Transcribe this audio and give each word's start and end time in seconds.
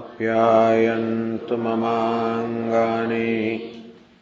आप्यायन्तु 0.00 1.56
ममाङ्गानि। 1.56 3.60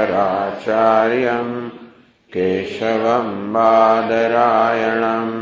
केशवं 2.34 3.28
बादरायणम् 3.52 5.36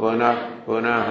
पुनः 0.00 0.40
पुनः 0.66 1.10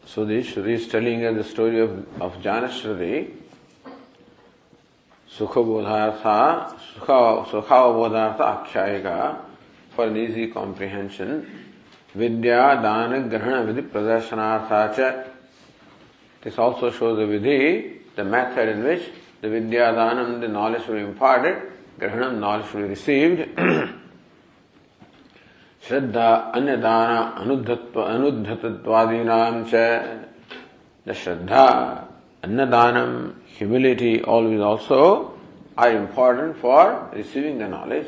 So 0.06 0.26
Shruti 0.26 0.70
is 0.70 0.88
telling 0.88 1.24
us 1.26 1.36
the 1.36 1.44
story 1.44 1.80
of, 1.80 1.92
of 2.20 2.34
Janashruti. 2.42 3.34
Sukhabodhartha, 5.38 6.74
Sukhavabodhartha 7.06 8.66
Akshayika 8.66 9.38
for 9.92 10.06
an 10.08 10.18
easy 10.18 10.48
comprehension. 10.48 11.46
Vidya 12.16 12.80
Dana 12.82 13.28
Grahana 13.30 13.72
Vidhi 13.72 13.88
Pradarsanartha 13.88 14.96
cha. 14.96 15.24
This 16.42 16.58
also 16.58 16.90
shows 16.90 17.18
the 17.18 17.26
Vidhi, 17.26 18.00
the 18.16 18.24
method 18.24 18.70
in 18.70 18.84
which 18.84 19.04
the 19.42 19.50
Vidya 19.50 19.94
Danam, 19.94 20.42
the 20.42 20.48
knowledge 20.48 20.88
will 20.88 20.96
be 20.96 21.02
imparted, 21.02 21.62
ग्रहणम 22.00 22.36
knowledge 22.40 22.66
should 22.72 22.88
received 22.90 23.40
श्रद्धा 25.88 26.30
अन्यदान 26.56 27.16
अनुद्धत्व 27.42 28.02
अनुद्धतत्वादीनाम 28.04 29.64
च 29.72 29.84
the 31.08 31.14
श्रद्धा 31.24 31.66
अन्नदानम 32.46 33.14
humility 33.58 34.22
always 34.22 34.60
also 34.62 35.34
are 35.78 35.92
important 35.92 36.56
for 36.58 37.10
receiving 37.14 37.58
the 37.58 37.68
knowledge 37.68 38.08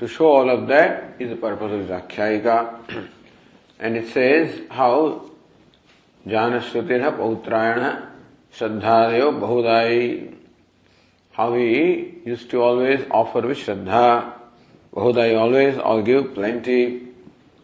to 0.00 0.08
show 0.08 0.26
all 0.26 0.50
of 0.50 0.66
that 0.66 1.14
is 1.20 1.30
the 1.30 1.36
purpose 1.36 1.72
of 1.72 1.86
Zakhyayika. 1.88 3.06
and 3.80 3.96
it 3.96 4.08
says 4.08 4.60
how 4.70 4.94
जानश्रुतिर 6.26 7.08
पौत्रायण 7.16 7.84
श्रद्धादयो 8.58 9.30
बहुदायी 9.42 10.08
how 11.38 11.54
he 11.54 12.16
used 12.24 12.50
to 12.50 12.60
always 12.60 13.06
offer 13.12 13.40
with 13.40 13.58
Shraddha 13.58 14.32
Bahudai 14.92 15.38
always 15.38 16.04
give 16.04 16.34
plenty. 16.34 17.06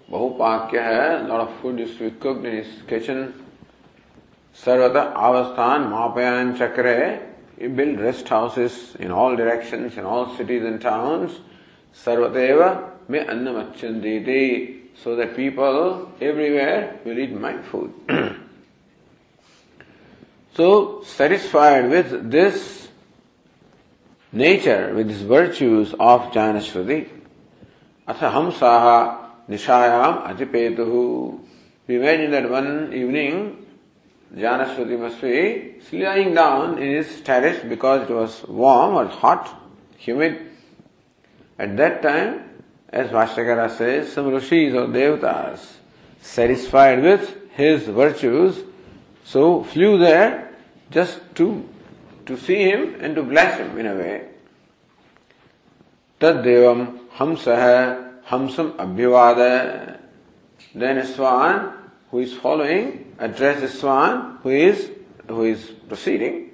Bahupakya 0.08 1.24
a 1.24 1.28
lot 1.28 1.40
of 1.40 1.60
food 1.60 1.80
used 1.80 1.98
to 1.98 2.08
be 2.08 2.16
cooked 2.20 2.44
in 2.44 2.62
his 2.62 2.82
kitchen. 2.86 3.34
Sarvata 4.54 5.12
Avasthan 5.14 5.90
Mapayan 5.90 6.56
Chakre 6.56 7.20
he 7.58 7.66
built 7.66 7.98
rest 7.98 8.28
houses 8.28 8.94
in 9.00 9.10
all 9.10 9.34
directions 9.34 9.96
in 9.96 10.04
all 10.04 10.36
cities 10.36 10.62
and 10.62 10.80
towns. 10.80 11.40
Sarvateva 11.92 13.08
me 13.08 13.18
annamachanditi 13.18 14.80
so 15.02 15.16
that 15.16 15.34
people 15.34 16.12
everywhere 16.20 17.00
will 17.04 17.18
eat 17.18 17.32
my 17.32 17.60
food. 17.62 17.92
So, 20.56 21.02
satisfied 21.02 21.90
with 21.90 22.30
this 22.30 22.83
nature, 24.34 24.92
with 24.94 25.08
these 25.08 25.22
virtues 25.22 25.94
of 25.98 26.32
Janashruti, 26.32 27.08
Atha 28.06 28.30
Hamsaha 28.30 29.30
Nishayam 29.48 30.26
Ajipetuhu. 30.26 31.40
We 31.86 31.96
imagine 31.96 32.30
that 32.32 32.50
one 32.50 32.92
evening 32.92 33.66
Janashruti 34.34 34.98
must 34.98 35.20
be 35.20 35.80
lying 35.92 36.34
down 36.34 36.78
in 36.78 36.96
his 36.96 37.20
terrace 37.20 37.62
because 37.68 38.08
it 38.08 38.12
was 38.12 38.44
warm 38.48 38.94
or 38.94 39.06
hot, 39.06 39.48
humid. 39.96 40.50
At 41.58 41.76
that 41.76 42.02
time, 42.02 42.50
as 42.88 43.10
Vastakara 43.10 43.70
says, 43.70 44.12
some 44.12 44.28
rishis 44.28 44.74
or 44.74 44.86
devatas, 44.86 45.74
satisfied 46.20 47.02
with 47.02 47.50
his 47.52 47.84
virtues, 47.84 48.62
so 49.24 49.62
flew 49.62 49.98
there 49.98 50.52
just 50.90 51.20
to 51.36 51.68
to 52.26 52.38
see 52.38 52.56
him 52.56 52.96
and 53.00 53.14
to 53.14 53.22
bless 53.22 53.58
him 53.58 53.78
in 53.78 53.86
a 53.86 53.94
way. 53.94 54.28
Tad 56.20 56.44
devam 56.44 57.08
hamsah 57.16 58.22
hamsam 58.26 58.72
abhyavada. 58.76 59.98
Then 60.74 61.06
swan 61.06 61.72
who 62.10 62.20
is 62.20 62.32
following 62.34 63.14
addresses 63.18 63.78
swan 63.78 64.38
who 64.42 64.50
is 64.50 64.90
who 65.28 65.44
is 65.44 65.70
proceeding. 65.88 66.50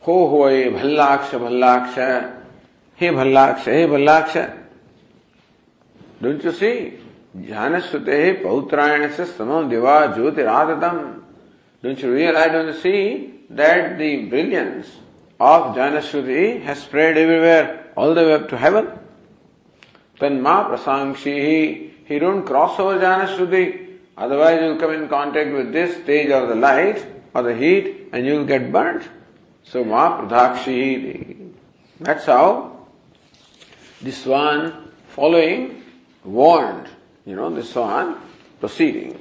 Ho 0.00 0.28
hoy 0.28 0.64
bhallaksha 0.64 1.38
bhallaksha. 1.40 2.42
Hey 2.94 3.08
bhallaksha, 3.08 3.64
hey 3.64 3.86
bhallaksha. 3.86 4.58
Don't 6.20 6.42
you 6.42 6.52
see? 6.52 6.98
Janasute 7.36 8.42
pautrayanasya 8.42 9.26
samam 9.26 9.70
diva 9.70 10.12
jyotiradatam. 10.14 11.22
Don't 11.82 12.02
you 12.02 12.12
realize, 12.12 12.50
don't 12.50 12.66
you 12.66 12.80
see 12.80 13.37
that 13.50 13.98
the 13.98 14.26
brilliance 14.26 14.86
of 15.40 15.74
Janashruti 15.74 16.62
has 16.62 16.82
spread 16.82 17.16
everywhere, 17.16 17.90
all 17.96 18.14
the 18.14 18.22
way 18.22 18.34
up 18.34 18.48
to 18.48 18.56
heaven? 18.56 18.88
Then 20.18 20.42
Tanma 20.42 20.70
prasangshi, 20.70 21.90
he 22.04 22.18
don't 22.18 22.44
cross 22.44 22.78
over 22.78 22.98
Janashruti, 22.98 23.98
otherwise 24.16 24.60
you'll 24.60 24.76
come 24.76 24.92
in 24.92 25.08
contact 25.08 25.52
with 25.52 25.72
this 25.72 26.02
stage 26.02 26.30
of 26.30 26.48
the 26.48 26.54
light 26.54 27.06
or 27.34 27.42
the 27.42 27.54
heat 27.54 28.08
and 28.12 28.26
you'll 28.26 28.44
get 28.44 28.72
burnt. 28.72 29.08
So 29.62 29.84
ma 29.84 30.20
pradakshi, 30.20 31.52
that's 32.00 32.26
how 32.26 32.86
this 34.00 34.26
one 34.26 34.92
following 35.08 35.84
warned, 36.24 36.88
you 37.24 37.36
know, 37.36 37.50
this 37.50 37.74
one 37.74 38.16
proceeding. 38.60 39.18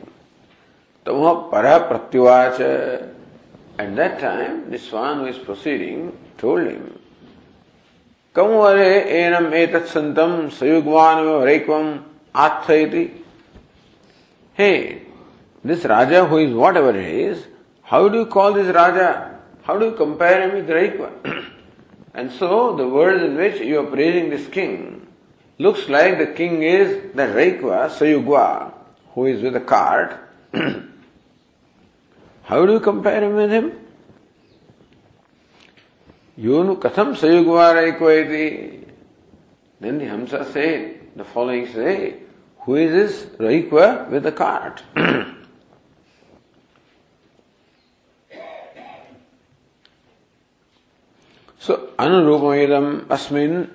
Tamha 1.05 1.49
para 1.51 1.87
pratyuvacha. 1.89 3.13
At 3.79 3.95
that 3.95 4.19
time, 4.19 4.71
this 4.71 4.91
one 4.91 5.19
who 5.19 5.25
is 5.25 5.37
proceeding 5.37 6.17
told 6.37 6.61
him, 6.61 6.99
Kam 8.33 8.47
vare 8.47 9.05
enam 9.05 9.51
etat 9.51 9.87
santam 9.87 10.49
sayugvan 10.49 11.17
varekvam 11.25 12.03
Athayati. 12.33 13.11
Hey, 14.53 15.03
this 15.63 15.85
Raja 15.85 16.25
who 16.25 16.37
is 16.37 16.53
whatever 16.53 16.93
he 16.93 17.21
is, 17.21 17.45
how 17.83 18.09
do 18.09 18.19
you 18.19 18.25
call 18.25 18.53
this 18.53 18.73
Raja? 18.73 19.39
How 19.63 19.77
do 19.77 19.85
you 19.85 19.91
compare 19.93 20.41
him 20.41 20.55
with 20.55 20.69
Raikva? 20.69 21.45
and 22.13 22.31
so 22.31 22.75
the 22.75 22.87
words 22.87 23.21
in 23.23 23.35
which 23.35 23.59
you 23.61 23.79
are 23.79 23.85
praising 23.85 24.29
this 24.29 24.47
king 24.47 25.07
looks 25.59 25.87
like 25.87 26.17
the 26.17 26.27
king 26.27 26.63
is 26.63 27.13
the 27.13 27.23
Raikva 27.23 27.89
Sayugwa, 27.89 28.73
who 29.13 29.25
is 29.25 29.41
with 29.41 29.55
a 29.55 29.61
cart. 29.61 30.17
how 32.47 32.65
do 32.65 32.71
you 32.71 32.79
compare 32.79 33.21
him 33.21 33.35
with 33.35 33.51
him? 33.51 33.73
Yonu 36.39 36.79
katham 36.79 37.13
sayugva 37.13 37.97
Raikva 37.99 38.85
Then 39.81 39.97
the 39.97 40.05
Hamsa 40.05 40.45
said, 40.53 41.01
the 41.17 41.25
following 41.25 41.67
say, 41.67 42.21
who 42.59 42.75
is 42.75 42.91
this 42.93 43.25
Raikva 43.37 44.09
with 44.09 44.23
the 44.23 44.31
cart? 44.31 44.81
so, 51.59 51.89
anurupamidam 51.99 53.07
asmin, 53.07 53.69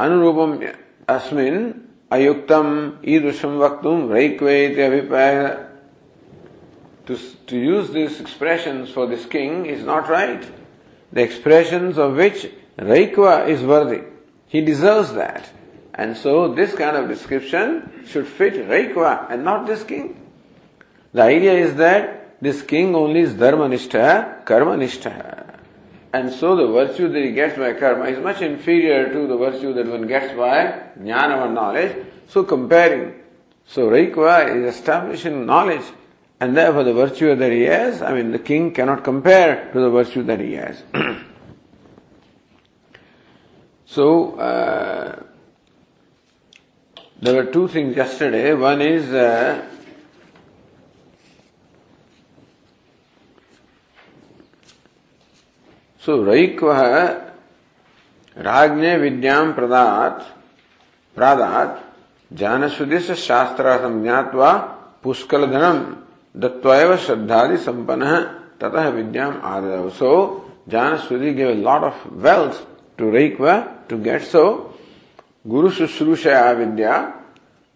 anurupam 0.00 0.74
asmin 1.06 1.82
ayuktam 2.10 2.98
idrusham 3.02 3.58
vaktum 3.58 4.08
raikve 4.08 4.74
abhipaya. 4.74 5.71
To, 7.06 7.18
to 7.48 7.56
use 7.56 7.90
these 7.90 8.20
expressions 8.20 8.90
for 8.90 9.06
this 9.06 9.26
king 9.26 9.66
is 9.66 9.84
not 9.84 10.08
right. 10.08 10.48
The 11.12 11.22
expressions 11.22 11.98
of 11.98 12.16
which 12.16 12.48
Raikva 12.78 13.48
is 13.48 13.62
worthy. 13.62 14.02
He 14.46 14.60
deserves 14.60 15.12
that. 15.14 15.48
And 15.94 16.16
so 16.16 16.54
this 16.54 16.74
kind 16.74 16.96
of 16.96 17.08
description 17.08 18.04
should 18.06 18.26
fit 18.26 18.54
Raikva 18.54 19.30
and 19.30 19.44
not 19.44 19.66
this 19.66 19.84
king. 19.84 20.20
The 21.12 21.22
idea 21.22 21.52
is 21.52 21.74
that 21.76 22.40
this 22.40 22.62
king 22.62 22.94
only 22.94 23.20
is 23.20 23.34
dharmanishta, 23.34 24.44
karmanishta. 24.44 25.58
And 26.14 26.32
so 26.32 26.56
the 26.56 26.66
virtue 26.66 27.08
that 27.08 27.22
he 27.24 27.32
gets 27.32 27.56
by 27.56 27.72
karma 27.72 28.04
is 28.06 28.18
much 28.18 28.42
inferior 28.42 29.12
to 29.12 29.26
the 29.26 29.36
virtue 29.36 29.72
that 29.74 29.86
one 29.86 30.06
gets 30.06 30.34
by 30.34 30.90
jnana 30.98 31.46
or 31.46 31.48
knowledge. 31.50 31.96
So 32.28 32.44
comparing, 32.44 33.14
so 33.66 33.88
Raikva 33.88 34.56
is 34.56 34.74
establishing 34.74 35.46
knowledge 35.46 35.84
and 36.41 36.55
therefore 36.55 36.83
the 36.83 36.93
virtue 36.93 37.35
that 37.35 37.51
he 37.51 37.63
has, 37.63 38.01
I 38.01 38.13
mean 38.13 38.31
the 38.31 38.39
king 38.39 38.71
cannot 38.73 39.03
compare 39.03 39.71
to 39.73 39.79
the 39.79 39.89
virtue 39.89 40.23
that 40.23 40.39
he 40.39 40.53
has. 40.53 40.83
so, 43.85 44.35
uh, 44.35 45.23
there 47.19 47.33
were 47.33 47.51
two 47.51 47.67
things 47.67 47.95
yesterday. 47.95 48.53
One 48.53 48.81
is 48.81 49.11
uh, 49.11 49.67
so 55.99 56.23
Raikvah 56.23 57.25
राज्ञे 58.37 58.95
विद्याम 58.97 59.51
प्रदात 59.53 60.19
प्रादात 61.15 61.83
जानसुदिश 62.37 63.11
शास्त्र 63.25 63.77
संज्ञात्वा 63.81 64.51
पुष्कल 65.03 65.45
धनम 65.51 65.79
दत्व 66.34 66.96
श्रद्धादि 66.96 67.56
संपन्न 67.58 68.16
ततः 68.60 68.88
विद्या 68.88 69.30
so 69.98 70.12
जान 70.70 70.96
सुधि 70.98 71.32
give 71.34 71.50
lot 71.62 71.82
of 71.84 72.06
wealth 72.24 72.62
to 72.98 73.10
rake 73.10 73.36
to 73.90 73.98
get 74.02 74.22
so 74.24 74.44
गुरु 75.46 75.70
शुश्रूषया 75.70 76.50
विद्या 76.52 76.98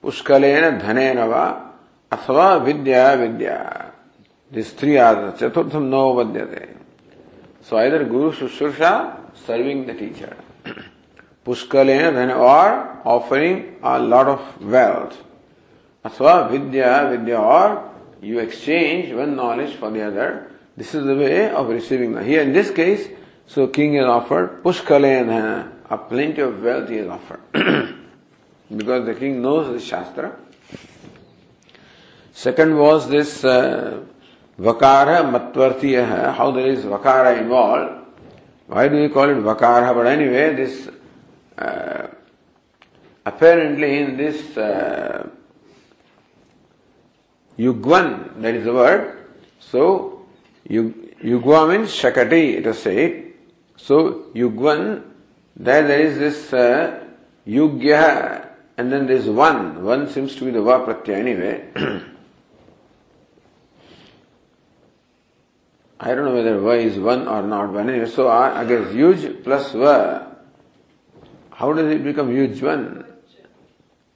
पुष्कल 0.05 0.43
धन 0.79 0.99
अथवा 2.13 2.55
विद्या 2.65 3.13
विद्या 3.15 3.57
स्त्री 4.53 4.97
आदर 4.97 5.31
चतुर्थम 5.41 5.85
नव 5.95 6.23
बद्य 6.23 6.67
सो 7.69 7.77
आइदर 7.77 8.05
गुरु 8.09 8.31
शुश्रूषा 8.33 8.91
सर्विंग 9.47 9.85
द 9.87 9.97
टीचर 9.99 10.35
पुष्कल 11.47 11.89
धन 12.15 12.31
और 12.33 12.71
offering 13.07 13.61
a 13.85 13.97
lot 14.03 14.27
of 14.27 14.65
wealth 14.75 15.19
अथवा 16.05 16.35
विद्या 16.51 17.01
विद्या 17.03 17.41
और 17.41 17.75
you 18.23 18.39
exchange 18.39 19.13
one 19.15 19.37
knowledge 19.37 19.75
for 19.77 19.91
the 19.91 20.03
other. 20.03 20.51
This 20.77 20.95
is 20.95 21.05
the 21.05 21.17
way 21.17 21.51
of 21.51 21.69
receiving. 21.69 22.23
Here 22.23 22.43
in 22.43 22.53
this 22.53 22.71
case, 22.71 23.09
so 23.47 23.67
king 23.69 23.95
is 23.95 24.05
offered 24.05 24.63
pushkalena 24.63 25.77
a 25.89 25.99
plenty 25.99 26.41
of 26.41 26.63
wealth 26.63 26.91
is 26.91 27.07
offered. 27.09 27.41
because 28.77 29.07
the 29.07 29.15
king 29.15 29.41
knows 29.41 29.73
the 29.73 29.81
Shastra. 29.81 30.37
Second 32.33 32.77
was 32.77 33.09
this 33.09 33.45
uh, 33.45 34.03
Vakara 34.59 35.23
Matvartiya, 35.31 36.35
how 36.35 36.51
there 36.51 36.67
is 36.67 36.85
Vakara 36.85 37.39
involved. 37.39 38.05
Why 38.67 38.89
do 38.89 39.01
we 39.01 39.09
call 39.09 39.29
it 39.31 39.37
Vakara? 39.37 39.95
But 39.95 40.07
anyway, 40.07 40.55
this 40.55 40.89
uh, 41.57 42.09
apparently 43.25 43.99
in 43.99 44.17
this 44.17 44.57
uh, 44.57 45.29
Yugwan, 47.59 48.41
that 48.43 48.55
is 48.55 48.65
the 48.65 48.73
word. 48.73 49.27
So, 49.61 50.27
Yugwa 50.69 51.69
means 51.69 51.91
Shakati, 51.91 52.59
it 52.59 52.67
is 52.67 52.79
said. 52.79 53.33
So, 53.77 54.27
Yugwan 54.35 55.03
there 55.57 55.87
there 55.87 56.01
is 56.01 56.19
this 56.19 56.53
uh, 56.53 57.03
yugya 57.47 58.47
and 58.77 58.93
then 58.93 59.07
there 59.07 59.17
is 59.17 59.27
one. 59.27 59.83
One 59.83 60.11
seems 60.11 60.37
to 60.37 60.45
be 60.45 60.51
the 60.51 60.61
va 60.61 61.03
anyway. 61.09 61.67
I 65.99 66.15
don't 66.15 66.27
know 66.27 66.35
whether 66.35 66.59
va 66.59 66.73
is 66.73 66.99
one 66.99 67.27
or 67.27 67.43
not, 67.43 67.73
but 67.73 67.89
anyway, 67.89 68.07
so 68.07 68.29
I, 68.29 68.67
guess 68.67 68.89
yuj 68.89 69.43
plus 69.43 69.73
va. 69.73 70.37
How 71.53 71.73
does 71.73 71.91
it 71.91 72.05
become 72.05 72.29
yuj 72.29 72.61
one? 72.63 73.07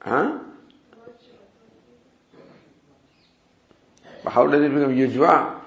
Huh? 0.02 0.40
How 4.27 4.47
does 4.47 4.61
it 4.61 4.73
become 4.73 4.95
yujva? 4.95 5.61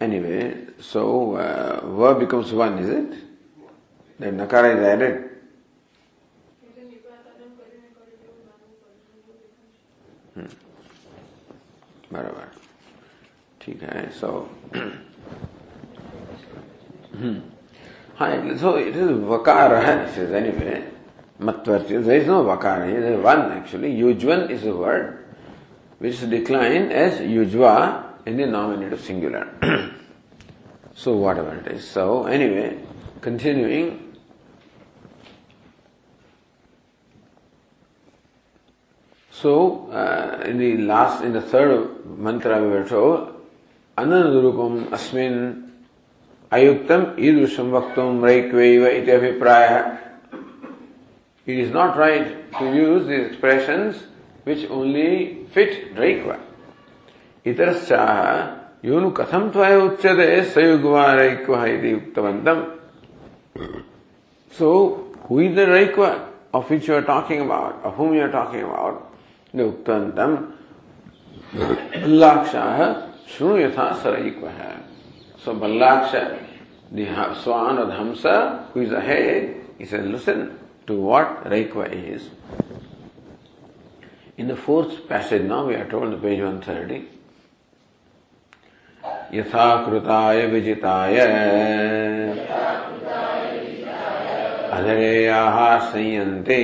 Anyway, 0.00 0.66
so 0.80 1.36
uh, 1.36 1.80
verb 1.84 2.20
becomes 2.20 2.52
one, 2.52 2.78
is 2.78 2.88
it? 2.88 3.18
Then 4.18 4.38
nakara 4.38 4.76
is 4.76 4.84
added. 4.84 5.24
Hmm. 10.34 10.46
बराबर 12.12 12.50
ठीक 13.62 13.82
है 13.82 14.08
सो 14.20 14.28
हाँ 18.18 18.28
so 18.60 18.76
it 18.76 18.96
is 18.96 19.10
vakara 19.30 19.80
it 19.88 20.14
says 20.14 20.32
anyway 20.32 20.91
matvarti 21.39 22.03
there 22.03 22.17
is 22.17 22.27
no 22.27 22.43
vakara 22.43 22.85
there 22.85 23.13
is 23.13 23.23
one 23.23 23.51
actually 23.51 23.93
yujvan 23.93 24.49
is 24.49 24.65
a 24.65 24.75
word 24.75 25.25
which 25.99 26.13
is 26.13 26.29
declined 26.29 26.91
as 26.91 27.19
yujva 27.19 28.03
in 28.25 28.37
the 28.37 28.45
nominative 28.45 29.01
singular 29.01 29.47
So 30.95 31.15
whatever 31.15 31.55
it 31.55 31.67
is. 31.67 31.89
So 31.89 32.25
anyway, 32.25 32.77
continuing. 33.21 34.15
So 39.31 39.89
uh, 39.91 40.43
in 40.45 40.57
the 40.57 40.77
last, 40.77 41.23
in 41.23 41.33
the 41.33 41.41
third 41.41 42.05
mantra 42.17 42.61
we 42.61 42.69
were 42.69 42.87
told, 42.87 43.33
ananurupam 43.97 44.89
asmin 44.89 45.71
ayuktam 46.51 47.17
idrusham 47.17 47.71
vaktum 47.73 48.21
raikveiva 48.21 48.93
iti 49.01 49.11
abhipraya. 49.11 49.99
It 51.46 51.58
is 51.64 51.70
not 51.70 51.96
right 51.96 52.28
to 52.58 52.64
use 52.74 53.06
these 53.08 53.24
expressions 53.30 54.04
which 54.44 54.62
only 54.70 55.10
fit 55.56 55.72
raikva. 56.02 56.38
Itaraschaha 57.50 58.30
ಇವನು 58.88 59.08
ಕಥಂ 59.18 59.44
ತ್ವಯ 59.54 59.76
ಉಚ್ಯತೆ 59.86 60.26
ಸಯುಗ್ವಾರೈಕ್ವ 60.54 61.54
ಇತಿ 61.74 61.90
ಉಕ್ತವಂತಂ 62.00 62.58
so 64.58 64.68
who 65.28 65.36
is 65.46 65.56
the 65.58 65.64
ರೈಕ್ವ 65.76 66.04
of 66.52 66.68
which 66.70 66.88
you 66.88 66.94
are 66.94 67.02
talking 67.02 67.40
about, 67.40 67.82
of 67.84 67.94
whom 67.94 68.14
you 68.14 68.22
are 68.22 68.30
talking 68.30 68.62
about, 68.62 69.12
the 69.52 69.62
Uktantam, 69.62 70.52
Ballakshaha, 71.52 72.86
Shrunuyatha 73.26 74.00
Saraikvaha. 74.00 74.82
So 75.42 75.54
Ballaksha, 75.54 76.38
the 76.92 77.06
Swan 77.42 77.78
or 77.78 77.86
the 77.86 77.92
Hamsa, 77.92 78.66
who 78.72 78.82
is 78.82 78.92
ahead, 78.92 79.56
he 79.78 79.84
says, 79.84 80.06
listen 80.06 80.58
to 80.87 80.99
what 80.99 81.45
Raikva 81.45 81.91
is. 81.91 82.29
In 84.37 84.47
the 84.47 84.55
fourth 84.55 85.07
passage 85.07 85.43
now, 85.43 85.67
we 85.67 85.75
are 85.75 85.89
told, 85.89 86.11
the 86.11 86.17
page 86.17 86.39
130, 86.41 87.09
यथा 89.33 89.67
कृताय 89.85 90.45
विजिताय 90.47 91.17
अधरेयाः 94.77 95.57
संयन्ते 95.91 96.59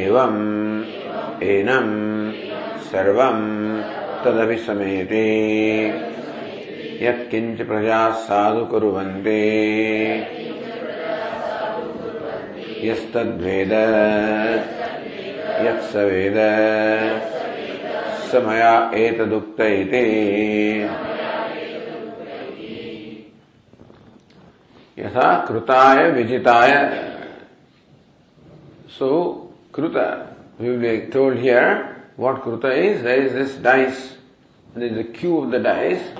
एवम् 0.00 0.42
एनम् 1.52 1.94
सर्वम् 2.90 3.46
तदभिसमेते 4.24 5.24
यत्किञ्च 7.06 7.62
प्रजाः 7.68 8.10
साधु 8.26 8.64
कुर्वन्ते 8.72 9.40
यस्तद्वेद। 12.84 13.72
यत्स 15.66 15.92
समया 18.32 18.74
एतदुक्त। 18.96 19.60
इति 19.60 20.04
यथा 24.98 25.28
कृताय 25.48 26.10
विजिताय। 26.10 26.72
So 28.98 29.10
कृत 29.74 29.96
we 30.60 30.76
will 30.76 31.00
told 31.12 31.38
here 31.40 31.68
what 32.18 32.42
कृत 32.44 32.64
is 32.64 33.04
there 33.04 33.26
is 33.26 33.36
this 33.36 33.62
dice 33.64 34.02
this 34.76 34.90
is 34.90 34.98
the 34.98 35.04
cube 35.18 35.36
of 35.40 35.50
the 35.50 35.62
dice 35.64 36.12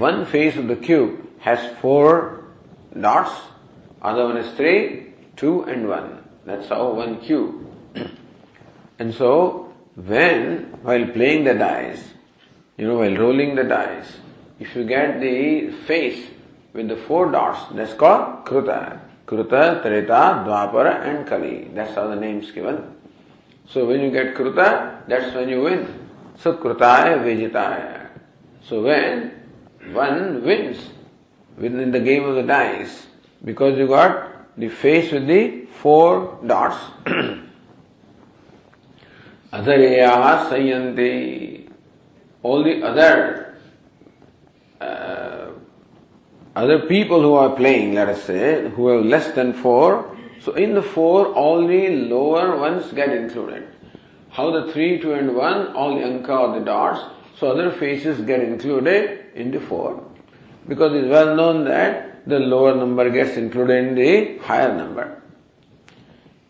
one 0.00 0.24
face 0.32 0.58
of 0.58 0.66
the 0.66 0.76
cube 0.86 1.06
has 1.46 1.68
four 1.80 2.20
dots 2.96 3.40
other 4.02 4.22
one 4.22 4.38
is 4.38 4.56
three 4.56 4.74
two 5.36 5.62
and 5.64 5.88
one. 5.88 6.22
That's 6.44 6.68
how 6.68 6.92
one 6.92 7.20
cube. 7.20 7.66
and 8.98 9.14
so, 9.14 9.72
when, 9.94 10.78
while 10.82 11.06
playing 11.08 11.44
the 11.44 11.54
dice, 11.54 12.04
you 12.76 12.86
know, 12.86 12.98
while 12.98 13.16
rolling 13.16 13.54
the 13.54 13.64
dice, 13.64 14.18
if 14.58 14.74
you 14.74 14.84
get 14.84 15.20
the 15.20 15.70
face 15.86 16.28
with 16.72 16.88
the 16.88 16.96
four 16.96 17.30
dots, 17.30 17.72
that's 17.74 17.94
called 17.94 18.44
Kruta. 18.44 19.00
Kruta, 19.26 19.82
Treta, 19.82 20.44
Dwapara 20.46 21.06
and 21.06 21.26
Kali. 21.26 21.70
That's 21.74 21.94
how 21.94 22.08
the 22.08 22.16
name's 22.16 22.50
given. 22.50 22.94
So 23.66 23.86
when 23.86 24.00
you 24.00 24.10
get 24.10 24.34
Kruta, 24.34 25.06
that's 25.06 25.34
when 25.34 25.48
you 25.48 25.62
win. 25.62 26.08
So 26.38 26.56
Krutaya 26.56 27.22
Vijitaya. 27.22 28.08
So 28.64 28.82
when 28.82 29.32
one 29.92 30.42
wins 30.44 30.78
within 31.56 31.90
the 31.90 32.00
game 32.00 32.24
of 32.24 32.34
the 32.36 32.42
dice, 32.42 33.06
because 33.44 33.78
you 33.78 33.86
got 33.88 34.31
the 34.56 34.68
face 34.68 35.12
with 35.12 35.26
the 35.26 35.66
four 35.80 36.38
dots. 36.46 36.76
Adhareyaha 39.52 40.50
sayanti. 40.50 41.68
All 42.42 42.64
the 42.64 42.82
other 42.82 43.58
uh, 44.80 45.50
other 46.54 46.80
people 46.80 47.22
who 47.22 47.34
are 47.34 47.54
playing, 47.54 47.94
let 47.94 48.08
us 48.08 48.24
say, 48.24 48.68
who 48.70 48.88
have 48.88 49.04
less 49.06 49.32
than 49.32 49.52
four, 49.52 50.16
so 50.40 50.52
in 50.54 50.74
the 50.74 50.82
four, 50.82 51.32
all 51.34 51.66
the 51.66 51.88
lower 51.88 52.58
ones 52.58 52.92
get 52.92 53.10
included. 53.10 53.68
How 54.30 54.50
the 54.50 54.72
three, 54.72 54.98
two, 54.98 55.12
and 55.12 55.36
one, 55.36 55.68
all 55.68 55.94
the 55.94 56.02
anka 56.02 56.28
or 56.28 56.58
the 56.58 56.64
dots, 56.64 57.00
so 57.38 57.52
other 57.52 57.70
faces 57.70 58.20
get 58.22 58.40
included 58.40 59.26
in 59.34 59.50
the 59.50 59.60
four. 59.60 60.04
Because 60.66 60.94
it's 60.94 61.08
well 61.08 61.36
known 61.36 61.64
that 61.64 62.11
the 62.26 62.38
lower 62.38 62.74
number 62.74 63.10
gets 63.10 63.36
included 63.36 63.84
in 63.84 63.94
the 63.94 64.38
higher 64.38 64.74
number. 64.76 65.22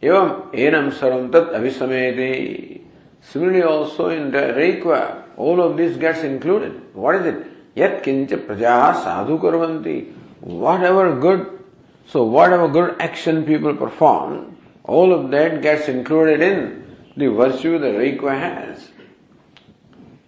Evam 0.03 0.53
enam 0.53 0.93
saram 0.93 1.31
tat 1.31 1.53
avisameti. 1.53 2.81
Similarly 3.21 3.63
also 3.63 4.09
in 4.09 4.33
the 4.33 4.39
Raikva, 4.39 5.23
all 5.37 5.61
of 5.61 5.77
this 5.77 5.97
gets 5.97 6.23
included. 6.23 6.95
What 6.95 7.15
is 7.17 7.27
it? 7.27 7.47
Yat 7.77 8.03
kincha 8.03 8.47
prajaha 8.47 9.03
sadhu 9.03 9.39
kurvanti. 9.39 10.13
Whatever 10.41 11.19
good, 11.21 11.63
so 12.07 12.25
whatever 12.25 12.67
good 12.69 12.97
action 13.01 13.45
people 13.45 13.75
perform, 13.77 14.57
all 14.85 15.13
of 15.13 15.31
that 15.31 15.63
gets 15.63 15.89
included 15.89 16.41
in 16.41 16.97
the 17.17 17.29
virtue 17.29 17.79
the 17.79 17.87
Raikva 17.87 18.39
has. 18.39 18.89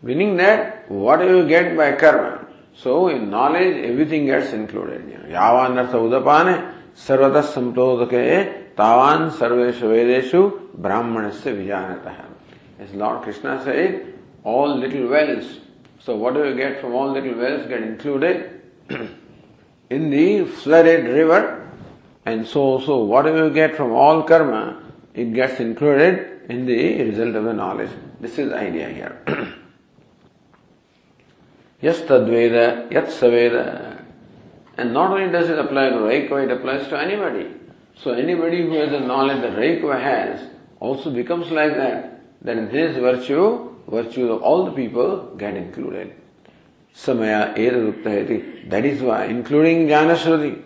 Meaning 0.03 0.37
that 0.37 0.89
whatever 0.91 1.39
you 1.39 1.49
get 1.49 1.77
by 1.77 1.93
karma, 1.93 2.44
so 2.77 3.09
in 3.09 3.31
knowledge, 3.31 3.85
everything 3.85 4.27
gets 4.27 4.53
included. 4.53 5.07
Yavan 5.29 5.79
artha 5.79 5.97
udapane 5.97 6.75
sarvata 6.97 7.43
samprodake 7.43 8.75
tavan 8.75 9.31
sarveshu 9.31 9.83
vedeshu 9.83 10.71
brahmanasya 10.77 11.55
vijanatah. 11.57 12.27
As 12.81 12.93
Lord 12.93 13.23
Krishna 13.23 13.63
said, 13.63 14.15
all 14.43 14.77
little 14.77 15.09
wells. 15.09 15.61
So 16.01 16.17
whatever 16.17 16.51
you 16.51 16.57
get 16.57 16.81
from 16.81 16.95
all 16.95 17.13
little 17.13 17.35
wells 17.35 17.67
get 17.69 17.83
included 17.83 18.61
in 19.91 20.11
the 20.11 20.45
flooded 20.45 21.07
river. 21.07 21.71
And 22.27 22.47
so, 22.47 22.81
so 22.81 23.05
whatever 23.05 23.49
you 23.49 23.55
get 23.55 23.77
from 23.77 23.93
all 23.93 24.23
karma, 24.23 24.83
it 25.15 25.33
gets 25.33 25.61
included 25.61 26.51
in 26.51 26.67
the 26.67 27.03
result 27.05 27.37
of 27.37 27.45
the 27.45 27.53
knowledge. 27.53 27.91
This 28.21 28.39
is 28.39 28.51
the 28.51 28.59
idea 28.59 28.89
here. 28.89 29.55
Yes, 31.85 32.01
Tadveda, 32.01 32.91
Yat 32.91 33.09
Saveda. 33.09 34.03
And 34.79 34.95
not 34.95 35.11
only 35.11 35.31
does 35.31 35.51
it 35.51 35.59
apply 35.59 35.91
to 35.91 35.97
Raikva, 35.97 36.45
it 36.45 36.51
applies 36.51 36.89
to 36.89 36.99
anybody. 36.99 37.51
So 37.95 38.13
anybody 38.13 38.63
who 38.63 38.73
has 38.77 38.91
the 38.91 39.01
knowledge 39.01 39.43
that 39.43 39.53
Raikva 39.53 40.01
has 40.01 40.49
also 40.81 41.11
becomes 41.11 41.51
like 41.51 41.75
that. 41.77 42.23
Then 42.41 42.71
this 42.71 42.97
virtue, 42.97 43.77
virtue 43.87 44.33
of 44.33 44.41
all 44.41 44.65
the 44.65 44.71
people 44.71 45.35
get 45.37 45.59
included. 45.59 46.15
Samaya 46.97 47.55
Edaduktayati. 47.55 48.71
That 48.71 48.87
is 48.87 49.03
why, 49.03 49.27
including 49.27 49.87
Janasruti. 49.87 50.63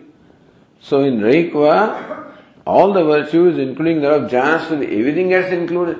So 0.79 1.01
in 1.01 1.19
Raikva, 1.19 2.33
all 2.65 2.93
the 2.93 3.03
virtues, 3.03 3.57
including 3.57 3.99
that 4.03 4.13
of 4.13 4.31
Janasruti, 4.31 4.97
everything 4.97 5.27
gets 5.27 5.51
included. 5.51 5.99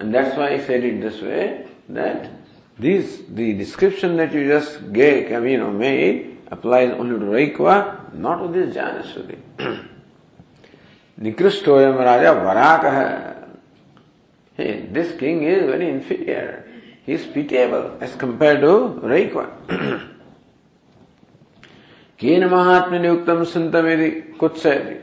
And 0.00 0.14
that's 0.14 0.36
why 0.36 0.50
I 0.50 0.58
said 0.58 0.84
it 0.84 1.00
this 1.00 1.22
way, 1.22 1.66
that 1.88 2.43
this, 2.78 3.22
the 3.28 3.52
description 3.54 4.16
that 4.16 4.32
you 4.32 4.48
just 4.48 4.92
gave, 4.92 5.30
you 5.30 5.58
know, 5.58 5.70
made, 5.70 6.38
applies 6.50 6.90
only 6.92 7.18
to 7.18 7.24
Raikva, 7.24 8.14
not 8.14 8.42
to 8.42 8.48
this 8.48 8.74
Janasruti. 8.74 9.38
Nikrustoyam 11.20 11.98
Raja 11.98 12.34
Varakaha. 12.34 13.48
Hey, 14.56 14.86
this 14.90 15.16
king 15.18 15.44
is 15.44 15.64
very 15.64 15.88
inferior. 15.88 16.68
He 17.06 17.12
is 17.12 17.26
pitiable 17.26 17.98
as 18.00 18.16
compared 18.16 18.60
to 18.60 19.00
Raikva. 19.02 19.50
Kena 22.18 22.48
Mahatma 22.50 22.98
Yuktam 22.98 23.44
Santamidi 23.44 24.36
Kutsayati. 24.36 25.02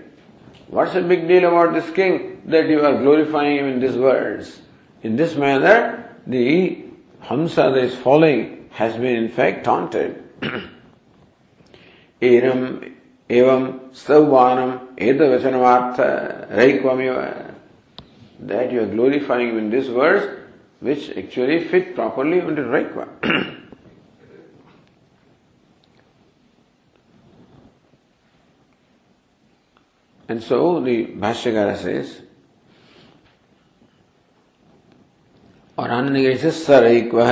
What's 0.68 0.94
the 0.94 1.02
big 1.02 1.28
deal 1.28 1.46
about 1.50 1.74
this 1.74 1.90
king 1.92 2.42
that 2.46 2.68
you 2.70 2.84
are 2.86 2.98
glorifying 2.98 3.58
him 3.58 3.66
in 3.68 3.80
these 3.82 3.98
words? 3.98 4.62
In 5.04 5.16
this 5.18 5.36
manner, 5.36 6.16
the 6.26 6.86
Hamsa 7.24 7.74
that 7.74 7.84
is 7.84 7.96
falling 7.96 8.70
has 8.72 8.96
been 8.96 9.16
in 9.16 9.30
fact 9.30 9.64
taunted. 9.64 10.24
Eram 12.22 12.96
evam 13.30 13.92
savvanam 13.92 14.96
etavachanamartha 14.96 16.52
raikvamiva. 16.52 17.54
That 18.40 18.72
you 18.72 18.82
are 18.82 18.88
glorifying 18.88 19.50
him 19.50 19.58
in 19.60 19.70
this 19.70 19.88
verse, 19.88 20.40
which 20.80 21.12
actually 21.16 21.64
fit 21.68 21.94
properly 21.96 22.40
into 22.40 22.64
Raikva. 22.64 23.08
and 30.28 30.42
so 30.42 30.80
the 30.80 31.06
Bhashyakara 31.06 31.78
says, 31.78 32.24
और 35.82 35.90
अन्य 35.90 36.36
से 36.38 36.50
sir 36.54 36.84
एक 36.86 37.14
वह 37.14 37.32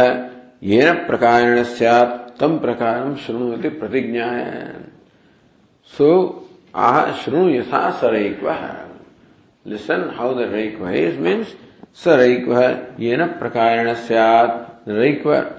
ये 0.64 0.92
न 0.92 0.94
प्रकार 1.08 1.64
तम 2.40 2.58
प्रकार 2.58 3.16
शृणुति 3.16 3.70
प्रतिज्ञा 3.70 4.26
है 4.26 4.74
सो, 5.92 6.08
आह, 6.76 7.12
शृणु 7.14 7.50
यथा 7.50 7.90
सर 8.00 8.16
एक 8.16 8.44
वह 8.44 8.62
लिसन 9.66 10.10
हाउ 10.18 10.34
द 10.34 10.48
रेक 10.54 10.80
वह 10.82 10.98
इज़ 10.98 11.20
मीन्स 11.20 11.54
सर 12.04 12.20
एक 12.22 12.48
वह 12.48 12.66
ये 13.00 13.18
न 13.18 13.26
प्रकार 13.40 13.94
सैत 13.98 14.90
रेक 14.90 15.26
वह 15.28 15.52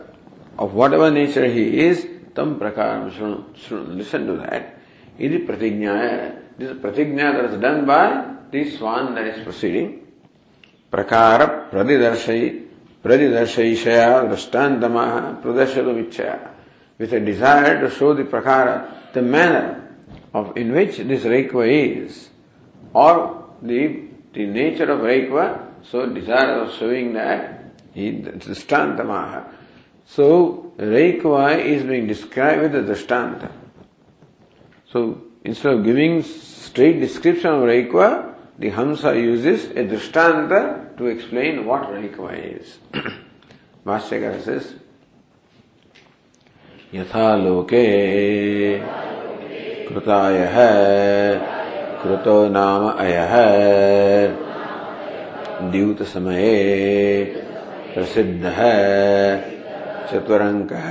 of 0.59 0.73
whatever 0.93 1.11
nature 1.11 1.45
he 1.51 1.65
is 1.89 2.07
तम 2.37 2.55
प्रकार 2.55 3.11
शृणु 3.11 3.37
शृणु 3.67 3.97
लिसन 3.99 4.27
टू 4.27 4.37
दैट 4.37 5.21
यदि 5.21 5.39
प्रतिज्ञा 5.47 5.95
है 5.95 6.17
दिस 6.59 6.71
प्रतिज्ञा 6.83 7.31
that 7.33 7.51
is 7.51 7.61
done 7.61 7.85
by 7.87 8.11
this 8.53 8.81
one 8.83 9.15
that 9.15 9.35
is 9.35 9.43
proceeding 9.45 9.89
प्रकार 10.93 11.47
प्रतिदर्शयित 11.71 12.60
Pradidarshayishaya 13.03 14.29
Drashtantamaha 14.29 15.43
Pradashatumichaya 15.43 16.51
with 16.99 17.13
a 17.15 17.21
desire 17.21 17.81
to 17.81 17.91
show 17.91 18.13
the 18.13 18.25
prakara, 18.25 19.13
the 19.15 19.23
manner 19.23 19.97
of 20.35 20.57
in 20.57 20.73
which 20.73 20.99
this 20.99 21.25
Raikva 21.25 22.03
is, 22.03 22.29
or 22.93 23.49
the, 23.63 24.03
the 24.35 24.47
nature 24.47 24.91
of 24.91 25.01
Raikva, 25.01 25.67
so 25.83 26.07
desire 26.07 26.61
of 26.61 26.75
showing 26.75 27.15
that 27.15 27.61
Drishtantamaha. 27.95 29.49
So, 30.07 30.73
Raikva 30.77 31.65
is 31.65 31.85
being 31.85 32.07
described 32.07 32.63
with 32.63 32.73
the 32.73 32.93
Drishtanta. 32.95 33.51
So, 34.93 35.23
instead 35.45 35.75
of 35.75 35.85
giving 35.85 36.23
straight 36.23 37.01
description 37.01 37.51
of 37.51 37.63
Raikva, 37.63 38.30
the 38.61 38.71
Hamsa 38.71 39.17
uses 39.17 39.71
a 39.71 39.85
Drishtanta 39.85 40.95
to 40.99 41.07
explain 41.07 41.65
what 41.65 41.83
Raikva 41.85 42.61
is. 42.61 42.79
Bhashyakara 43.87 44.43
says, 44.43 44.75
यथा 46.93 47.27
लोके 47.47 47.85
कृतायः 49.89 50.57
कृतो 52.03 52.35
नाम 52.51 52.87
अयः 52.91 53.35
द्यूतसमये 55.71 56.57
प्रसिद्धः 57.95 58.59
चतुरङ्कः 60.11 60.91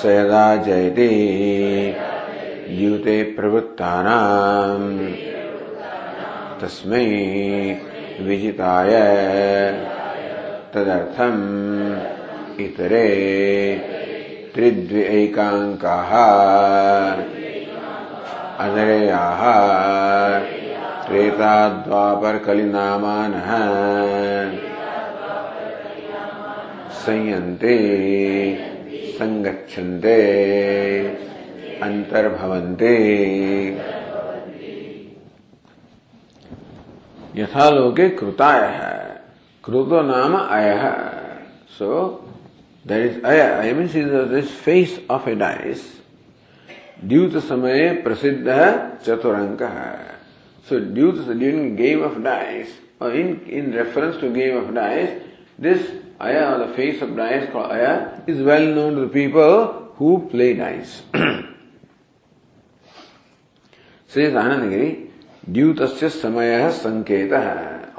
स 0.00 0.06
यदा 0.16 0.44
जयति 0.64 1.10
द्यूते 2.70 3.22
प्रवृत्तानाम् 3.36 4.90
तस्मै 6.64 7.06
विजिताय 8.26 8.92
तदर्थम् 10.74 11.42
इतरे 12.64 13.08
त्रिद्विऐकाङ्काः 14.54 16.12
अधरेयाः 18.64 19.42
त्रेताद्वापरकलिनामानः 21.06 23.50
संयन्ते 27.04 27.76
यथालोके 37.36 38.08
कृताय। 38.20 38.60
है 38.72 39.02
कृतो 39.64 40.02
नाम 40.02 40.36
अय। 40.38 40.72
सो 41.78 41.90
दैट 42.84 43.10
इज़ 43.10 43.20
अय। 43.26 43.40
I 43.40 43.72
mean 43.72 43.86
see 43.88 44.02
this 44.04 44.56
face 44.64 45.00
of 45.10 45.28
a 45.28 45.34
dice 45.34 45.92
ड्यूत 47.04 47.36
समय 47.44 47.88
प्रसिद्ध 48.04 48.48
है 48.48 48.70
चतुरंक 49.06 49.62
है 49.62 49.92
सो 50.66 50.78
ड्यूत 50.94 51.16
ड्यूरिंग 51.28 51.76
गेम 51.76 52.02
ऑफ़ 52.04 52.18
डाइस 52.22 52.78
और 53.02 53.16
in 53.16 53.40
in 53.50 53.72
reference 53.72 54.20
to 54.20 54.30
game 54.30 54.56
of 54.58 54.70
dice 54.74 55.10
this 55.60 55.90
अय 56.22 56.40
the 56.58 56.72
face 56.76 57.02
of 57.02 57.10
dice 57.16 57.48
called 57.52 57.70
अय 57.70 58.32
is 58.32 58.42
well 58.42 58.68
known 58.74 58.96
to 58.96 59.06
people 59.14 59.50
who 60.00 60.16
play 60.30 60.52
dice 60.54 61.02
Shri 64.10 64.26
Anandagiri 64.26 64.90
द्यूतस्य 65.48 66.08
समयः 66.08 66.68
संकेतः 66.70 67.48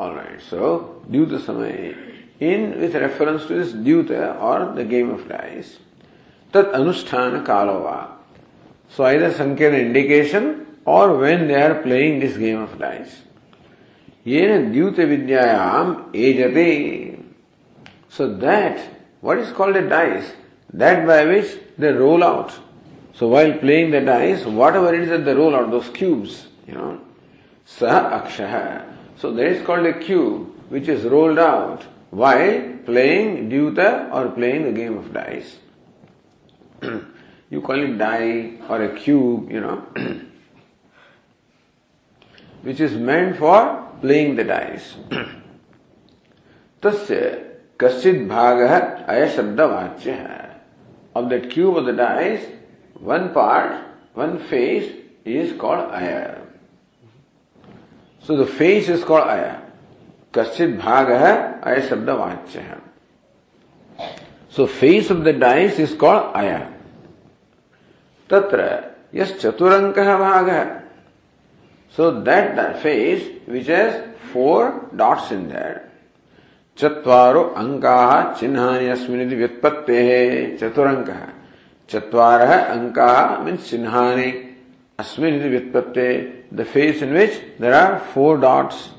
ऑलराइट 0.03 0.41
सो 0.41 0.77
द्यूत 1.11 1.39
समय 1.41 1.93
in 2.51 2.71
with 2.79 2.95
reference 3.01 3.47
to 3.49 3.55
this 3.55 3.73
द्यूत 3.75 4.11
और 4.11 4.65
the 4.75 4.87
game 4.89 5.11
of 5.13 5.27
dice 5.29 5.77
तत् 6.53 6.73
अनुष्ठान 6.75 7.39
कालो 7.47 7.79
वा 7.79 7.97
सो 8.97 9.11
द 9.19 9.31
संकेत 9.37 9.73
इंडिकेशन 9.73 10.53
और 10.95 11.15
when 11.17 11.47
they 11.47 11.61
are 11.61 11.73
playing 11.83 12.19
this 12.21 12.37
game 12.37 12.63
of 12.63 12.77
dice 12.79 13.21
ये 14.27 14.47
न 14.49 14.71
द्यूत 14.71 14.99
विद्यायाम 14.99 15.95
एजते 16.15 16.67
so 18.17 18.27
that 18.43 18.79
what 19.25 19.39
is 19.39 19.51
called 19.51 19.75
a 19.75 19.87
dice, 19.89 20.33
that 20.71 21.07
by 21.07 21.25
which 21.25 21.57
they 21.79 21.91
roll 21.91 22.23
out. 22.23 22.53
So 23.15 23.27
while 23.27 23.53
playing 23.53 23.89
the 23.91 24.01
dice, 24.01 24.45
whatever 24.45 24.93
it 24.93 25.01
is 25.01 25.09
that 25.09 25.25
they 25.25 25.33
roll 25.33 25.55
out, 25.55 25.71
those 25.71 25.89
cubes, 25.89 26.47
you 26.67 26.75
know, 26.75 27.01
saha 27.65 28.21
akshaha. 28.21 28.85
So 29.17 29.31
that 29.31 29.45
is 29.45 29.65
called 29.65 29.85
a 29.85 29.99
cube 29.99 30.53
which 30.69 30.87
is 30.87 31.03
rolled 31.03 31.39
out 31.39 31.83
while 32.09 32.61
playing 32.85 33.49
duta 33.49 34.13
or 34.13 34.29
playing 34.29 34.63
the 34.63 34.71
game 34.71 34.97
of 34.97 35.13
dice. 35.13 35.57
you 37.49 37.61
call 37.61 37.81
it 37.81 37.97
die 37.97 38.53
or 38.69 38.83
a 38.83 38.95
cube, 38.95 39.51
you 39.51 39.61
know, 39.61 39.83
which 42.61 42.79
is 42.79 42.93
meant 42.93 43.37
for 43.37 43.89
playing 44.01 44.35
the 44.35 44.43
dice. 44.43 44.95
तस्य 46.81 47.19
कश्चित 47.79 48.27
भाग 48.29 48.61
है 48.69 48.81
अय 49.09 49.27
शब्द 49.35 49.59
है 50.05 50.45
of 51.15 51.29
that 51.29 51.49
cube 51.49 51.77
of 51.77 51.85
the 51.85 51.93
dice, 51.93 52.45
one 52.99 53.33
part, 53.33 53.81
one 54.13 54.37
face 54.37 54.91
is 55.23 55.57
called 55.57 55.91
Aya. 55.91 56.44
So 58.25 58.35
the 58.35 58.47
face 58.47 58.89
is 58.89 59.03
called 59.03 59.27
Aya. 59.27 59.61
Kaschit 60.33 60.79
bhag 60.81 61.07
hai 61.07 61.59
Aya 61.61 61.81
shabda 61.87 62.17
vachya 62.17 62.63
hai. 62.69 64.15
So 64.49 64.65
face 64.65 65.11
of 65.11 65.23
the 65.23 65.33
dice 65.33 65.77
is 65.77 65.93
called 65.93 66.35
Aya. 66.35 66.73
Tatra 68.27 68.93
yes 69.11 69.33
chaturanka 69.33 69.95
bhag 69.95 70.49
hai. 70.49 70.81
So 71.91 72.19
that, 72.21 72.55
that 72.55 72.81
face 72.81 73.29
which 73.45 73.67
has 73.67 74.03
four 74.33 74.89
dots 74.95 75.31
in 75.31 75.49
there. 75.49 75.91
चत्वारो 76.77 77.41
अंका 77.55 77.99
चिन्हानि 78.39 78.87
अस्मिन् 78.91 79.33
व्युत्पत्ते 79.33 80.01
चतुरंक 80.59 81.09
चत्वार 81.89 82.41
अंका 82.41 83.11
means 83.43 83.69
चिन्हानि 83.69 84.31
Asmin 84.99 85.33
is 85.33 85.43
Vitpate, 85.43 86.43
the 86.51 86.63
face 86.63 87.01
in 87.01 87.13
which 87.13 87.41
there 87.59 87.73
are 87.73 87.99
four 87.99 88.37
dots. 88.37 88.91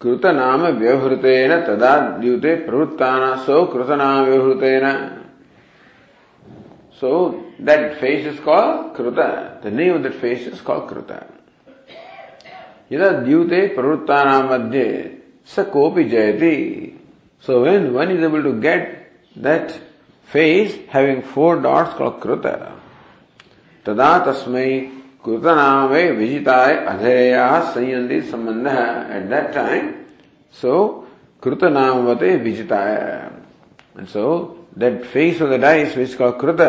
कृतनाम 0.00 0.62
व्यवहृतेन 0.80 1.52
तदा 1.64 1.92
द्यूते 2.20 2.54
प्रवृत्ताना 2.66 3.34
सो 3.46 3.64
कृतनाम 3.72 4.24
व्यवहृतेन 4.26 4.86
so 7.00 7.10
that 7.68 7.92
face 8.00 8.26
is 8.26 8.40
call 8.44 8.72
कृत 8.96 9.20
the 9.64 9.72
name 9.74 9.94
of 9.94 10.02
that 10.02 10.14
face 10.20 10.46
is 10.52 10.62
call 10.68 10.80
कृत 10.92 11.12
यदा 12.92 13.10
द्यूते 13.28 13.66
प्रवृत्तानां 13.76 14.42
मध्ये 14.50 14.88
स 15.56 15.66
कोपि 15.74 16.04
जयति 16.16 16.56
so 17.44 17.60
when 17.62 17.88
one 17.98 18.16
is 18.16 18.24
able 18.24 18.42
to 18.42 18.52
get 18.66 18.88
that 19.48 19.78
face 20.28 20.78
having 20.88 21.22
four 21.22 21.60
dots 21.60 21.94
called 21.94 22.20
Kruta. 22.20 22.79
तदा 23.90 24.12
तस्म 24.26 24.64
कृतनामे 25.24 26.02
विजिताय 26.18 26.74
अधेयः 26.92 27.58
संयन्ति 27.72 28.20
सम्बन्धः 28.30 28.78
एट 29.16 29.28
दैट 29.30 29.52
टाइम 29.54 29.90
सो 30.62 30.76
कृतनामवते 31.42 32.36
विजिताय 32.46 32.96
so 34.12 34.26
that 34.78 35.02
face 35.12 35.42
of 35.42 35.50
the 35.50 35.60
dice 35.60 35.96
which 35.96 36.14
called 36.22 36.40
कृत 36.40 36.60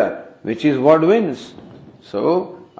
which 0.46 0.66
is 0.66 0.78
what 0.88 1.04
wins 1.14 1.48
so 2.12 2.28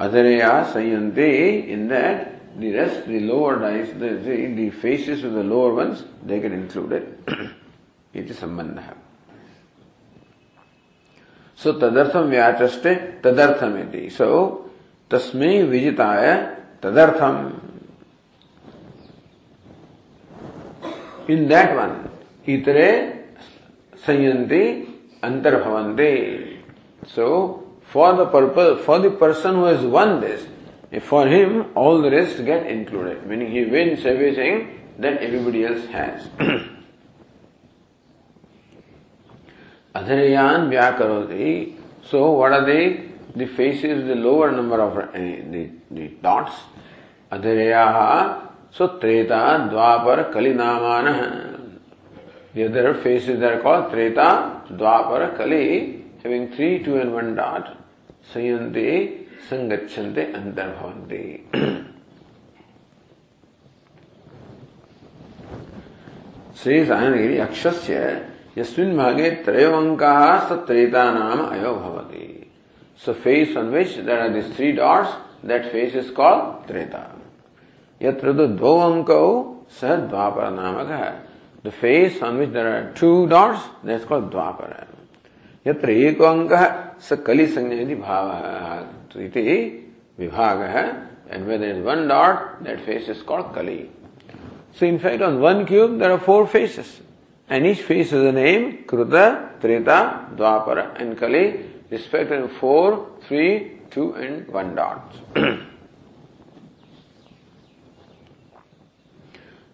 अधेयः 0.08 0.62
संयन्ति 0.74 1.32
in 1.74 1.88
that 1.88 2.30
The 2.58 2.74
rest, 2.74 3.08
the 3.08 3.20
lower 3.22 3.60
dies, 3.60 3.94
the, 3.94 4.10
the, 4.56 4.70
faces 4.72 5.24
of 5.24 5.34
the 5.34 5.44
lower 5.44 5.74
ones, 5.74 6.04
they 6.26 6.40
get 6.40 6.52
included. 6.52 7.24
it 8.14 8.30
is 8.30 8.38
Sambandha. 8.38 8.94
So 11.64 11.72
तदर्थम 11.82 12.30
व्याचस्ते 12.30 12.94
तदर्थम 13.24 13.78
so 14.12 14.30
तस्म 15.12 15.50
विजिताय 15.70 16.34
तदर्थम 16.84 17.38
in 21.30 21.48
that 21.48 21.76
one 21.76 21.96
इतरे 22.48 22.90
संयंत्र 24.06 24.58
अंतर्भवंते 25.24 26.12
so 27.08 27.28
for 27.94 28.14
the 28.16 28.28
purpose 28.34 28.76
for 28.86 29.00
the 29.02 29.16
person 29.22 29.56
who 29.56 29.70
is 29.70 29.86
won 29.96 30.20
this 30.20 31.02
for 31.04 31.28
him 31.28 31.64
all 31.78 32.02
the 32.04 32.14
rest 32.14 32.42
get 32.44 32.68
included 32.70 33.28
meaning 33.30 33.54
he 33.54 33.64
wins 33.72 34.06
everything 34.06 34.62
that 35.02 35.22
everybody 35.22 35.64
else 35.64 35.88
has 35.94 36.81
Adhariyan 39.96 40.70
Vyakaroti. 40.70 41.76
So, 42.04 42.32
what 42.32 42.54
are 42.54 42.66
they? 42.66 43.10
The 43.36 43.46
faces, 43.46 44.08
the 44.08 44.16
lower 44.16 44.52
number 44.52 44.82
of 44.82 44.98
uh, 44.98 45.12
the, 45.14 45.70
the 45.90 46.08
dots. 46.22 46.54
Adhariyaha. 47.32 48.50
So, 48.72 49.00
Treta, 49.00 49.70
Dwapar, 49.72 50.32
Kalinamana. 50.34 51.80
The 52.54 52.66
other 52.66 52.94
faces 52.96 53.42
are 53.42 53.60
called 53.62 53.92
Treta, 53.92 54.64
Dwapar, 54.70 55.38
Kali, 55.38 56.04
having 56.24 56.54
three, 56.54 56.84
two, 56.84 56.98
and 56.98 57.14
one 57.14 57.36
dot. 57.36 57.78
Sayanti, 58.34 59.22
संगच्छन्ते 59.50 60.22
अंतर्भवन्ति 60.38 61.24
श्री 66.62 66.84
सायनगिरी 66.86 67.38
अक्षस्य 67.46 67.98
यस्मिन् 68.58 68.98
भागे 68.98 69.30
त्रयो 69.46 69.80
सत्रेता 70.50 71.04
नाम 71.12 71.40
अयो 71.46 71.74
भवति। 71.74 72.28
So 73.02 73.14
face 73.14 73.56
on 73.58 73.70
which 73.70 73.98
there 74.06 74.20
are 74.20 74.30
this 74.30 74.56
three 74.56 74.72
dots 74.72 75.12
that 75.46 75.66
face 75.72 75.96
is 75.96 76.12
called 76.14 76.68
Treta. 76.68 77.04
यत्र 78.02 78.34
तो 78.38 78.48
दो 78.48 78.78
अंकौ 78.82 79.28
सः 79.80 79.96
द्वापर 79.96 80.50
नामक। 80.52 80.90
है 80.92 81.12
the 81.66 81.70
face 81.72 82.24
on 82.24 82.38
which 82.40 82.50
there 82.50 82.68
are 82.68 82.84
two 83.00 83.26
dots 83.26 83.64
that's 83.86 84.06
called 84.06 84.26
Dwapara. 84.32 84.88
यत्र 85.66 85.90
एक 85.90 86.22
अंक 86.22 86.54
है 86.54 86.70
स 87.00 87.14
कलिसंज्ञा 87.28 87.80
इति 87.82 87.96
भाव 87.96 89.22
इति 89.22 89.48
विभाग। 90.20 90.62
है 90.76 90.86
and 91.32 91.46
when 91.46 91.60
there 91.62 91.76
is 91.76 91.84
one 91.84 92.08
dot 92.08 92.64
that 92.64 92.80
face 92.86 93.10
is 93.10 93.24
called 93.24 93.46
Kali. 93.58 93.80
So 94.80 94.86
in 94.86 94.98
fact 94.98 95.24
on 95.24 95.38
one 95.40 95.64
cube 95.66 95.98
there 96.00 96.12
are 96.12 96.18
four 96.18 96.46
faces 96.46 97.00
and 97.51 97.67
each 97.67 97.83
face 97.83 98.11
has 98.11 98.23
a 98.23 98.33
name 98.33 98.85
Kruta, 98.87 99.61
Treta, 99.61 100.29
Dwapara 100.35 101.01
and 101.01 101.17
Kali 101.17 101.61
respectively 101.91 102.49
four, 102.49 103.07
three, 103.23 103.81
two 103.91 104.15
and 104.15 104.49
one 104.49 104.75
dots. 104.75 105.21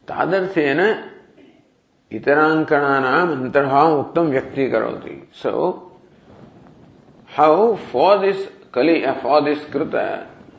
तादर्थेन 0.09 0.81
इतरांकणानाम 2.13 3.31
अंतर्भाव 3.33 3.99
उत्तम 3.99 4.27
व्यक्ति 4.31 4.69
करोति 4.71 5.15
so 5.43 5.53
how 7.37 7.75
for 7.93 8.19
this 8.27 8.47
कली 8.75 9.01
for 9.23 9.41
this 9.45 9.65
कृत 9.73 9.95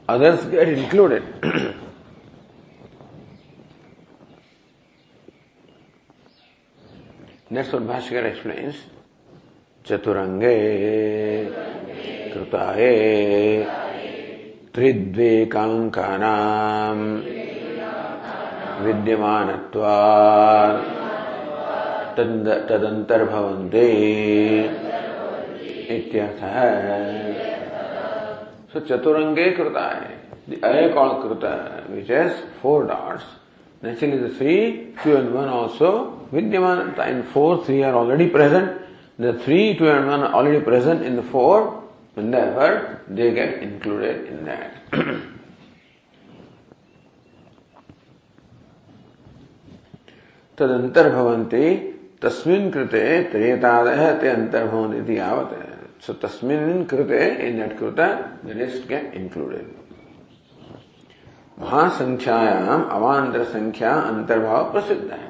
others 0.10 0.48
gate 0.50 0.67
included 0.78 1.24
That's 7.51 7.73
what 7.73 7.83
Bhaskar 7.87 8.25
explains. 8.27 8.77
Chaturange 9.83 11.49
Krutaye 12.31 13.65
Tridve 14.71 15.49
Kankanam 15.49 17.23
Vidyamanatva 18.83 19.97
Tadantar 22.15 23.23
Bhavante 23.31 23.89
Ityatha 25.89 26.55
So 28.71 28.81
Chaturange 28.83 29.57
Krutaye 29.57 30.13
The 30.49 30.57
Ayakal 30.57 31.23
कृता 31.23 31.53
which 31.89 32.09
has 32.09 32.43
four 32.61 32.87
dots 32.87 33.25
Naturally 33.81 34.19
the 34.19 34.31
three, 34.31 34.95
two 35.03 35.17
and 35.17 35.33
one 35.33 35.49
also, 35.49 36.29
Vidyaman, 36.33 36.99
in 37.09 37.23
four, 37.23 37.64
three 37.64 37.85
are 37.85 37.95
already 37.95 38.29
present. 38.29 38.83
The 39.19 39.35
three, 39.38 39.77
two 39.77 39.88
and 39.88 40.07
one 40.07 40.21
are 40.21 40.35
already 40.35 40.61
present 40.61 41.03
in 41.03 41.17
the 41.17 41.23
four, 41.23 41.85
and 42.17 42.35
therefore 42.35 43.03
they 43.09 43.33
get 43.35 43.62
included 43.62 44.27
in 44.27 44.45
that. 44.45 44.75
तदंतर्भवन्ति 50.59 51.67
तस्मिन् 52.23 52.71
कृते 52.73 53.03
त्रेतादय 53.33 54.19
ते 54.21 54.29
अंतर्भवन्ति 54.29 54.99
इति 54.99 55.19
यावत् 55.19 56.03
so 56.03 56.12
तस्मिन् 56.23 56.85
कृते 56.91 57.21
in 57.49 57.59
that 57.59 57.79
Krita 57.79 58.01
the 58.47 58.57
rest 58.59 58.88
get 58.88 59.14
वहाँ 61.61 61.88
संख्यायाम 61.99 62.83
अवान्तर 62.97 63.44
संख्या 63.44 63.92
अंतर्भाव 63.92 64.71
प्रसिद्ध 64.73 65.11
है। 65.11 65.27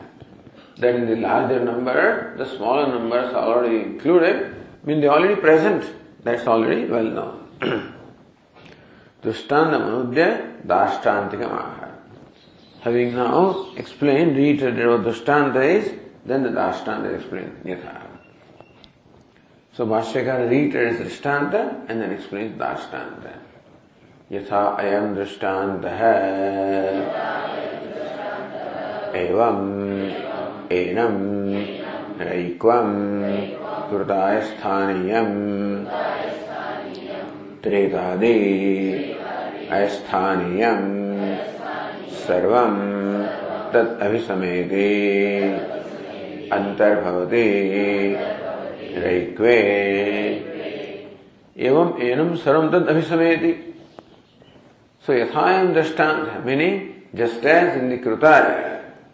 Then 0.81 1.07
the 1.07 1.19
larger 1.19 1.63
number 1.63 2.01
the 2.39 2.47
smaller 2.47 2.87
number 2.95 3.35
already 3.35 3.77
included 3.77 4.45
mean 4.87 5.01
they 5.01 5.07
already 5.09 5.35
present 5.41 5.83
that's 6.25 6.49
already 6.49 6.85
well 6.93 7.07
known 7.15 7.81
दृष्टांत 9.25 9.73
मनुद्य 9.73 10.27
दाष्टांतिक 10.67 11.43
आहार 11.43 11.91
हैविंग 12.85 13.15
नाउ 13.17 13.53
एक्सप्लेन 13.79 14.35
रीटेड 14.37 14.79
दृष्टांत 15.05 15.57
इज़ 15.57 15.89
देन 16.29 16.45
द 16.45 17.11
एक्सप्लेन 17.15 17.71
यथा 17.71 17.99
सो 19.75 19.87
भाष्यकार 19.87 20.47
रीटेड 20.49 20.99
दृष्टांत 20.99 21.55
एंड 21.55 22.01
देन 22.01 22.11
एक्सप्लेन 22.13 22.57
दाष्टांत 22.59 23.27
है 23.27 23.48
यथा 24.33 24.77
अयम 24.81 25.15
दृष्टांत 25.15 25.85
है 25.85 26.23
एवं 29.27 29.59
एनम्। 30.73 31.55
रैक्वम् 32.27 33.25
कृतायस्थानीयम्। 33.91 35.85
त्रेतादि। 37.63 38.39
अस्थानीयम् 39.71 41.37
सर्वम्। 42.11 43.27
तत् 43.73 44.03
अभिसमेति। 44.03 44.89
अंतर्भवति 46.53 47.47
रैक्वे 48.99 49.57
एवं 51.59 52.03
एनम 52.03 52.35
सर्वम 52.35 52.69
तद 52.69 52.87
अभिसमेति। 52.89 53.68
सो 55.09 55.13
यथायम 55.13 55.73
दृष्टांत 55.75 56.45
meaning 56.47 56.81
just 57.19 57.47
as 57.57 57.79
in 57.83 57.97
the 57.97 58.03
कृताय 58.05 58.47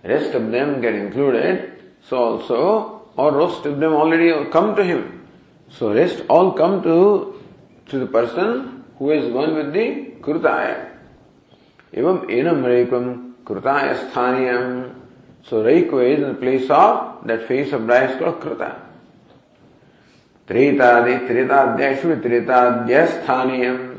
rest 0.04 0.34
of 0.34 0.50
them 0.50 0.80
get 0.80 0.94
included, 0.94 1.82
so 2.02 2.16
also, 2.16 3.08
or 3.16 3.32
most 3.32 3.64
of 3.66 3.80
them 3.80 3.94
already 3.94 4.50
come 4.50 4.76
to 4.76 4.84
him. 4.84 5.26
So 5.68 5.94
rest 5.94 6.22
all 6.28 6.52
come 6.52 6.82
to, 6.82 7.42
to 7.86 7.98
the 7.98 8.06
person 8.06 8.84
who 8.98 9.10
is 9.12 9.32
one 9.32 9.54
with 9.54 9.72
the 9.72 10.12
Krutaya. 10.20 10.90
Evam 11.94 12.26
enam 12.28 12.62
reikvam 12.64 13.32
Krutaya 13.44 14.10
sthaniyam. 14.10 14.94
So 15.42 15.62
Reikva 15.62 16.12
is 16.12 16.22
in 16.22 16.28
the 16.28 16.34
place 16.34 16.70
of 16.70 17.26
that 17.26 17.46
face 17.46 17.72
of 17.72 17.86
Brahma 17.86 18.18
called 18.18 18.40
Kruta. 18.40 18.80
Tretadi, 20.46 21.28
Tretadya 21.28 22.00
should 22.00 22.22
be 22.22 22.28
Tretadya 22.28 23.24
sthaniyam. 23.24 23.93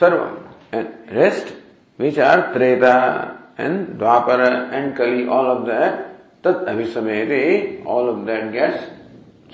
Sarvam. 0.00 0.48
And 0.72 0.88
rest 1.12 1.52
which 1.96 2.18
are 2.18 2.52
Treta 2.54 3.38
and 3.58 3.98
Dwapara 3.98 4.72
and 4.72 4.96
Kali, 4.96 5.26
all 5.26 5.46
of 5.46 5.66
that, 5.66 6.42
Tat 6.42 6.64
Abhisamete, 6.66 7.84
all 7.84 8.08
of 8.08 8.24
that 8.26 8.52
gets, 8.52 8.84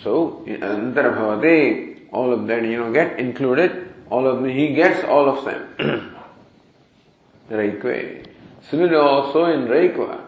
so 0.02 0.44
Antarabhavate, 0.46 2.08
all 2.12 2.32
of 2.32 2.46
that, 2.46 2.62
you 2.62 2.78
know, 2.78 2.92
get 2.92 3.18
included, 3.18 3.92
all 4.08 4.26
of 4.26 4.44
he 4.46 4.74
gets 4.74 5.04
all 5.04 5.28
of 5.28 5.44
them. 5.44 6.16
Raikve. 7.50 8.26
Similarly 8.70 8.96
also 8.96 9.44
in 9.46 9.66
Raikva. 9.66 10.20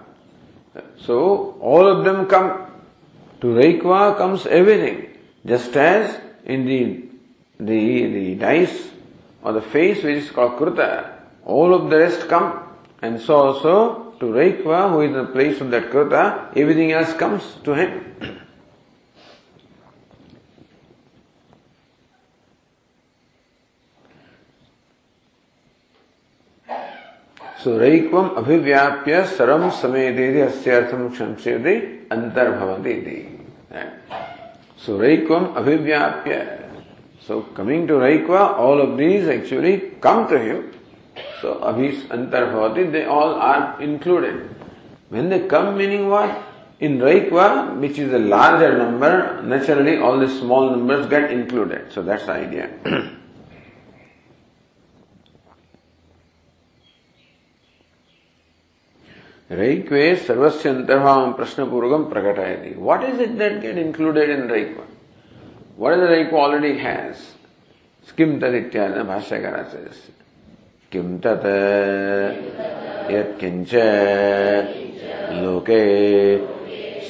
So, 0.98 1.56
all 1.60 1.86
of 1.88 2.04
them 2.04 2.26
come. 2.26 2.70
To 3.40 3.46
Raikva 3.48 4.16
comes 4.16 4.46
everything. 4.46 5.16
Just 5.46 5.76
as 5.76 6.20
in 6.44 6.66
the, 6.66 7.04
the, 7.58 8.06
the 8.06 8.34
dice 8.34 8.87
or 9.42 9.52
the 9.52 9.62
face 9.62 10.02
which 10.02 10.24
is 10.24 10.30
called 10.30 10.58
Kruta, 10.58 11.12
all 11.44 11.74
of 11.74 11.90
the 11.90 11.98
rest 11.98 12.28
come. 12.28 12.64
And 13.00 13.20
so 13.20 13.36
also 13.36 14.08
to 14.18 14.26
Raikva, 14.26 14.90
who 14.90 15.00
is 15.02 15.08
in 15.08 15.12
the 15.14 15.24
place 15.26 15.60
of 15.60 15.70
that 15.70 15.90
Krita, 15.90 16.50
everything 16.56 16.92
else 16.92 17.12
comes 17.14 17.56
to 17.64 17.74
him. 17.74 18.04
So 27.62 27.78
Raikvam 27.78 28.36
abhivyapya 28.36 29.26
saram 29.26 29.70
samededi 29.70 30.46
asyartham 30.46 31.10
kshamsedi 31.10 32.06
antarbhavati 32.08 33.38
So 34.76 34.98
Raikvam 34.98 35.54
abhivyapya. 35.54 36.67
So 37.28 37.42
coming 37.54 37.86
to 37.88 37.92
Raikva, 37.92 38.56
all 38.58 38.80
of 38.80 38.96
these 38.96 39.28
actually 39.28 39.92
come 40.00 40.26
to 40.28 40.38
him. 40.38 40.72
So 41.42 41.56
abhis 41.56 42.06
antarbhavati, 42.08 42.90
they 42.90 43.04
all 43.04 43.34
are 43.34 43.78
included. 43.82 44.48
When 45.10 45.28
they 45.28 45.46
come, 45.46 45.76
meaning 45.76 46.08
what? 46.08 46.42
In 46.80 46.98
Raikva, 46.98 47.78
which 47.80 47.98
is 47.98 48.14
a 48.14 48.18
larger 48.18 48.78
number, 48.78 49.42
naturally 49.42 49.98
all 49.98 50.18
the 50.18 50.30
small 50.38 50.70
numbers 50.70 51.06
get 51.10 51.30
included. 51.30 51.92
So 51.92 52.00
that's 52.00 52.24
the 52.24 52.32
idea. 52.32 52.70
Raikve 59.50 60.18
sarvasya 60.20 60.86
prakatayati. 60.86 62.76
What 62.76 63.04
is 63.04 63.18
it 63.20 63.36
that 63.36 63.60
get 63.60 63.76
included 63.76 64.30
in 64.30 64.48
Raikva? 64.48 64.76
What 64.78 64.97
whatever 65.78 66.08
the 66.08 66.20
equality 66.26 66.76
has, 66.78 67.16
किम 68.18 68.30
तदित्यादि 68.42 69.02
भाष्यकार 69.08 69.58
says, 69.72 69.98
किम 70.92 71.18
तत् 71.24 71.44
यत्किञ्च 73.12 73.74
लोके 75.42 75.82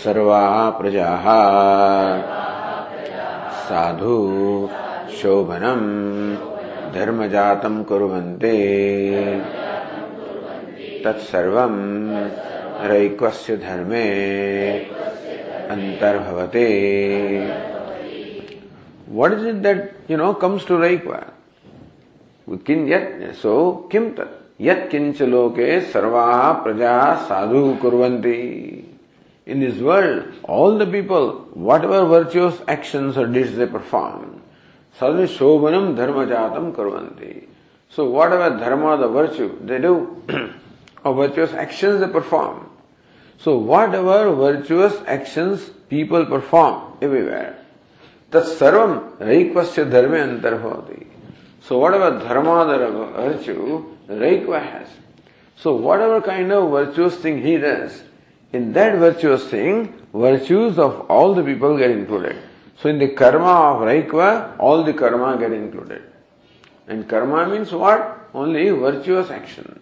सर्वाः 0.00 0.56
प्रजाः 0.78 1.24
साधु 3.68 4.18
शोभनम 5.20 5.82
धर्म 6.94 7.26
जातम 7.34 7.82
कुरुवन्ते 7.88 8.54
तत्सर्वं 11.04 11.74
रैक्वस्य 12.90 13.56
धर्मे 13.64 14.06
अंतर्भवते 15.74 16.68
What 19.08 19.32
is 19.32 19.44
it 19.44 19.62
that, 19.62 19.94
you 20.06 20.16
know, 20.18 20.34
comes 20.34 20.64
to 20.66 20.74
Raikva? 20.74 21.30
Kin 22.64 22.86
yat, 22.86 23.36
so, 23.36 23.86
kim 23.90 24.14
tat? 24.14 24.28
Yat 24.58 24.90
kincha 24.90 25.30
loke 25.30 25.56
sarvaha 25.56 26.62
praja 26.62 27.26
sadhu 27.26 27.78
kurvanti. 27.78 28.84
In 29.46 29.60
this 29.60 29.78
world, 29.80 30.34
all 30.42 30.76
the 30.76 30.86
people, 30.86 31.48
whatever 31.54 32.04
virtuous 32.04 32.60
actions 32.68 33.16
or 33.16 33.26
deeds 33.26 33.56
they 33.56 33.66
perform, 33.66 34.42
sadhu 34.98 35.26
shobhanam 35.26 35.96
dharmajatam 35.96 36.74
kurvanti. 36.74 37.46
So 37.90 38.10
whatever 38.10 38.58
dharma, 38.58 38.98
the 38.98 39.08
virtue 39.08 39.58
they 39.64 39.78
do, 39.78 40.22
or 41.04 41.14
virtuous 41.14 41.52
actions 41.52 42.00
they 42.00 42.08
perform. 42.08 42.68
So 43.38 43.56
whatever 43.56 44.34
virtuous 44.34 44.94
actions 45.06 45.70
people 45.88 46.26
perform 46.26 46.98
everywhere, 47.00 47.57
The 48.30 48.42
sarvam 48.42 49.16
raikvasya 49.16 49.90
dharme 49.90 50.40
antarhoti. 50.40 51.06
So 51.62 51.78
whatever 51.78 52.18
dharma 52.18 52.66
dharmadara 52.66 53.12
virtue, 53.16 53.84
raikva 54.06 54.62
has. 54.62 54.88
So 55.56 55.76
whatever 55.76 56.20
kind 56.20 56.52
of 56.52 56.70
virtuous 56.70 57.16
thing 57.16 57.42
he 57.42 57.56
does, 57.56 58.02
in 58.52 58.74
that 58.74 58.98
virtuous 58.98 59.46
thing, 59.48 59.94
virtues 60.12 60.78
of 60.78 61.10
all 61.10 61.34
the 61.34 61.42
people 61.42 61.78
get 61.78 61.90
included. 61.90 62.36
So 62.80 62.90
in 62.90 62.98
the 62.98 63.08
karma 63.08 63.46
of 63.46 63.80
raikva, 63.80 64.58
all 64.58 64.84
the 64.84 64.92
karma 64.92 65.38
get 65.38 65.52
included. 65.52 66.02
And 66.86 67.08
karma 67.08 67.48
means 67.48 67.72
what? 67.72 68.28
Only 68.34 68.68
virtuous 68.68 69.30
action. 69.30 69.80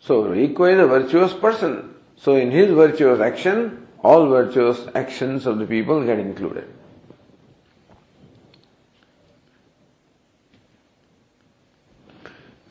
So 0.00 0.24
raikva 0.24 0.74
is 0.74 0.80
a 0.80 0.86
virtuous 0.86 1.32
person. 1.32 1.94
So 2.16 2.36
in 2.36 2.50
his 2.50 2.70
virtuous 2.70 3.20
action, 3.20 3.86
all 4.00 4.28
virtuous 4.28 4.86
actions 4.94 5.46
of 5.46 5.58
the 5.58 5.66
people 5.66 6.04
get 6.04 6.18
included. 6.18 6.68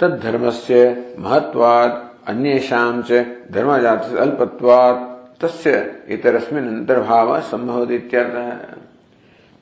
तद्धर्म 0.01 0.49
से 0.49 0.81
महत्वाद 1.19 2.03
अन्येषाम 2.29 3.01
च 3.09 3.23
धर्मजात 3.51 4.15
अल्पत्वाद 4.25 5.05
तस्य 5.41 5.71
इतरस्मिन् 6.15 6.67
अंतर्भाव 6.67 7.39
संभव 7.51 7.91
इत्यर्थः 7.91 8.51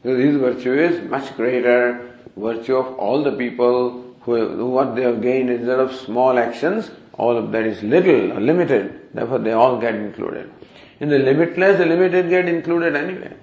His 0.06 0.36
virtue 0.36 0.74
is 0.74 1.10
much 1.10 1.36
greater 1.36 2.12
virtue 2.38 2.76
of 2.76 2.94
all 3.00 3.24
the 3.24 3.32
people 3.32 4.14
who, 4.22 4.68
what 4.68 4.96
they 4.96 5.02
have 5.02 5.20
gained 5.20 5.50
instead 5.50 5.80
of 5.80 5.96
small 5.96 6.38
actions, 6.38 6.92
all 7.14 7.36
of 7.36 7.52
that 7.52 7.66
is 7.66 7.82
little 7.82 8.34
or 8.34 8.40
limited. 8.40 9.02
Therefore, 9.16 9.40
they 9.40 9.54
all 9.54 9.80
get 9.80 9.96
included. 9.96 10.52
In 11.00 11.10
the 11.10 11.18
limitless, 11.18 11.80
the 11.80 11.88
limited 11.88 12.30
get 12.30 12.48
included 12.48 12.96
anyway. 12.96 13.34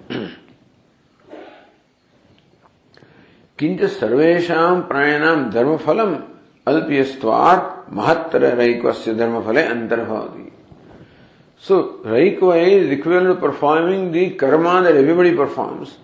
किंच 3.58 3.82
सर्वेशा 3.98 4.58
प्राणायाम 4.88 5.50
धर्म 5.50 5.76
Alpiyastvat 6.66 7.90
Mahattara 7.90 8.56
Raikvasya 8.56 9.16
Dharma 9.16 9.42
Phale 9.42 9.68
Antarvadi. 9.68 10.52
So, 11.58 12.00
Raikva 12.04 12.66
is 12.68 12.90
equivalent 12.90 13.40
to 13.40 13.46
performing 13.46 14.10
the 14.10 14.30
karma 14.30 14.82
that 14.82 14.96
everybody 14.96 15.34
performs, 15.34 15.96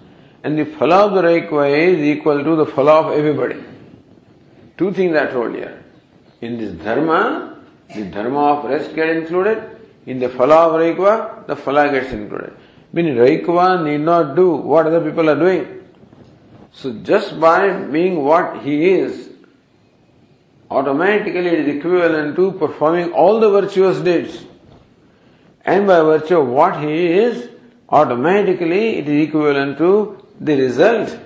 and 0.44 0.59
the 0.59 0.64
phala 0.64 1.09
of 1.09 1.14
the 1.14 1.23
Raikva 1.23 1.77
is 1.77 1.99
equal 1.99 2.44
to 2.44 2.57
the 2.57 2.66
phala 2.66 3.05
of 3.07 3.18
everybody. 3.18 3.61
Two 4.77 4.92
things 4.92 5.16
are 5.16 5.31
true 5.31 5.53
here. 5.53 5.83
In 6.40 6.59
this 6.59 6.73
Dharma, 6.73 7.59
the 7.92 8.05
Dharma 8.05 8.38
of 8.55 8.64
rest 8.71 8.94
gets 8.94 9.18
included, 9.18 9.79
in 10.07 10.21
the 10.21 10.29
phala 10.29 10.68
of 10.68 10.73
Raikva, 10.81 11.47
the 11.49 11.57
phala 11.57 11.90
gets 11.90 12.12
included. 12.12 12.53
Meaning, 12.92 13.16
Raikva 13.16 13.85
need 13.85 14.01
not 14.01 14.37
do 14.37 14.53
what 14.53 14.87
other 14.87 15.01
people 15.01 15.29
are 15.29 15.38
doing. 15.38 15.85
So, 16.73 16.92
just 17.03 17.40
by 17.40 17.73
being 17.73 18.25
what 18.25 18.62
he 18.62 18.90
is, 18.90 19.28
automatically 20.71 21.47
it 21.47 21.69
is 21.69 21.77
equivalent 21.77 22.37
to 22.37 22.53
performing 22.53 23.13
all 23.13 23.41
the 23.41 23.51
virtuous 23.51 24.01
deeds. 24.01 24.45
And 25.65 25.87
by 25.87 26.01
virtue 26.01 26.39
of 26.39 26.49
what 26.49 26.83
he 26.83 27.07
is, 27.13 27.49
automatically 27.89 28.99
it 28.99 29.09
is 29.09 29.29
equivalent 29.29 29.79
to 29.79 30.25
the 30.41 30.57
result 30.57 31.19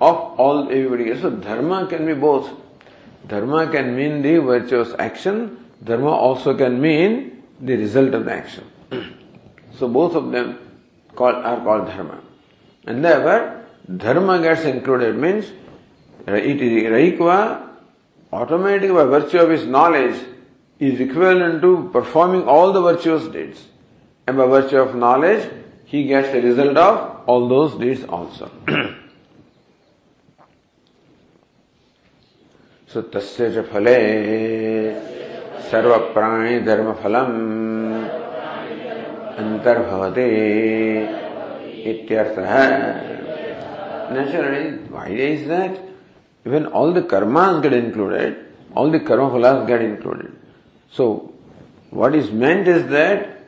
of 0.00 0.16
all 0.38 0.68
everybody. 0.70 1.20
So 1.20 1.30
dharma 1.30 1.86
can 1.86 2.06
be 2.06 2.14
both. 2.14 2.50
Dharma 3.26 3.70
can 3.70 3.96
mean 3.96 4.22
the 4.22 4.38
virtuous 4.38 4.94
action, 4.98 5.64
dharma 5.82 6.10
also 6.10 6.56
can 6.56 6.80
mean 6.80 7.42
the 7.60 7.76
result 7.76 8.14
of 8.14 8.24
the 8.24 8.32
action. 8.32 8.64
so 9.78 9.88
both 9.88 10.14
of 10.14 10.30
them 10.30 10.58
called, 11.14 11.36
are 11.36 11.60
called 11.60 11.86
dharma. 11.86 12.20
And 12.86 13.04
therefore, 13.04 13.64
dharma 13.96 14.40
gets 14.40 14.64
included 14.64 15.16
means 15.16 15.46
it 16.26 16.62
is 16.62 16.82
raikva 16.84 17.65
automatically 18.31 18.91
by 18.91 19.03
virtue 19.05 19.39
of 19.39 19.49
his 19.49 19.65
knowledge 19.65 20.19
is 20.79 20.99
equivalent 20.99 21.61
to 21.61 21.89
performing 21.93 22.43
all 22.47 22.73
the 22.73 22.81
virtuous 22.81 23.27
deeds. 23.27 23.67
And 24.27 24.37
by 24.37 24.45
virtue 24.45 24.77
of 24.77 24.95
knowledge, 24.95 25.49
he 25.85 26.05
gets 26.05 26.31
the 26.31 26.41
result 26.41 26.77
of 26.77 27.21
all 27.27 27.47
those 27.47 27.75
deeds 27.75 28.03
also. 28.05 28.49
so 32.87 33.01
tasya 33.03 33.47
च 33.55 33.65
फले 33.71 33.99
सर्वप्राणि 35.69 36.59
धर्मफलम् 36.67 37.37
अंतर्भवते 39.41 40.27
इत्यर्थः 41.91 42.51
Naturally, 44.11 44.71
why 44.89 45.07
is 45.07 45.47
that? 45.47 45.84
Even 46.46 46.66
all 46.66 46.92
the 46.92 47.02
karmas 47.02 47.62
get 47.62 47.72
included, 47.72 48.46
all 48.74 48.90
the 48.90 49.00
karma 49.00 49.30
phalas 49.30 49.66
get 49.66 49.82
included. 49.82 50.32
So, 50.92 51.34
what 51.90 52.14
is 52.14 52.30
meant 52.30 52.68
is 52.68 52.86
that 52.88 53.40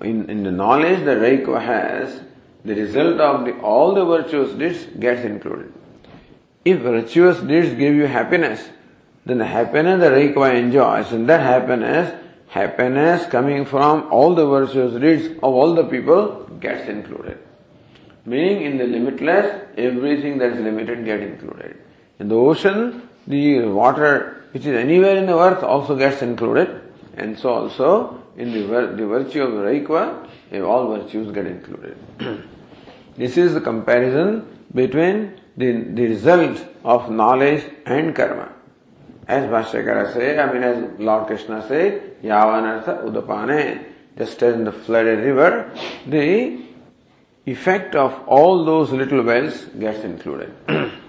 in, 0.00 0.30
in 0.30 0.42
the 0.42 0.50
knowledge 0.50 1.04
that 1.04 1.18
Raikva 1.18 1.60
has, 1.60 2.20
the 2.64 2.74
result 2.74 3.20
of 3.20 3.44
the, 3.44 3.58
all 3.60 3.94
the 3.94 4.04
virtuous 4.04 4.52
deeds 4.54 4.86
gets 4.98 5.24
included. 5.24 5.72
If 6.64 6.80
virtuous 6.80 7.40
deeds 7.40 7.70
give 7.74 7.94
you 7.94 8.06
happiness, 8.06 8.68
then 9.26 9.38
the 9.38 9.46
happiness 9.46 10.00
that 10.00 10.12
Raikva 10.12 10.54
enjoys, 10.54 11.12
and 11.12 11.28
that 11.28 11.40
happiness, 11.40 12.18
happiness 12.48 13.26
coming 13.26 13.66
from 13.66 14.10
all 14.10 14.34
the 14.34 14.46
virtuous 14.46 15.00
deeds 15.00 15.36
of 15.38 15.44
all 15.44 15.74
the 15.74 15.84
people 15.84 16.46
gets 16.60 16.88
included. 16.88 17.38
Meaning 18.24 18.62
in 18.62 18.78
the 18.78 18.84
limitless, 18.84 19.62
everything 19.76 20.38
that 20.38 20.52
is 20.52 20.60
limited 20.60 21.04
gets 21.04 21.22
included. 21.22 21.76
In 22.18 22.28
the 22.28 22.34
ocean, 22.34 23.08
the 23.26 23.60
water 23.62 24.44
which 24.52 24.64
is 24.64 24.74
anywhere 24.74 25.16
in 25.16 25.26
the 25.26 25.38
earth 25.38 25.62
also 25.62 25.96
gets 25.96 26.22
included, 26.22 26.80
and 27.16 27.38
so 27.38 27.50
also 27.50 28.22
in 28.36 28.52
the, 28.52 28.60
the 28.96 29.06
virtue 29.06 29.42
of 29.42 29.50
Raikva, 29.52 30.28
all 30.64 30.96
virtues 30.96 31.30
get 31.32 31.46
included. 31.46 31.96
this 33.16 33.36
is 33.36 33.54
the 33.54 33.60
comparison 33.60 34.46
between 34.74 35.38
the, 35.56 35.72
the 35.72 36.06
result 36.06 36.64
of 36.84 37.10
knowledge 37.10 37.64
and 37.84 38.14
karma. 38.14 38.52
As 39.28 39.44
Bhashyakara 39.50 40.14
say, 40.14 40.38
I 40.38 40.52
mean 40.52 40.62
as 40.62 41.00
Lord 41.00 41.26
Krishna 41.26 41.66
say, 41.68 42.00
Yavanartha 42.22 43.04
Udapane, 43.04 43.84
just 44.16 44.42
as 44.42 44.54
in 44.54 44.64
the 44.64 44.72
flooded 44.72 45.18
river, 45.18 45.70
the 46.06 46.62
effect 47.44 47.94
of 47.94 48.18
all 48.26 48.64
those 48.64 48.90
little 48.92 49.22
wells 49.22 49.64
gets 49.78 50.04
included. 50.04 50.54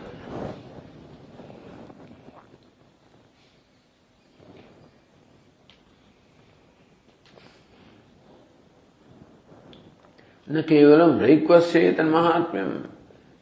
न 10.52 10.62
केवलम 10.68 11.20
रईक्वस्तन 11.20 12.10
mahatmyam. 12.10 12.70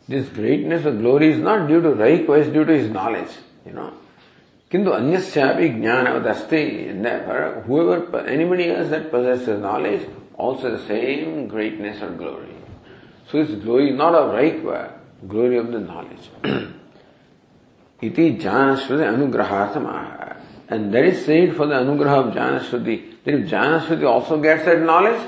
This 0.09 0.31
greatness 0.35 0.85
of 0.87 0.93
glory 0.95 1.29
is 1.29 1.41
not 1.43 1.67
due 1.67 1.79
to 1.81 1.91
Raikva 2.01 2.35
is 2.35 2.49
due 2.51 2.63
to 2.63 2.73
his 2.73 2.91
knowledge 2.91 3.37
you 3.67 3.73
know 3.73 3.89
किंतु 4.71 4.91
अन्यस्यापि 4.91 5.69
ज्ञान 5.79 6.05
अस्ति 6.33 6.61
whoever 7.67 8.25
anybody 8.29 8.63
has 8.63 8.89
that 8.91 9.09
possess 9.11 9.49
knowledge 9.63 10.07
also 10.39 10.69
the 10.69 10.77
same 10.87 11.47
greatness 11.53 12.03
of 12.03 12.17
glory 12.17 12.57
so 13.31 13.39
is 13.39 13.55
glory 13.63 13.89
not 14.03 14.15
of 14.21 14.35
Raikva 14.35 14.71
glory 15.33 15.59
of 15.59 15.67
the 15.67 15.87
knowledge 15.89 16.21
इति 18.03 18.29
ज्ञानश्रुति 18.41 19.03
अनुग्रहार्थम 19.03 19.87
आह 19.87 20.23
And 20.67 20.91
that 20.95 21.05
is 21.05 21.23
said 21.23 21.55
for 21.55 21.67
the 21.67 21.75
anugraha 21.75 22.27
of 22.27 22.33
Janaswati. 22.33 23.23
Then 23.23 23.43
if 23.43 23.49
Janaswati 23.49 24.03
also 24.03 24.41
gets 24.41 24.65
that 24.65 24.79
knowledge, 24.81 25.21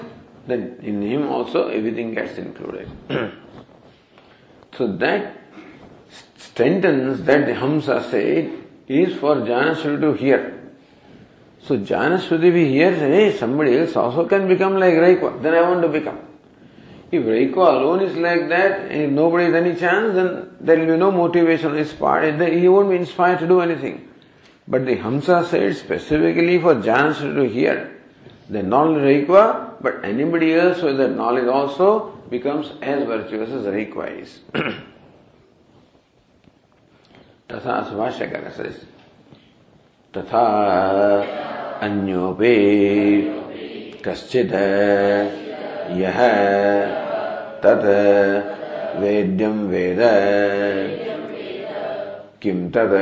then 0.48 0.80
in 0.82 1.02
him 1.02 1.28
also 1.28 1.68
everything 1.68 2.14
gets 2.14 2.38
included. 2.38 2.90
so 4.78 4.88
that 4.98 5.38
sentence 6.38 7.20
that 7.22 7.46
the 7.46 7.54
Hamsa 7.54 8.10
said 8.10 8.52
is 8.88 9.18
for 9.20 9.36
Janashruti 9.36 10.02
to 10.02 10.14
hear. 10.14 10.54
So 11.62 11.78
Janashruti 11.78 12.54
we 12.54 12.70
hear, 12.70 12.96
hey, 12.96 13.38
somebody 13.38 13.78
else 13.78 13.96
also 13.96 14.26
can 14.28 14.48
become 14.48 14.80
like 14.80 14.94
Raikva, 14.94 15.42
then 15.42 15.54
I 15.54 15.62
want 15.62 15.82
to 15.82 15.90
become. 15.90 16.20
If 17.12 17.24
Raikva 17.24 17.82
alone 17.82 18.02
is 18.02 18.16
like 18.16 18.48
that, 18.50 18.92
if 18.92 19.10
nobody 19.12 19.46
has 19.46 19.54
any 19.54 19.76
chance, 19.76 20.16
then 20.16 20.56
there 20.62 20.80
will 20.80 20.88
be 20.88 20.98
no 20.98 21.12
motivation 21.12 21.72
on 21.72 21.78
his 21.78 21.94
part, 21.94 22.24
he 22.42 22.68
won't 22.68 22.90
be 22.90 22.96
inspired 22.96 23.40
to 23.40 23.48
do 23.48 23.60
anything. 23.62 24.08
But 24.68 24.86
the 24.86 24.98
Hamsa 24.98 25.46
said 25.46 25.76
specifically 25.76 26.60
for 26.60 26.76
Janashruti 26.76 27.36
to 27.36 27.50
hear, 27.50 27.97
the 28.50 28.64
knowledge 28.64 29.28
Raikwa, 29.28 29.82
but 29.82 30.04
anybody 30.04 30.54
else 30.54 30.82
with 30.82 30.98
that 30.98 31.16
knowledge 31.16 31.48
also 31.48 32.10
becomes 32.30 32.72
as 32.82 33.04
virtuous 33.04 33.50
as 33.50 33.66
Raikwa 33.66 34.22
is. 34.22 34.40
तथा 37.52 37.76
सुभाष्यकर 37.90 38.52
says 38.56 38.80
तथा 40.16 40.44
अन्योपि 41.86 42.56
कश्चित् 44.06 44.54
यः 46.00 46.20
तत् 47.64 47.88
वेद्यं 49.02 49.58
वेद 49.72 50.02
किं 52.44 52.60
तत् 52.76 52.96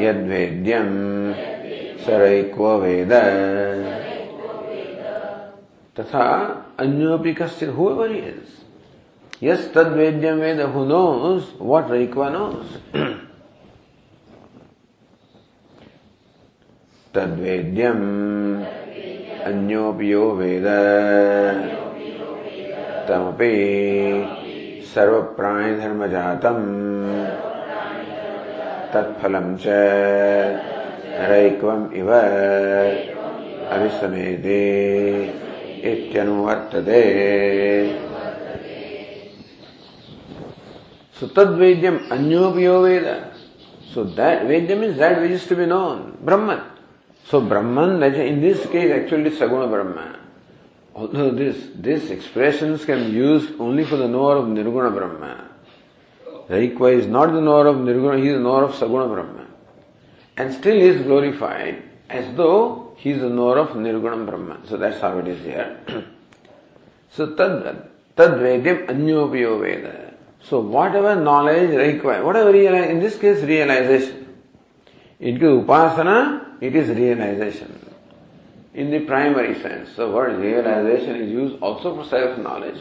यद्वेद्यं 0.00 0.88
सरैक्व 2.06 2.66
वेद। 2.66 3.12
तथा 6.00 6.30
अन्योपिकस्य 6.78 7.66
whoever 7.66 8.08
he 8.08 8.16
yes 8.16 8.64
Yes, 9.44 9.58
tadvedyam 9.58 10.38
veda, 10.40 10.66
who 10.66 10.82
knows 10.90 11.40
what 11.62 11.84
Raikwa 11.90 12.28
knows. 12.36 12.68
तद्वेद्यम् 17.14 18.64
अन्योऽपियो 19.42 20.30
वेद। 20.30 20.64
तमपि 23.08 23.54
सर्वप्राणिधर्मजातम् 24.94 26.64
तत्फलम् 28.94 29.56
च 29.56 30.73
Raikvam 31.14 31.94
Iva 31.96 32.22
Avisamede 33.70 35.30
Ityanuvartate 35.82 37.02
So 41.12 41.28
tad 41.28 41.58
vedyam 41.58 42.08
anyopyo 42.08 42.82
veda. 42.82 43.34
So 43.94 44.02
that 44.02 44.42
Vedyam 44.42 44.82
is 44.82 44.96
that 44.96 45.20
which 45.20 45.30
is 45.30 45.46
to 45.46 45.54
be 45.54 45.66
known, 45.66 46.18
Brahman. 46.20 46.60
So 47.28 47.40
Brahman, 47.40 48.02
in 48.02 48.40
this 48.40 48.66
case 48.66 48.90
actually 48.90 49.30
Saguna 49.30 49.70
Brahma. 49.70 50.18
Although 50.96 51.30
this, 51.30 51.68
these 51.76 52.10
expressions 52.10 52.84
can 52.84 53.10
be 53.10 53.16
used 53.16 53.52
only 53.60 53.84
for 53.84 53.96
the 53.96 54.08
knower 54.08 54.38
of 54.38 54.46
Nirguna 54.46 54.92
Brahma. 54.92 55.48
Likewise, 56.48 57.06
not 57.06 57.32
the 57.32 57.40
knower 57.40 57.68
of 57.68 57.76
Nirguna, 57.76 58.20
he 58.20 58.30
is 58.30 58.34
the 58.34 58.42
knower 58.42 58.64
of 58.64 58.72
Saguna 58.72 59.08
Brahma. 59.08 59.43
And 60.36 60.52
still 60.52 60.74
he 60.74 60.82
is 60.82 61.02
glorified 61.02 61.82
as 62.10 62.34
though 62.36 62.94
he 62.96 63.10
is 63.10 63.20
the 63.20 63.28
knower 63.28 63.58
of 63.58 63.70
Nirguna 63.70 64.26
Brahma. 64.26 64.60
So 64.66 64.76
that's 64.76 65.00
how 65.00 65.18
it 65.18 65.28
is 65.28 65.44
here. 65.44 65.78
so 67.10 67.34
tad, 67.34 67.88
tad 68.16 68.32
vedyam 68.32 68.86
anyopyo 68.86 69.60
veda. 69.60 70.14
So 70.42 70.60
whatever 70.60 71.16
knowledge 71.16 71.70
required, 71.70 72.24
whatever 72.24 72.52
realize, 72.52 72.90
in 72.90 73.00
this 73.00 73.18
case 73.18 73.42
realization. 73.42 74.24
In 75.20 75.38
upasana, 75.38 76.60
it 76.60 76.74
is 76.74 76.88
realization. 76.88 77.80
In 78.74 78.90
the 78.90 79.00
primary 79.00 79.54
sense, 79.60 79.94
the 79.94 80.10
word 80.10 80.38
realization 80.38 81.16
is 81.16 81.30
used 81.30 81.62
also 81.62 81.94
for 81.94 82.04
self-knowledge. 82.08 82.80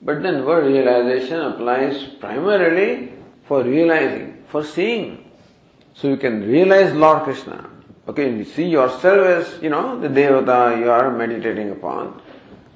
But 0.00 0.22
then 0.22 0.44
word 0.44 0.66
realization 0.66 1.40
applies 1.40 2.02
primarily 2.20 3.12
for 3.44 3.62
realizing, 3.62 4.42
for 4.48 4.64
seeing. 4.64 5.25
So 5.96 6.08
you 6.08 6.18
can 6.18 6.46
realize 6.46 6.92
Lord 6.92 7.22
Krishna. 7.22 7.70
Okay, 8.06 8.30
you 8.36 8.44
see 8.44 8.68
yourself 8.68 9.26
as, 9.26 9.62
you 9.62 9.70
know, 9.70 9.98
the 9.98 10.08
devata 10.08 10.78
you 10.78 10.90
are 10.90 11.10
meditating 11.10 11.70
upon. 11.70 12.20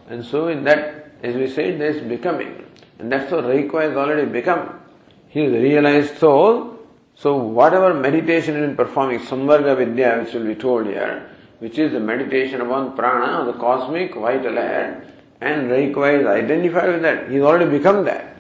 And 0.09 0.25
so 0.25 0.49
in 0.49 0.65
that, 0.65 1.13
as 1.23 1.37
we 1.37 1.49
said, 1.49 1.79
there 1.79 1.91
is 1.91 2.01
becoming. 2.01 2.65
And 2.99 3.13
that's 3.13 3.31
what 3.31 3.45
Raikva 3.45 3.83
has 3.83 3.97
already 3.97 4.27
become. 4.27 4.81
He 5.29 5.43
is 5.43 5.53
a 5.53 5.61
realized 5.61 6.17
soul. 6.17 6.79
So 7.15 7.37
whatever 7.37 7.93
meditation 7.93 8.57
is 8.57 8.75
performing, 8.75 9.21
Samvarga 9.21 9.77
Vidya, 9.77 10.23
which 10.23 10.33
will 10.33 10.47
be 10.47 10.55
told 10.55 10.87
here, 10.87 11.31
which 11.59 11.79
is 11.79 11.93
the 11.93 12.01
meditation 12.01 12.63
upon 12.63 12.97
prana, 12.97 13.45
the 13.45 13.59
cosmic 13.59 14.15
vital 14.15 14.57
air, 14.57 15.05
and 15.43 15.71
Raikva 15.71 16.21
is 16.21 16.27
identified 16.27 16.89
with 16.89 17.03
that. 17.03 17.29
He 17.29 17.37
has 17.37 17.45
already 17.45 17.71
become 17.71 18.07
that. 18.07 18.37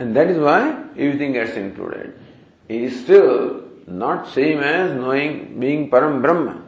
And 0.00 0.16
that 0.16 0.28
is 0.28 0.38
why 0.38 0.70
everything 0.98 1.34
gets 1.34 1.52
included. 1.52 2.18
He 2.66 2.84
is 2.84 3.00
still 3.00 3.62
not 3.86 4.28
same 4.28 4.60
as 4.60 4.94
knowing 4.94 5.58
being 5.58 5.90
Param 5.90 6.22
Brahma. 6.22 6.62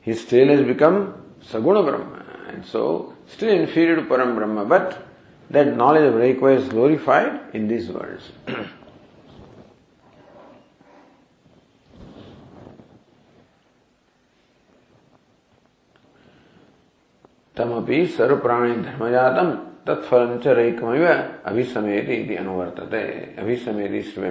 His 0.00 0.24
tail 0.24 0.48
has 0.48 0.66
become 0.66 1.14
Saguna 1.44 1.84
Brahma, 1.84 2.24
and 2.48 2.64
so 2.64 3.14
still 3.28 3.50
inferior 3.50 3.96
to 3.96 4.02
Param 4.02 4.34
Brahma, 4.34 4.64
but 4.64 5.06
that 5.50 5.76
knowledge 5.76 6.04
of 6.04 6.14
Raikva 6.14 6.58
is 6.58 6.68
glorified 6.68 7.54
in 7.54 7.68
these 7.68 7.88
words. 7.88 8.30
तमपि 17.56 18.06
सर्वप्राणि 18.16 18.74
धर्मजातम 18.82 19.50
तत्फलं 19.86 20.38
च 20.44 20.54
रैकमैव 20.56 21.06
अभिसमेति 21.50 22.14
इति 22.14 22.36
अनुवर्तते 22.42 23.02
अभिसमेति 23.42 23.98
is 23.98 24.14
to 24.14 24.22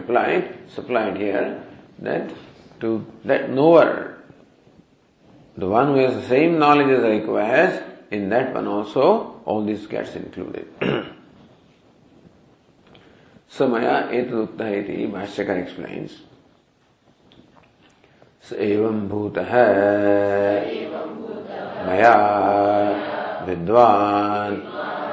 supplied 0.75 1.17
here 1.17 1.45
that 2.01 2.31
to 2.79 3.05
that 3.25 3.49
knower 3.49 4.17
the 5.57 5.67
one 5.67 5.87
who 5.87 5.95
has 5.95 6.15
the 6.15 6.27
same 6.27 6.57
knowledge 6.57 6.87
as 6.87 7.03
Raikva 7.03 7.45
has 7.45 7.83
in 8.11 8.29
that 8.29 8.53
one 8.53 8.67
also 8.67 9.41
all 9.45 9.63
this 9.65 9.85
gets 9.87 10.15
included. 10.15 10.67
Maya 13.59 14.07
etadukta 14.07 14.71
iti 14.71 15.07
Bhashyakar 15.07 15.61
explains. 15.61 16.21
स 18.49 18.53
एवं 18.65 18.99
भूतः 19.09 19.51
मया 21.87 22.13
विद्वान् 23.47 24.55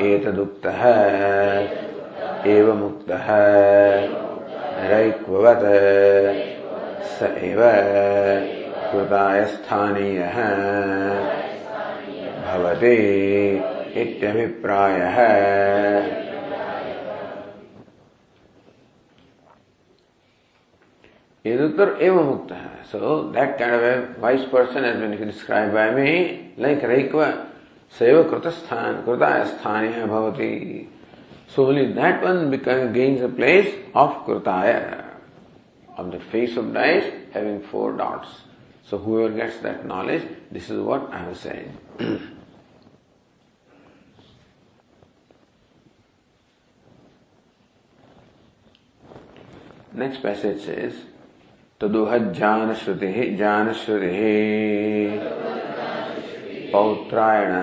एतदुक्तः 0.09 0.83
एवमुक्तः 2.55 3.27
रैक्ववत् 4.91 5.67
स 7.07 7.23
एव 7.45 7.63
एवं 22.03 22.25
मुक्त। 22.25 22.53
है 22.53 22.85
so 22.93 23.19
that 23.33 23.59
kind 23.59 23.75
of 23.75 24.21
wise 24.21 24.45
person 24.53 24.85
has 24.85 24.97
been 24.97 25.17
describe 25.25 25.73
by 25.75 25.91
me 25.91 26.13
like 26.61 26.85
Raikva 26.85 27.25
save 27.99 28.23
कृतस्थान 28.31 29.03
कृताय 29.07 29.45
स्थानीय 29.45 30.05
भवति 30.07 30.53
so 31.57 31.67
only 31.67 31.87
that 31.95 32.25
one 32.25 32.49
become 32.51 32.93
gains 32.93 33.23
a 33.23 33.35
place 33.37 33.75
of 33.97 34.25
कृताय 34.27 34.73
of 35.98 36.12
the 36.12 36.20
face 36.20 36.58
of 36.58 36.74
dice 36.74 37.12
having 37.32 37.62
four 37.62 37.94
dots. 37.94 38.42
So 38.84 38.98
whoever 38.98 39.34
gets 39.36 39.58
that 39.60 39.86
knowledge, 39.86 40.28
this 40.52 40.70
is 40.70 40.80
what 40.80 41.12
I 41.14 41.20
have 41.20 41.38
said. 41.38 41.72
Next 49.94 50.22
passage 50.24 50.62
says, 50.62 50.94
तदुहज्जान 51.82 52.74
श्रुति 52.80 53.36
जान 53.38 53.72
श्रुति 53.74 54.10
पौत्रायण 56.72 57.54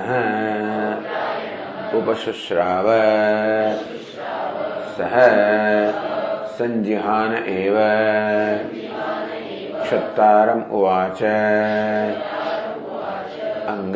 उपशुश्राव 1.99 2.87
सह 4.99 5.15
संजिहान 6.54 7.34
एव। 7.34 7.78
क्षत्तारम 9.84 10.62
उवाच। 10.72 11.24
अंग 13.74 13.96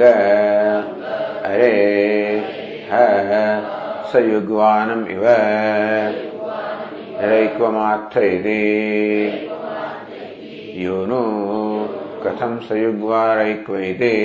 अरे 1.45 1.74
ह 2.91 2.99
सयुग्वानम् 4.12 5.08
इव। 5.08 5.24
रैक्वमात्र 7.30 8.24
इति 8.24 8.64
यो 10.86 11.05
no 11.05 11.22
कथं 12.24 12.60
सयुग्वा 12.60 13.34
रैक्व 13.34 13.78
इति 13.78 14.16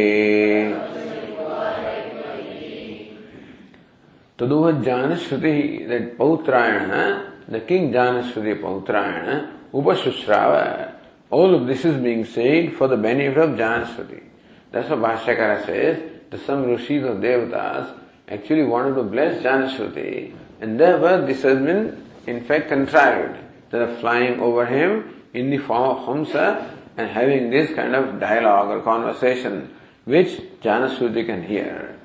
तदुह 4.39 4.71
Janashruti 4.71 5.87
that 5.89 6.07
Pautrayana, 6.19 7.32
the 7.53 7.61
king 7.61 7.93
Janashruti 7.93 8.61
Pautrayana, 8.61 9.53
Upashushrava, 9.73 10.95
all 11.31 11.55
of 11.55 11.67
this 11.67 11.85
is 11.85 12.01
being 12.03 12.25
said 12.25 12.75
for 12.75 12.89
the 12.89 12.97
benefit 12.97 13.39
of 13.39 13.51
Janashruti. 13.51 14.23
That's 14.71 14.89
what 14.91 15.01
Bhashyakara 15.01 15.67
says, 15.67 16.11
that 16.31 16.47
some 16.47 16.65
rishis 16.65 17.05
of 17.05 17.17
devatas 17.19 17.99
actually 18.29 18.65
wanted 18.65 18.95
to 18.95 19.03
bless 19.03 19.43
Janashruti, 19.43 20.35
and 20.61 20.79
therefore 20.79 21.27
this 21.27 21.43
has 21.43 21.59
been 21.59 22.05
in 22.27 22.45
fact 22.45 22.69
contrived. 22.69 23.39
They 23.71 23.79
are 23.79 23.97
flying 23.97 24.41
over 24.41 24.67
him 24.67 25.23
in 25.35 25.51
the 25.51 25.59
form 25.59 25.97
of 25.97 26.07
Hamsa 26.07 26.77
and 26.97 27.11
having 27.11 27.51
this 27.51 27.75
kind 27.75 27.95
of 27.95 28.21
dialogue 28.21 28.69
or 28.69 28.81
conversation 28.83 29.75
which 30.05 30.41
Janashruti 30.63 31.27
can 31.27 31.43
hear. 31.43 31.99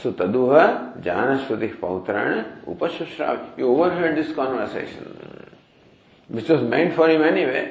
सुतदुह 0.00 0.54
Janashruti 1.04 1.66
Pautrayana 1.80 2.30
उपशुश्राव 2.72 3.60
you 3.60 3.66
overheard 3.74 4.16
this 4.16 4.32
conversation 4.32 5.04
which 6.30 6.48
was 6.48 6.62
meant 6.62 6.94
for 6.94 7.08
him 7.10 7.22
anyway 7.22 7.64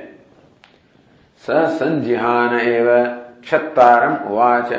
स 1.43 1.51
संजिहान 1.79 2.59
एव 2.59 2.89
क्षत्तारम 3.41 4.15
उवाच 4.31 4.73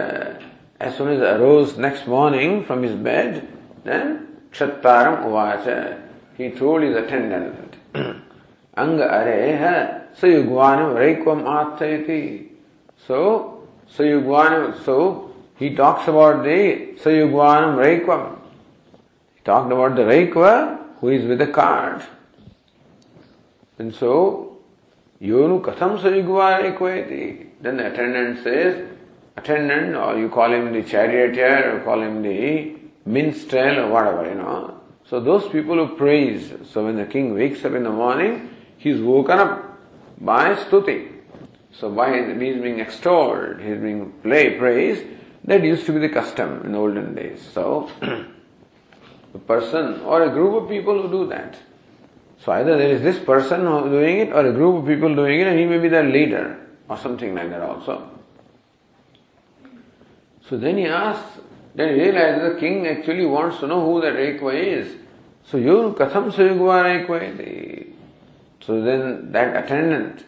as 0.81 0.97
soon 0.97 1.09
as 1.09 1.19
he 1.19 1.27
arose 1.27 1.77
next 1.79 2.07
morning 2.07 2.63
from 2.65 2.83
his 2.83 2.95
bed 3.09 3.43
then 3.85 4.15
क्षत्तारम 4.53 5.25
उवाच 5.31 5.67
he 6.39 6.51
told 6.51 6.83
his 6.83 6.97
attendant 6.97 7.77
अंग 8.77 9.01
अरेह 9.01 9.65
सयुग्वानम 10.21 10.97
रैक्वम 10.97 11.47
आत्थयति 11.49 12.23
so 13.09 13.19
सयुग्वानम 13.99 14.73
so 14.87 14.99
he 15.57 15.75
talks 15.75 16.09
about 16.09 16.45
the 16.45 16.95
sayugvanam 17.01 17.77
raikvam. 17.77 18.39
He 19.35 19.43
talked 19.45 19.73
about 19.73 19.97
the 19.97 20.03
raikva 20.03 20.79
who 21.01 21.09
is 21.09 21.27
with 21.27 21.39
the 21.39 21.47
cart. 21.47 22.03
And 23.79 23.95
so, 23.95 24.59
yonu 25.21 25.63
katham 25.63 25.99
sayugva 25.99 26.77
raikvayati. 26.77 27.47
Then 27.61 27.77
the 27.77 27.93
attendant 27.93 28.43
says, 28.43 28.89
attendant, 29.37 29.97
or 29.97 30.19
you 30.19 30.29
call 30.29 30.53
him 30.53 30.73
the 30.73 30.83
charioteer, 30.83 31.77
or 31.77 31.81
call 31.85 32.03
him 32.03 32.23
the 32.23 32.77
minstrel, 33.07 33.81
or 33.81 33.91
whatever, 33.91 34.29
you 34.29 34.35
know. 34.35 34.81
So 35.09 35.21
those 35.21 35.49
people 35.49 35.75
who 35.77 35.97
praise, 35.97 36.53
so 36.71 36.85
when 36.85 36.97
the 36.97 37.07
king 37.07 37.35
wakes 37.35 37.65
up 37.65 37.73
in 37.75 37.85
the 37.85 37.91
morning, 37.91 38.51
he 38.79 38.91
is 38.91 39.01
woken 39.01 39.39
up 39.39 39.79
by 40.21 40.55
stuti. 40.55 41.09
So 41.73 41.91
by 41.91 42.17
his 42.17 42.39
being 42.39 42.81
extolled, 42.81 43.61
he 43.61 43.69
is 43.69 43.81
being 43.81 44.13
play, 44.23 44.59
praised, 44.59 45.05
that 45.45 45.63
used 45.63 45.87
to 45.87 45.93
be 45.93 45.99
the 45.99 46.09
custom 46.09 46.63
in 46.65 46.75
olden 46.75 47.15
days. 47.15 47.43
So 47.53 47.91
a 49.35 49.39
person 49.39 50.01
or 50.03 50.23
a 50.23 50.31
group 50.31 50.63
of 50.63 50.69
people 50.69 51.03
who 51.03 51.09
do 51.09 51.27
that. 51.31 51.57
So 52.39 52.53
either 52.53 52.77
there 52.77 52.91
is 52.91 53.03
this 53.03 53.19
person 53.19 53.65
doing 53.65 54.19
it 54.19 54.33
or 54.33 54.47
a 54.47 54.53
group 54.53 54.83
of 54.83 54.87
people 54.87 55.15
doing 55.15 55.41
it 55.41 55.47
and 55.47 55.59
he 55.59 55.65
may 55.65 55.79
be 55.79 55.89
their 55.89 56.05
leader 56.05 56.59
or 56.89 56.97
something 56.97 57.35
like 57.35 57.51
that 57.51 57.61
also. 57.61 58.09
So 60.49 60.59
then 60.59 60.77
he 60.77 60.87
asks, 60.87 61.41
then 61.75 61.95
he 61.95 62.01
realizes 62.03 62.55
the 62.55 62.61
king 62.61 62.87
actually 62.87 63.27
wants 63.27 63.59
to 63.61 63.67
know 63.67 63.85
who 63.85 64.01
that 64.01 64.15
Raikva 64.15 64.55
is. 64.55 64.97
So 65.47 65.57
you 65.57 65.95
katham 65.99 66.33
suyugva 66.33 67.07
Raikva 67.07 67.93
So 68.61 68.83
then 68.83 69.33
that 69.33 69.65
attendant 69.65 70.25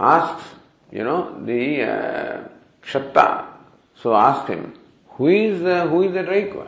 asks, 0.00 0.48
you 0.90 1.04
know, 1.04 1.44
the 1.44 1.82
uh. 1.82 2.48
So 3.96 4.14
ask 4.14 4.46
him, 4.48 4.74
who 5.10 5.28
is 5.28 5.62
uh, 5.62 5.86
who 5.88 6.02
is 6.02 6.12
that 6.14 6.26
Rekva 6.26 6.66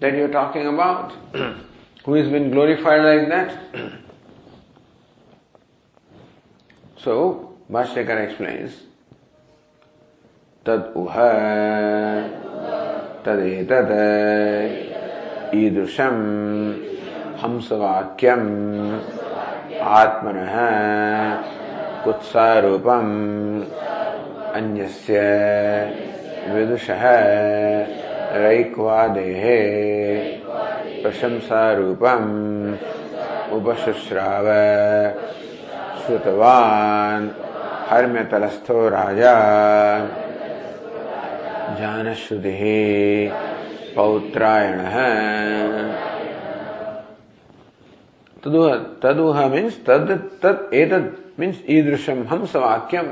that 0.00 0.14
you're 0.14 0.28
talking 0.28 0.66
about? 0.66 1.12
who 2.04 2.14
has 2.14 2.28
been 2.28 2.50
glorified 2.50 3.02
like 3.04 3.28
that? 3.28 3.58
so 6.96 7.56
Bhashyakar 7.70 8.24
explains, 8.26 8.88
तद 10.68 10.92
उह 11.00 11.14
तदेतद 13.24 13.92
ईदृशम 15.56 16.16
हंसवाक्यम 17.42 18.42
आत्मनः 19.92 20.56
कुत्सारूपम 22.04 23.08
अन्यस्य 24.60 25.22
विदुषः 26.46 27.00
रैक्वादेः 28.32 29.44
प्रशंसारूपम् 31.02 32.74
उपशुश्राव। 33.52 34.44
श्रुतवान् 36.00 37.28
हर्म्यतलस्थो 37.90 38.88
राजा। 38.88 39.34
जानश्रुतिः 41.74 42.62
पौत्रायणः। 43.96 44.94
तदुह 48.44 48.74
तदुह 48.74 49.48
means 49.48 49.84
तद 49.86 50.30
तद, 50.42 50.70
एतद 50.74 51.16
means 51.40 51.56
ईदृशम 51.68 52.22
हंस 52.22 52.56
वाक्यम 52.56 53.06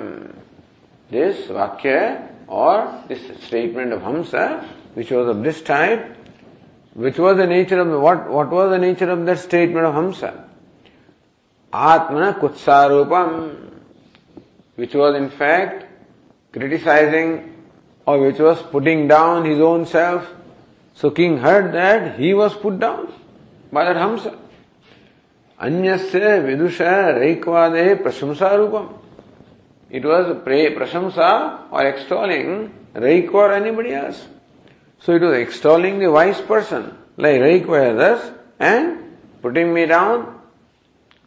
this 1.12 1.50
वाक्य 1.50 2.20
or 2.46 3.02
this 3.08 3.20
statement 3.44 3.92
of 3.92 4.02
Hamsa, 4.02 4.64
which 4.94 5.10
was 5.10 5.28
of 5.28 5.42
this 5.42 5.62
type, 5.62 6.16
which 6.94 7.18
was 7.18 7.36
the 7.36 7.46
nature 7.46 7.80
of 7.80 8.00
what 8.00 8.30
what 8.30 8.50
was 8.50 8.70
the 8.70 8.78
nature 8.78 9.10
of 9.10 9.24
that 9.26 9.38
statement 9.38 9.86
of 9.86 9.94
Hamsa? 9.94 10.44
Atmana 11.72 12.38
Kutsarupam, 12.38 13.70
which 14.76 14.94
was 14.94 15.14
in 15.16 15.30
fact 15.30 15.86
criticizing 16.52 17.52
or 18.06 18.20
which 18.20 18.38
was 18.38 18.62
putting 18.62 19.08
down 19.08 19.44
his 19.44 19.60
own 19.60 19.84
self. 19.84 20.32
So 20.94 21.10
king 21.10 21.38
heard 21.38 21.74
that 21.74 22.18
he 22.18 22.32
was 22.32 22.54
put 22.54 22.78
down 22.78 23.12
by 23.70 23.84
that 23.84 23.96
Hamsa. 23.96 24.38
Anyasya 25.60 26.44
vidusha 26.46 27.18
reikvade 27.18 28.02
prasamsa 28.02 29.00
It 29.90 30.04
was 30.04 30.36
pray, 30.42 30.74
prasamsa 30.74 31.70
or 31.70 31.86
extolling 31.86 32.74
Raikva 32.94 33.34
or 33.34 33.52
anybody 33.52 33.92
else. 33.92 34.26
So 35.00 35.14
it 35.14 35.22
was 35.22 35.36
extolling 35.36 35.98
the 35.98 36.10
wise 36.10 36.40
person, 36.40 36.96
like 37.16 37.40
Raikva 37.40 37.94
others, 37.94 38.32
and 38.58 39.16
putting 39.42 39.72
me 39.72 39.86
down. 39.86 40.40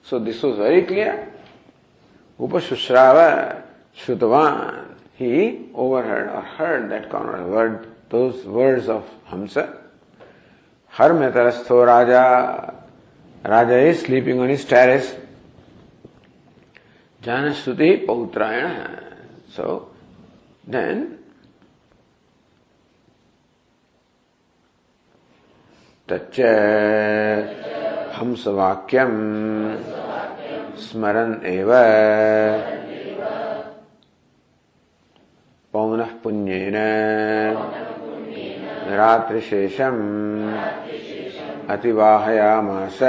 So 0.03 0.19
this 0.19 0.41
was 0.41 0.57
very 0.57 0.83
clear. 0.83 1.31
Upashushrava 2.39 3.63
Shrutavan. 3.97 4.95
He 5.15 5.69
overheard 5.73 6.29
or 6.29 6.41
heard 6.41 6.89
that 6.91 7.11
word, 7.13 7.87
those 8.09 8.45
words 8.45 8.87
of 8.87 9.05
Hamsa. 9.29 9.77
Harmetarastho 10.93 11.85
Raja. 11.85 12.73
Raja 13.45 13.77
is 13.77 14.01
sleeping 14.01 14.39
on 14.39 14.49
his 14.49 14.65
terrace. 14.65 15.15
Janasuti 17.21 18.05
Pautrayana. 18.05 19.03
So, 19.51 19.91
then 20.65 21.19
तच्च 26.09 26.37
हंसवाक्यम 28.17 29.11
स्मरन् 30.85 31.35
एव 31.45 31.69
पौनः 35.73 36.11
पुण्येन 36.23 36.77
रात्रिशेषम् 38.99 40.01
अतिवाहयामास 41.75 42.99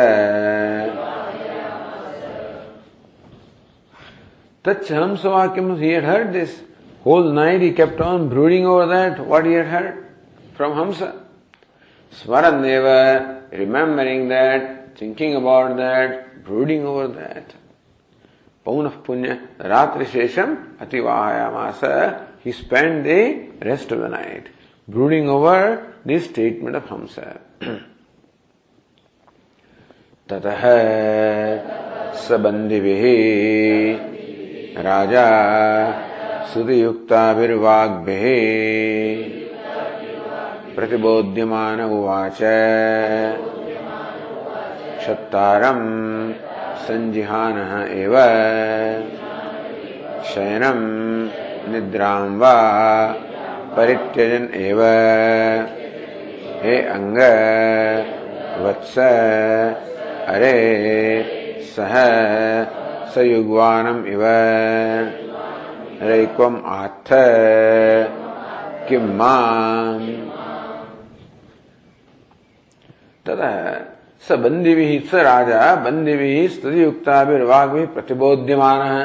Touch 4.62 4.88
Hamsavakyam, 4.88 5.80
he 5.80 5.90
had 5.90 6.04
heard 6.04 6.32
this. 6.32 6.60
Whole 7.02 7.32
night 7.32 7.62
he 7.62 7.72
kept 7.72 8.00
on 8.00 8.28
brooding 8.28 8.66
over 8.66 8.86
that, 8.86 9.24
what 9.26 9.46
he 9.46 9.52
had 9.52 9.66
heard 9.66 10.06
from 10.54 10.72
Hamsa. 10.72 11.18
Swaradeva, 12.12 13.50
remembering 13.52 14.28
that, 14.28 14.98
thinking 14.98 15.34
about 15.36 15.76
that, 15.76 16.44
brooding 16.44 16.84
over 16.84 17.08
that. 17.08 17.54
पौनः 18.64 18.96
पुण्य 19.06 19.32
रात्रि 19.72 20.04
शेषम 20.04 20.56
अतिवाहयामास 20.84 21.80
he 22.44 22.52
spend 22.52 23.04
the 23.06 23.14
rest 23.66 23.92
of 23.92 24.00
the 24.00 24.10
night 24.12 24.48
brooding 24.90 25.28
over 25.30 25.64
the 26.06 26.18
statement 26.26 26.76
of 26.76 26.92
हमस 26.92 27.16
ततः 30.30 30.62
सबंधिभिः 32.28 33.04
राजा 34.78 35.26
सुतियुक्ताभिर्वाग्भिः 36.54 37.60
प्रतिबोध्यमान 40.76 41.80
उवाच। 41.80 42.38
क्षत्तारम् 44.98 46.32
सञ्जिहानः 46.86 47.94
एव। 47.94 48.14
शयनम् 50.24 51.28
निद्राम् 51.72 52.40
वा 52.40 52.52
परित्यजन् 53.76 54.54
एव। 54.54 54.82
हे 56.62 56.82
अङ्ग, 56.82 57.18
वत्स, 58.66 58.98
अरे, 60.28 60.62
सह। 61.76 62.79
सयुग्वानम् 63.14 64.06
इव 64.12 64.22
रैक्वम् 66.10 66.56
आत्थ 66.78 67.08
किं 68.88 69.04
माम् 69.18 70.06
ततः 73.26 73.54
स 74.28 74.32
बन्दिभिः 74.44 74.92
स 75.10 75.22
राजा 75.28 75.74
बन्दिभिः 75.84 76.48
स्तुतियुक्ताभिर्वाग्भिः 76.56 77.86
प्रतिबोध्यमानः 77.94 78.98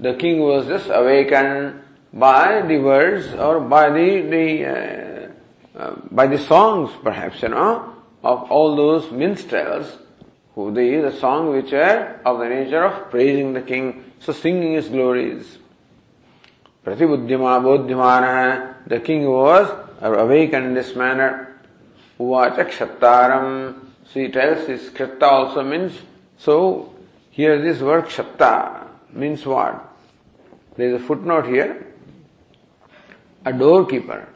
The 0.00 0.14
king 0.14 0.38
was 0.38 0.68
just 0.68 0.88
awakened 0.90 1.82
by 2.12 2.62
the 2.62 2.78
words 2.78 3.34
or 3.34 3.58
by 3.58 3.90
the, 3.90 4.20
the 4.20 4.64
uh, 4.64 5.28
uh, 5.78 5.94
by 6.12 6.28
the 6.28 6.38
songs 6.38 6.90
perhaps, 7.02 7.42
you 7.42 7.48
know, 7.48 7.94
of 8.22 8.50
all 8.50 8.76
those 8.76 9.10
minstrels 9.10 9.98
the, 10.66 11.00
the 11.00 11.12
song 11.18 11.50
which 11.50 11.72
are 11.72 12.20
of 12.24 12.40
the 12.40 12.48
nature 12.48 12.84
of 12.84 13.10
praising 13.10 13.52
the 13.52 13.62
king, 13.62 14.12
so 14.18 14.32
singing 14.32 14.72
his 14.72 14.88
glories. 14.88 15.58
Pratibuddhima 16.84 17.62
bodhimana, 17.62 18.74
the 18.86 18.98
king 18.98 19.28
was 19.28 19.70
awakened 20.00 20.66
in 20.66 20.74
this 20.74 20.96
manner. 20.96 21.60
Uvacha 22.18 22.68
kshattaram, 22.68 23.74
so 24.04 24.20
he 24.20 24.28
tells 24.28 24.66
this 24.66 24.90
kshatta 24.90 25.22
also 25.22 25.62
means, 25.62 25.92
so 26.38 26.92
here 27.30 27.60
this 27.62 27.80
word 27.80 28.06
kshatta 28.06 28.88
means 29.12 29.46
what? 29.46 29.84
There 30.76 30.88
is 30.88 31.00
a 31.00 31.04
footnote 31.04 31.46
here, 31.46 31.86
a 33.44 33.52
doorkeeper. 33.52 34.28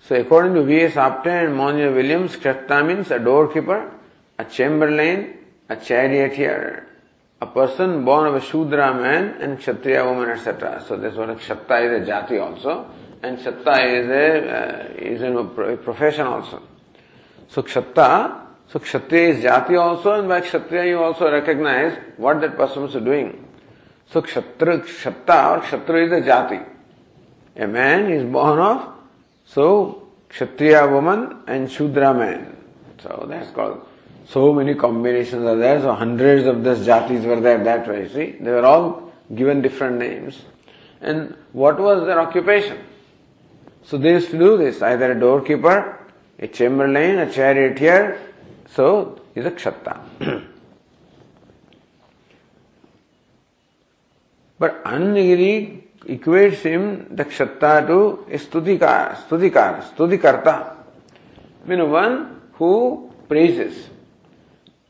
So 0.00 0.14
according 0.14 0.54
to 0.54 0.62
V.S. 0.62 0.92
Apte 0.94 1.46
and 1.46 1.56
Monier 1.56 1.92
Williams, 1.92 2.36
kshatta 2.36 2.86
means 2.86 3.10
a 3.10 3.18
doorkeeper, 3.18 3.90
a 4.38 4.44
chamberlain, 4.44 5.38
a 5.68 5.76
charioteer, 5.76 6.86
a 7.40 7.46
person 7.46 8.04
born 8.04 8.26
of 8.26 8.34
a 8.34 8.40
Shudra 8.40 8.94
man 8.94 9.40
and 9.40 9.58
Kshatriya 9.58 10.04
woman, 10.04 10.30
etc. 10.30 10.84
So 10.86 10.96
this 10.96 11.14
one, 11.14 11.28
Kshatta 11.36 12.00
is 12.00 12.08
a 12.08 12.10
jati 12.10 12.42
also, 12.42 12.90
and 13.22 13.38
Kshatta 13.38 14.02
is 14.02 14.08
a, 14.08 14.50
uh, 14.50 14.94
is 14.96 15.22
a 15.22 15.76
profession 15.76 16.26
also. 16.26 16.62
So 17.48 17.62
Kshatta, 17.62 18.46
so 18.68 18.78
Kshatriya 18.78 19.28
is 19.34 19.44
jati 19.44 19.80
also, 19.80 20.12
and 20.12 20.28
by 20.28 20.40
Kshatriya 20.40 20.86
you 20.86 21.02
also 21.02 21.30
recognize 21.30 21.98
what 22.16 22.40
that 22.40 22.56
person 22.56 22.84
is 22.84 22.92
doing. 22.94 23.46
So 24.08 24.22
Kshatra, 24.22 24.84
Kshatta 24.84 25.58
or 25.58 25.60
Kshatriya 25.62 26.06
is 26.06 26.12
a 26.12 26.28
jati. 26.28 26.68
A 27.56 27.66
man 27.66 28.10
is 28.10 28.24
born 28.24 28.58
of, 28.58 28.94
so 29.44 30.08
Kshatriya 30.28 30.88
woman 30.88 31.42
and 31.46 31.70
Shudra 31.70 32.14
man. 32.14 32.56
So 33.02 33.26
that's 33.28 33.50
called 33.50 33.86
so 34.28 34.52
many 34.52 34.74
combinations 34.74 35.44
are 35.44 35.56
there, 35.56 35.80
so 35.80 35.94
hundreds 35.94 36.46
of 36.46 36.64
these 36.64 36.86
jatis 36.86 37.24
were 37.24 37.40
there 37.40 37.62
that 37.62 37.86
way, 37.88 38.08
see. 38.08 38.32
They 38.40 38.50
were 38.50 38.66
all 38.66 39.12
given 39.34 39.62
different 39.62 39.98
names. 39.98 40.42
And 41.00 41.36
what 41.52 41.78
was 41.78 42.06
their 42.06 42.20
occupation? 42.20 42.78
So 43.84 43.98
they 43.98 44.12
used 44.12 44.30
to 44.30 44.38
do 44.38 44.56
this, 44.56 44.82
either 44.82 45.12
a 45.12 45.20
doorkeeper, 45.20 45.98
a 46.40 46.48
chamberlain, 46.48 47.18
a 47.20 47.32
charioteer, 47.32 48.18
so 48.68 49.20
is 49.34 49.46
a 49.46 49.50
kshatta. 49.52 50.00
but 54.58 54.84
Anandagiri 54.84 55.82
equates 56.06 56.62
him, 56.62 57.14
the 57.14 57.24
kshatta, 57.24 57.86
to 57.86 58.26
a 58.28 58.38
studikar, 58.38 59.14
studikar, 59.28 59.82
studikarta. 59.94 60.72
One 61.64 62.40
who 62.54 63.12
praises. 63.28 63.90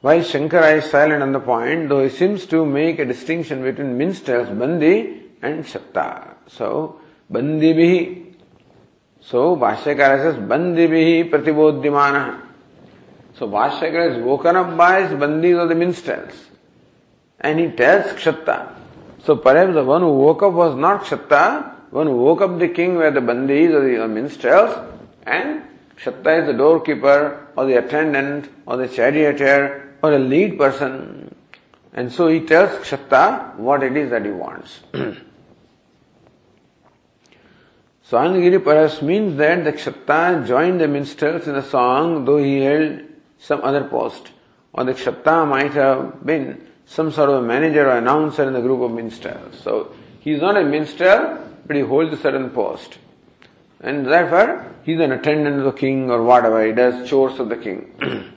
While 0.07 0.21
Shankara 0.21 0.79
is 0.79 0.89
silent 0.89 1.21
on 1.21 1.33
the 1.33 1.41
point, 1.41 1.89
though 1.89 2.05
he 2.05 2.11
seems 2.11 2.47
to 2.47 2.65
make 2.65 3.01
a 3.01 3.05
distinction 3.05 3.65
between 3.65 3.99
minstrels, 3.99 4.49
Bandi 4.49 5.21
and 5.43 5.65
Shatta. 5.65 6.35
So, 6.47 7.01
Bandi 7.29 7.75
bihi. 7.75 8.35
So, 9.21 9.57
Bhashyakara 9.57 10.23
says, 10.23 10.37
Bandi 10.37 10.87
bihi 10.87 11.29
pratibodhimana. 11.29 12.41
So, 13.37 13.49
Bhashyakara 13.49 14.17
is 14.17 14.23
woken 14.23 14.55
up 14.55 14.77
by 14.77 15.03
his 15.03 15.11
bandis 15.11 15.61
or 15.61 15.67
the 15.67 15.75
minstrels. 15.75 16.35
And 17.41 17.59
he 17.59 17.73
tells 17.73 18.13
Kshatta. 18.13 18.75
So, 19.25 19.35
perhaps 19.35 19.75
the 19.75 19.83
one 19.83 20.03
who 20.03 20.13
woke 20.13 20.45
up 20.45 20.53
was 20.53 20.77
not 20.77 21.03
Kshatta, 21.03 21.91
one 21.91 22.07
who 22.07 22.17
woke 22.17 22.43
up 22.43 22.61
the 22.61 22.69
king 22.69 22.95
were 22.95 23.11
the 23.11 23.19
bandis 23.19 23.75
or 23.75 23.81
the 23.81 24.07
minstrels, 24.07 24.71
and 25.25 25.65
Kshatta 25.97 26.43
is 26.43 26.47
the 26.47 26.53
doorkeeper 26.53 27.49
or 27.57 27.67
the 27.67 27.79
attendant 27.85 28.49
or 28.67 28.77
the 28.77 28.87
charioteer 28.87 29.83
or 30.03 30.13
a 30.13 30.19
lead 30.19 30.59
person. 30.59 31.35
And 31.93 32.13
so 32.13 32.29
he 32.29 32.41
tells 32.41 32.71
Kshatta 32.87 33.57
what 33.57 33.83
it 33.83 33.97
is 33.97 34.11
that 34.11 34.25
he 34.25 34.31
wants. 34.31 34.81
so 34.93 35.17
Anandagiri 38.19 38.63
perhaps 38.63 39.01
means 39.03 39.37
that 39.39 39.65
the 39.65 39.73
Kshatta 39.73 40.47
joined 40.47 40.81
the 40.81 40.89
minstrels 40.89 41.47
in 41.47 41.55
the 41.55 41.63
song 41.63 42.25
though 42.25 42.39
he 42.39 42.61
held 42.61 43.01
some 43.39 43.63
other 43.63 43.85
post. 43.85 44.31
Or 44.73 44.85
the 44.85 44.93
Kshatta 44.93 45.49
might 45.49 45.73
have 45.73 46.25
been 46.25 46.67
some 46.85 47.11
sort 47.11 47.31
of 47.31 47.43
a 47.43 47.47
manager 47.47 47.89
or 47.89 47.97
announcer 47.99 48.47
in 48.47 48.53
the 48.53 48.61
group 48.61 48.81
of 48.83 48.91
minstrels. 48.91 49.59
So 49.61 49.95
he 50.21 50.33
is 50.33 50.41
not 50.41 50.57
a 50.57 50.65
minstrel, 50.65 51.39
but 51.67 51.77
he 51.77 51.83
holds 51.83 52.13
a 52.13 52.17
certain 52.17 52.51
post. 52.51 52.99
And 53.81 54.07
therefore, 54.07 54.73
he 54.85 54.93
is 54.95 55.01
an 55.01 55.13
attendant 55.13 55.59
of 55.59 55.65
the 55.65 55.73
king 55.73 56.11
or 56.11 56.23
whatever, 56.23 56.65
he 56.65 56.73
does 56.73 57.09
chores 57.09 57.39
of 57.41 57.49
the 57.49 57.57
king. 57.57 58.33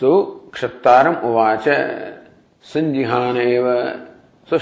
सो 0.00 0.12
क्षत्ता 0.54 1.00
उवाच। 1.24 1.68
संजिहान 2.64 3.36
सो 4.48 4.58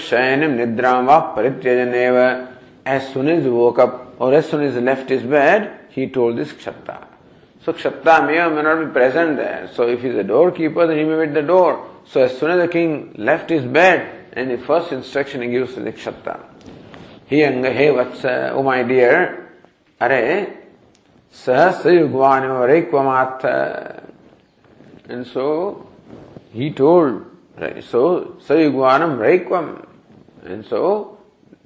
निद्रा 0.48 0.92
वा 1.06 1.18
परित्यजन 1.36 1.94
एव 1.94 2.18
as 2.94 3.02
soon 3.02 3.28
his 3.30 3.48
woke 3.48 3.80
up 3.80 4.16
or 4.20 4.34
as 4.34 4.44
soon 4.44 4.64
his 4.64 4.78
left 4.78 5.12
his 5.12 5.26
bed 5.26 5.68
he 5.96 6.06
told 6.14 6.36
this 6.36 6.52
क्षत्ता 6.58 6.98
so 7.66 7.72
क्षत्ता 7.72 8.18
may 8.26 8.46
may 8.48 8.62
not 8.62 8.78
be 8.78 8.86
present 8.92 9.36
there 9.36 9.66
so 9.76 9.84
if 9.88 10.06
is 10.06 10.18
a 10.18 10.22
door 10.28 10.50
keeper 10.58 10.90
he 10.90 11.04
may 11.04 11.16
be 11.16 11.26
the 11.40 11.44
door 11.46 11.72
so 12.12 12.20
as 12.20 12.38
soon 12.40 12.52
is 12.52 12.60
the 12.60 12.68
king 12.70 13.02
left 13.28 13.52
his 13.52 13.66
bed 13.78 14.06
and 14.36 14.52
the 14.52 14.60
first 14.66 14.92
instruction 14.92 15.42
he 15.42 15.48
gives 15.48 15.74
to 15.76 15.92
क्षत्ता 15.92 16.38
he 17.30 17.42
अंग 17.42 17.66
हे 17.76 17.90
वत्स 17.98 18.26
oh 18.56 18.62
my 18.62 18.84
dear 18.84 19.14
अरे 20.00 20.24
सहस्र 21.36 21.94
युगवान 21.94 22.46
और 22.50 22.70
एक 22.70 22.94
And 25.08 25.26
so 25.26 25.86
he 26.52 26.70
told, 26.70 27.24
right, 27.58 27.82
so 27.84 28.36
Sayugvanam 28.46 29.18
Raikvam. 29.18 29.86
And 30.44 30.64
so, 30.64 31.18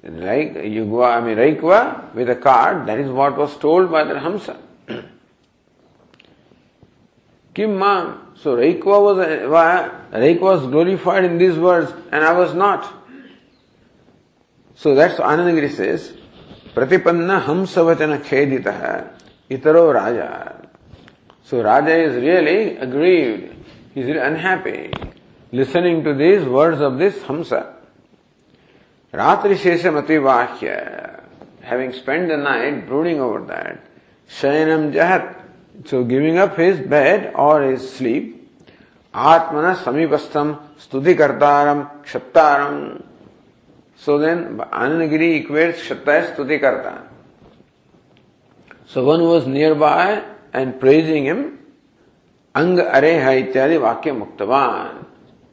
like 0.02 0.54
Yugva, 0.54 1.16
I 1.16 1.20
mean 1.20 1.36
Raikva 1.36 2.14
with 2.14 2.30
a 2.30 2.36
card, 2.36 2.86
that 2.86 2.98
is 2.98 3.10
what 3.10 3.36
was 3.36 3.56
told 3.58 3.90
by 3.90 4.04
the 4.04 4.14
Hamsa. 4.14 4.56
Kim 7.54 7.78
so 7.78 8.56
Raikva 8.56 8.84
was, 8.84 9.18
uh, 9.18 10.16
Raikva 10.16 10.40
was 10.40 10.62
glorified 10.62 11.24
in 11.24 11.38
these 11.38 11.58
words 11.58 11.92
and 12.12 12.24
I 12.24 12.32
was 12.32 12.54
not. 12.54 12.94
So 14.74 14.94
that's 14.94 15.16
Anandagiri 15.16 15.74
says, 15.74 16.12
Pratipanna 16.74 17.42
Hamsavachana 17.42 18.20
Kheditaha 18.22 19.10
Itaro 19.50 19.92
Raja. 19.92 20.57
So 21.48 21.62
Raja 21.62 21.96
is 21.96 22.14
really 22.16 22.76
aggrieved. 22.76 23.54
He 23.94 24.02
is 24.02 24.14
unhappy 24.14 24.92
listening 25.50 26.04
to 26.04 26.12
these 26.12 26.44
words 26.44 26.82
of 26.82 26.98
this 26.98 27.16
Hamsa. 27.20 27.72
Ratri 29.14 29.56
Sheshamati 29.56 30.20
Vahya, 30.20 31.22
having 31.62 31.94
spent 31.94 32.28
the 32.28 32.36
night 32.36 32.86
brooding 32.86 33.18
over 33.20 33.46
that, 33.46 33.80
Shayanam 34.28 34.92
Jahat, 34.92 35.36
so 35.86 36.04
giving 36.04 36.36
up 36.36 36.58
his 36.58 36.86
bed 36.86 37.32
or 37.34 37.62
his 37.62 37.94
sleep, 37.94 38.46
Atmana 39.14 39.74
samipastham 39.76 40.60
stuti 40.78 41.16
kartaram 41.16 42.04
kshattaram. 42.04 43.02
So 43.96 44.18
then 44.18 44.58
Anandagiri 44.58 45.46
equates 45.46 45.76
Kshatta 45.76 46.08
as 46.08 46.36
stuti 46.36 46.60
karta. 46.60 47.08
So 48.86 49.02
one 49.02 49.20
who 49.20 49.30
was 49.30 49.46
nearby 49.46 50.36
and 50.52 50.78
praising 50.80 51.24
him, 51.24 51.58
Ang 52.54 52.76
Areha 52.76 53.36
ityadi 53.36 53.78
Vakya 53.78 54.12
Muktavan. 54.16 55.04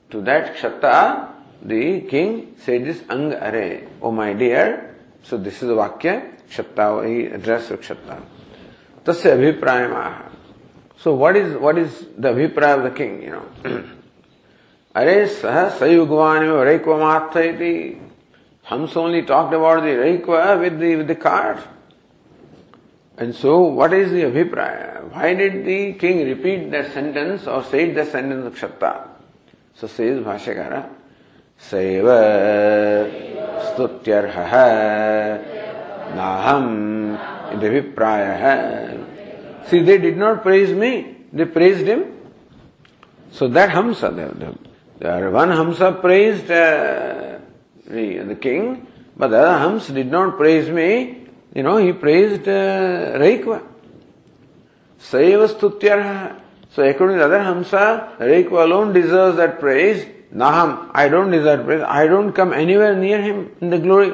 To 0.09 0.21
that 0.21 0.55
Kshatta, 0.55 1.29
the 1.61 2.01
king 2.01 2.55
said 2.59 2.85
this 2.85 3.03
Ang 3.09 3.33
Are, 3.33 3.81
oh 4.01 4.11
my 4.11 4.33
dear. 4.33 4.95
So 5.23 5.37
this 5.37 5.61
is 5.61 5.69
the 5.69 5.75
Vakya, 5.75 6.47
Kshatta, 6.49 7.07
he 7.07 7.25
addressed 7.25 7.69
Kshatta. 7.69 8.21
Tasya 9.03 9.37
Abhiprayamaha. 9.37 10.35
So 10.97 11.13
what 11.13 11.35
is 11.35 11.55
what 11.57 11.77
is 11.77 12.07
the 12.17 12.33
abhipraya 12.33 12.77
of 12.77 12.83
the 12.83 12.91
king, 12.91 13.21
you 13.21 13.29
know? 13.29 13.45
Sah 14.95 15.69
sayugvani 15.77 16.79
reikvamatha 16.81 17.53
iti. 17.53 18.01
Hams 18.63 18.95
only 18.95 19.21
talked 19.23 19.53
about 19.53 19.83
the 19.83 19.89
reikva 19.89 20.59
with 20.59 20.79
the 20.79 20.95
with 20.95 21.07
the 21.07 21.15
cart. 21.15 21.59
And 23.17 23.33
so 23.33 23.61
what 23.61 23.93
is 23.93 24.11
the 24.11 24.23
abhipraya? 24.23 25.11
Why 25.11 25.33
did 25.33 25.65
the 25.65 25.93
king 25.93 26.27
repeat 26.27 26.69
that 26.71 26.91
sentence 26.91 27.47
or 27.47 27.63
say 27.63 27.91
the 27.91 28.05
sentence 28.05 28.45
of 28.45 28.55
Shatta? 28.55 29.07
So 29.75 29.87
says 29.87 30.23
Bhashyakara, 30.23 30.89
Saiva 31.59 33.09
stutyarha 33.75 35.41
naham 36.15 37.17
idabhipraya 37.51 39.05
See, 39.69 39.81
they 39.81 39.97
did 39.97 40.17
not 40.17 40.43
praise 40.43 40.71
me, 40.71 41.17
they 41.33 41.45
praised 41.45 41.87
him. 41.87 42.11
So 43.31 43.47
that 43.47 43.69
Hamsa, 43.69 44.15
the, 44.15 45.31
one 45.31 45.49
Hamsa 45.49 45.99
praised 45.99 46.51
uh, 46.51 47.39
the, 47.87 48.19
the 48.19 48.35
king, 48.35 48.87
but 49.17 49.29
the 49.29 49.37
other 49.39 49.57
Hams 49.57 49.87
did 49.87 50.11
not 50.11 50.37
praise 50.37 50.69
me. 50.69 51.24
You 51.55 51.63
know, 51.63 51.77
he 51.77 51.93
praised 51.93 52.47
uh, 52.47 53.17
Raikva. 53.17 53.65
Saiva 54.99 55.47
stutyarha. 55.47 56.41
So 56.71 56.83
according 56.83 57.17
to 57.17 57.19
the 57.19 57.25
other 57.25 57.39
Hamsa, 57.39 58.17
Raikva 58.17 58.65
alone 58.65 58.91
deserves 58.91 59.37
that 59.37 59.59
praise. 59.59 60.05
Naham, 60.33 60.91
I 60.93 61.07
don't 61.07 61.31
deserve 61.31 61.65
praise. 61.65 61.81
I 61.81 62.07
don't 62.07 62.33
come 62.33 62.51
anywhere 62.51 62.93
near 62.95 63.21
him 63.21 63.55
in 63.61 63.69
the 63.69 63.79
glory. 63.79 64.11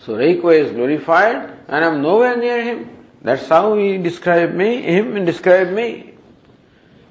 So 0.00 0.14
Raikva 0.14 0.58
is 0.58 0.72
glorified 0.72 1.36
and 1.68 1.84
I'm 1.84 2.02
nowhere 2.02 2.36
near 2.36 2.60
him. 2.62 2.90
That's 3.22 3.46
how 3.46 3.76
he 3.76 3.98
described 3.98 4.54
me, 4.54 4.82
him 4.82 5.24
described 5.24 5.72
me. 5.72 6.14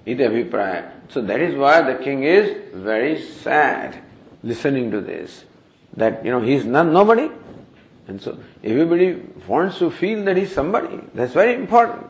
Iti 0.05 0.21
abhipraya. 0.21 0.91
So 1.07 1.21
that 1.21 1.39
is 1.39 1.55
why 1.55 1.81
the 1.81 2.03
king 2.03 2.23
is 2.23 2.73
very 2.73 3.21
sad 3.21 4.03
listening 4.43 4.91
to 4.91 4.99
this. 4.99 5.45
That, 5.95 6.25
you 6.25 6.31
know, 6.31 6.41
he's 6.41 6.65
not 6.65 6.87
nobody. 6.87 7.31
And 8.07 8.21
so 8.21 8.37
everybody 8.63 9.21
wants 9.47 9.79
to 9.79 9.91
feel 9.91 10.23
that 10.25 10.37
he's 10.37 10.53
somebody. 10.53 10.99
That's 11.13 11.33
very 11.33 11.55
important. 11.55 12.07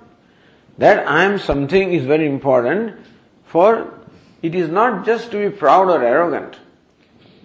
That 0.77 1.07
I 1.07 1.23
am 1.23 1.39
something 1.39 1.93
is 1.93 2.05
very 2.05 2.27
important 2.27 2.97
for 3.45 4.01
it 4.41 4.55
is 4.55 4.69
not 4.69 5.05
just 5.05 5.31
to 5.31 5.49
be 5.49 5.55
proud 5.55 5.89
or 5.89 6.03
arrogant, 6.03 6.57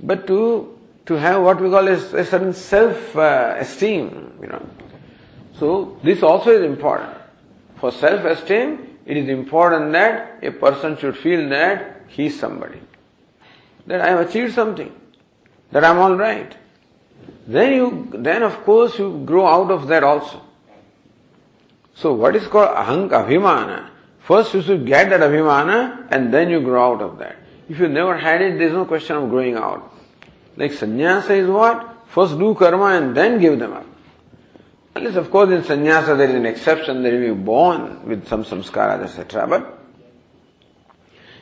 but 0.02 0.26
to, 0.26 0.78
to 1.06 1.14
have 1.14 1.42
what 1.42 1.60
we 1.60 1.68
call 1.68 1.86
a, 1.86 1.92
a 1.92 2.24
certain 2.24 2.54
self-esteem, 2.54 4.06
uh, 4.08 4.42
you 4.42 4.48
know. 4.48 4.66
So 5.58 5.98
this 6.02 6.22
also 6.22 6.50
is 6.50 6.64
important. 6.64 7.16
For 7.78 7.92
self-esteem, 7.92 8.98
it 9.04 9.16
is 9.16 9.28
important 9.28 9.92
that 9.92 10.38
a 10.42 10.50
person 10.50 10.96
should 10.96 11.16
feel 11.18 11.48
that 11.50 12.02
he 12.08 12.26
is 12.26 12.38
somebody. 12.38 12.80
That 13.86 14.00
I 14.00 14.08
have 14.08 14.28
achieved 14.28 14.54
something. 14.54 14.92
That 15.70 15.84
I 15.84 15.90
am 15.90 15.98
alright. 15.98 16.56
Then 17.46 17.72
you, 17.72 18.08
then 18.12 18.42
of 18.42 18.64
course 18.64 18.98
you 18.98 19.22
grow 19.24 19.46
out 19.46 19.70
of 19.70 19.86
that 19.88 20.02
also. 20.02 20.42
So 21.94 22.12
what 22.12 22.34
is 22.36 22.46
called 22.46 22.76
ahank 22.76 23.10
abhimana? 23.10 23.90
First 24.20 24.54
you 24.54 24.62
should 24.62 24.86
get 24.86 25.10
that 25.10 25.20
abhimana 25.20 26.08
and 26.10 26.34
then 26.34 26.50
you 26.50 26.60
grow 26.60 26.92
out 26.92 27.02
of 27.02 27.18
that. 27.18 27.36
If 27.68 27.78
you 27.78 27.88
never 27.88 28.16
had 28.16 28.42
it, 28.42 28.58
there 28.58 28.68
is 28.68 28.72
no 28.72 28.84
question 28.84 29.16
of 29.16 29.30
growing 29.30 29.56
out. 29.56 29.92
Like 30.56 30.72
sannyasa 30.72 31.34
is 31.34 31.48
what? 31.48 31.96
First 32.08 32.38
do 32.38 32.54
karma 32.54 32.96
and 32.96 33.16
then 33.16 33.40
give 33.40 33.58
them 33.58 33.72
up. 33.72 33.86
Unless, 34.96 35.16
of 35.16 35.30
course, 35.30 35.50
in 35.50 35.62
sannyasa 35.62 36.16
there 36.16 36.30
is 36.30 36.34
an 36.34 36.46
exception 36.46 37.02
that 37.02 37.12
you 37.12 37.34
be 37.34 37.40
born 37.42 38.08
with 38.08 38.26
some 38.26 38.44
samskaras, 38.44 39.04
etc. 39.04 39.46
But, 39.46 39.78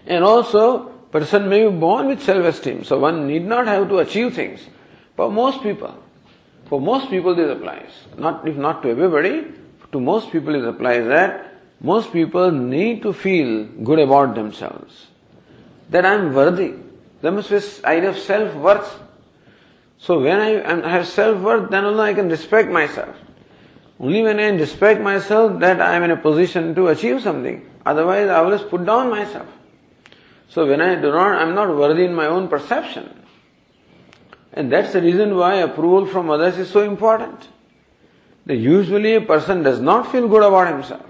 and 0.06 0.24
also, 0.24 0.88
person 1.12 1.48
may 1.48 1.64
be 1.64 1.70
born 1.70 2.08
with 2.08 2.20
self-esteem, 2.20 2.82
so 2.82 2.98
one 2.98 3.28
need 3.28 3.44
not 3.44 3.68
have 3.68 3.88
to 3.88 3.98
achieve 3.98 4.34
things. 4.34 4.66
For 5.16 5.30
most 5.30 5.62
people, 5.62 5.94
for 6.68 6.80
most 6.80 7.10
people 7.10 7.34
this 7.34 7.50
applies. 7.50 7.90
Not, 8.18 8.46
if 8.48 8.56
not 8.56 8.82
to 8.82 8.90
everybody, 8.90 9.46
to 9.92 10.00
most 10.00 10.32
people 10.32 10.54
it 10.54 10.64
applies 10.64 11.06
that 11.06 11.54
most 11.80 12.12
people 12.12 12.50
need 12.50 13.02
to 13.02 13.12
feel 13.12 13.64
good 13.84 13.98
about 13.98 14.34
themselves. 14.34 15.06
That 15.90 16.06
I 16.06 16.14
am 16.14 16.32
worthy. 16.32 16.74
There 17.20 17.30
must 17.30 17.50
be 17.50 17.60
idea 17.84 18.10
of 18.10 18.18
self-worth. 18.18 19.00
So 19.98 20.20
when 20.20 20.40
I 20.40 20.88
have 20.88 21.06
self-worth, 21.06 21.70
then 21.70 21.84
only 21.84 22.00
I 22.00 22.14
can 22.14 22.28
respect 22.28 22.70
myself. 22.70 23.14
Only 24.00 24.22
when 24.22 24.40
I 24.40 24.48
respect 24.48 25.00
myself 25.00 25.60
that 25.60 25.80
I 25.80 25.94
am 25.94 26.02
in 26.02 26.10
a 26.10 26.16
position 26.16 26.74
to 26.74 26.88
achieve 26.88 27.22
something. 27.22 27.64
Otherwise, 27.86 28.28
I 28.28 28.36
always 28.36 28.62
put 28.62 28.84
down 28.84 29.10
myself. 29.10 29.46
So 30.48 30.66
when 30.66 30.80
I 30.80 30.96
do 30.96 31.10
not, 31.12 31.38
I 31.38 31.42
am 31.42 31.54
not 31.54 31.68
worthy 31.68 32.04
in 32.04 32.14
my 32.14 32.26
own 32.26 32.48
perception. 32.48 33.23
And 34.54 34.72
that's 34.72 34.92
the 34.92 35.02
reason 35.02 35.36
why 35.36 35.56
approval 35.56 36.06
from 36.06 36.30
others 36.30 36.56
is 36.58 36.70
so 36.70 36.80
important. 36.80 37.48
Usually 38.46 39.14
a 39.14 39.20
person 39.20 39.62
does 39.62 39.80
not 39.80 40.10
feel 40.12 40.28
good 40.28 40.42
about 40.42 40.68
himself. 40.68 41.06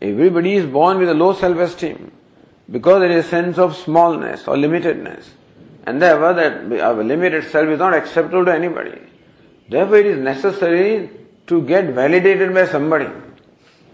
Everybody 0.00 0.54
is 0.54 0.66
born 0.66 0.98
with 0.98 1.08
a 1.08 1.14
low 1.14 1.32
self-esteem 1.32 2.12
because 2.70 3.00
there 3.00 3.10
is 3.10 3.26
a 3.26 3.28
sense 3.28 3.58
of 3.58 3.76
smallness 3.76 4.46
or 4.46 4.54
limitedness. 4.54 5.24
And 5.84 6.00
therefore 6.00 6.34
that 6.34 6.80
our 6.80 7.02
limited 7.02 7.50
self 7.50 7.68
is 7.68 7.78
not 7.78 7.94
acceptable 7.94 8.44
to 8.44 8.54
anybody. 8.54 9.00
Therefore 9.68 9.96
it 9.96 10.06
is 10.06 10.18
necessary 10.18 11.10
to 11.48 11.62
get 11.62 11.86
validated 11.86 12.54
by 12.54 12.66
somebody. 12.66 13.08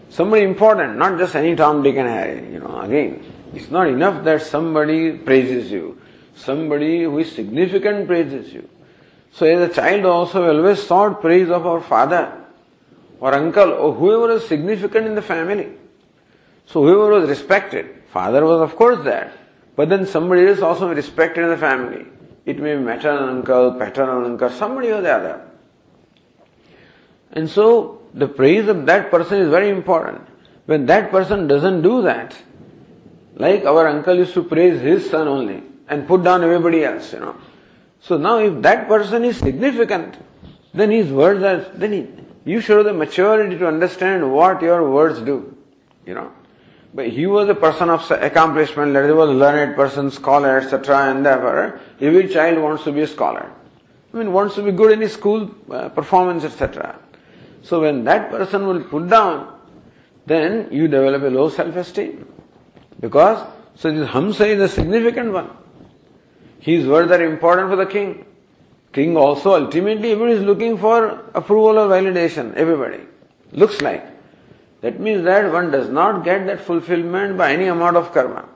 Somebody 0.09 0.43
important, 0.43 0.97
not 0.97 1.17
just 1.17 1.35
any 1.35 1.55
Tom, 1.55 1.81
Dick 1.81 1.95
and 1.95 2.07
Harry. 2.07 2.53
You 2.53 2.59
know, 2.59 2.81
again, 2.81 3.23
it's 3.55 3.71
not 3.71 3.87
enough 3.87 4.23
that 4.25 4.41
somebody 4.43 5.13
praises 5.13 5.71
you. 5.71 5.99
Somebody 6.35 7.03
who 7.03 7.17
is 7.19 7.31
significant 7.31 8.07
praises 8.07 8.53
you. 8.53 8.67
So 9.31 9.45
as 9.45 9.69
a 9.69 9.73
child 9.73 10.05
also 10.05 10.43
we 10.43 10.57
always 10.57 10.83
sought 10.83 11.21
praise 11.21 11.49
of 11.49 11.65
our 11.65 11.81
father 11.81 12.33
or 13.19 13.33
uncle 13.33 13.71
or 13.71 13.93
whoever 13.93 14.31
is 14.33 14.47
significant 14.47 15.07
in 15.07 15.15
the 15.15 15.21
family. 15.21 15.71
So 16.65 16.83
whoever 16.83 17.19
was 17.19 17.29
respected, 17.29 18.03
father 18.11 18.45
was 18.45 18.61
of 18.61 18.75
course 18.75 19.03
there, 19.03 19.33
but 19.75 19.89
then 19.89 20.05
somebody 20.05 20.45
else 20.47 20.59
also 20.59 20.93
respected 20.93 21.43
in 21.43 21.49
the 21.49 21.57
family. 21.57 22.05
It 22.45 22.59
may 22.59 22.75
be 22.75 22.81
maternal 22.81 23.29
uncle, 23.29 23.73
paternal 23.73 24.25
uncle, 24.25 24.49
somebody 24.49 24.91
or 24.91 25.01
the 25.01 25.11
other. 25.11 25.41
And 27.31 27.49
so 27.49 28.01
the 28.13 28.27
praise 28.27 28.67
of 28.67 28.85
that 28.85 29.09
person 29.09 29.41
is 29.41 29.49
very 29.49 29.69
important. 29.69 30.21
When 30.65 30.85
that 30.87 31.11
person 31.11 31.47
doesn't 31.47 31.81
do 31.81 32.01
that, 32.03 32.35
like 33.35 33.65
our 33.65 33.87
uncle 33.87 34.15
used 34.15 34.33
to 34.33 34.43
praise 34.43 34.81
his 34.81 35.09
son 35.09 35.27
only 35.27 35.63
and 35.87 36.07
put 36.07 36.23
down 36.23 36.43
everybody 36.43 36.83
else, 36.83 37.13
you 37.13 37.19
know. 37.19 37.35
So 38.01 38.17
now 38.17 38.37
if 38.39 38.61
that 38.61 38.87
person 38.87 39.23
is 39.23 39.37
significant, 39.37 40.17
then 40.73 40.91
his 40.91 41.11
words 41.11 41.43
are, 41.43 41.71
then 41.77 41.91
he, 41.91 42.07
you 42.45 42.61
show 42.61 42.83
the 42.83 42.93
maturity 42.93 43.57
to 43.57 43.67
understand 43.67 44.31
what 44.31 44.61
your 44.61 44.89
words 44.89 45.19
do, 45.21 45.55
you 46.05 46.13
know. 46.13 46.31
But 46.93 47.09
he 47.09 47.25
was 47.25 47.49
a 47.49 47.55
person 47.55 47.89
of 47.89 48.09
accomplishment, 48.11 48.95
he 48.95 49.11
was 49.11 49.29
a 49.29 49.33
learned 49.33 49.75
person, 49.75 50.11
scholar, 50.11 50.59
etc. 50.59 51.11
And 51.11 51.25
therefore, 51.25 51.79
every 51.99 52.29
child 52.29 52.59
wants 52.59 52.83
to 52.85 52.91
be 52.91 53.01
a 53.01 53.07
scholar. 53.07 53.51
I 54.13 54.17
mean, 54.17 54.31
wants 54.31 54.55
to 54.55 54.63
be 54.63 54.71
good 54.71 54.93
in 54.93 55.01
his 55.01 55.13
school 55.13 55.53
uh, 55.69 55.89
performance, 55.89 56.45
etc. 56.45 56.97
So 57.63 57.81
when 57.81 58.05
that 58.05 58.29
person 58.29 58.65
will 58.65 58.83
put 58.83 59.09
down, 59.09 59.59
then 60.25 60.69
you 60.71 60.87
develop 60.87 61.23
a 61.23 61.27
low 61.27 61.49
self-esteem. 61.49 62.25
Because, 62.99 63.45
so 63.75 63.91
this 63.91 64.07
Hamsa 64.09 64.47
is 64.47 64.61
a 64.61 64.69
significant 64.69 65.33
one. 65.33 65.49
His 66.65 66.87
words 66.87 67.11
are 67.11 67.23
important 67.23 67.69
for 67.69 67.75
the 67.75 67.85
king. 67.85 68.25
King 68.91 69.15
also 69.15 69.53
ultimately 69.53 70.13
everybody 70.13 70.33
is 70.33 70.41
looking 70.41 70.79
for 70.79 71.23
approval 71.35 71.77
or 71.77 71.87
validation, 71.87 72.55
everybody. 72.55 73.01
Looks 73.51 73.83
like. 73.83 74.03
That 74.81 74.99
means 74.99 75.23
that 75.25 75.53
one 75.53 75.69
does 75.69 75.89
not 75.89 76.23
get 76.23 76.47
that 76.47 76.59
fulfillment 76.59 77.37
by 77.37 77.53
any 77.53 77.67
amount 77.67 77.97
of 77.97 78.11
karma. 78.11 78.49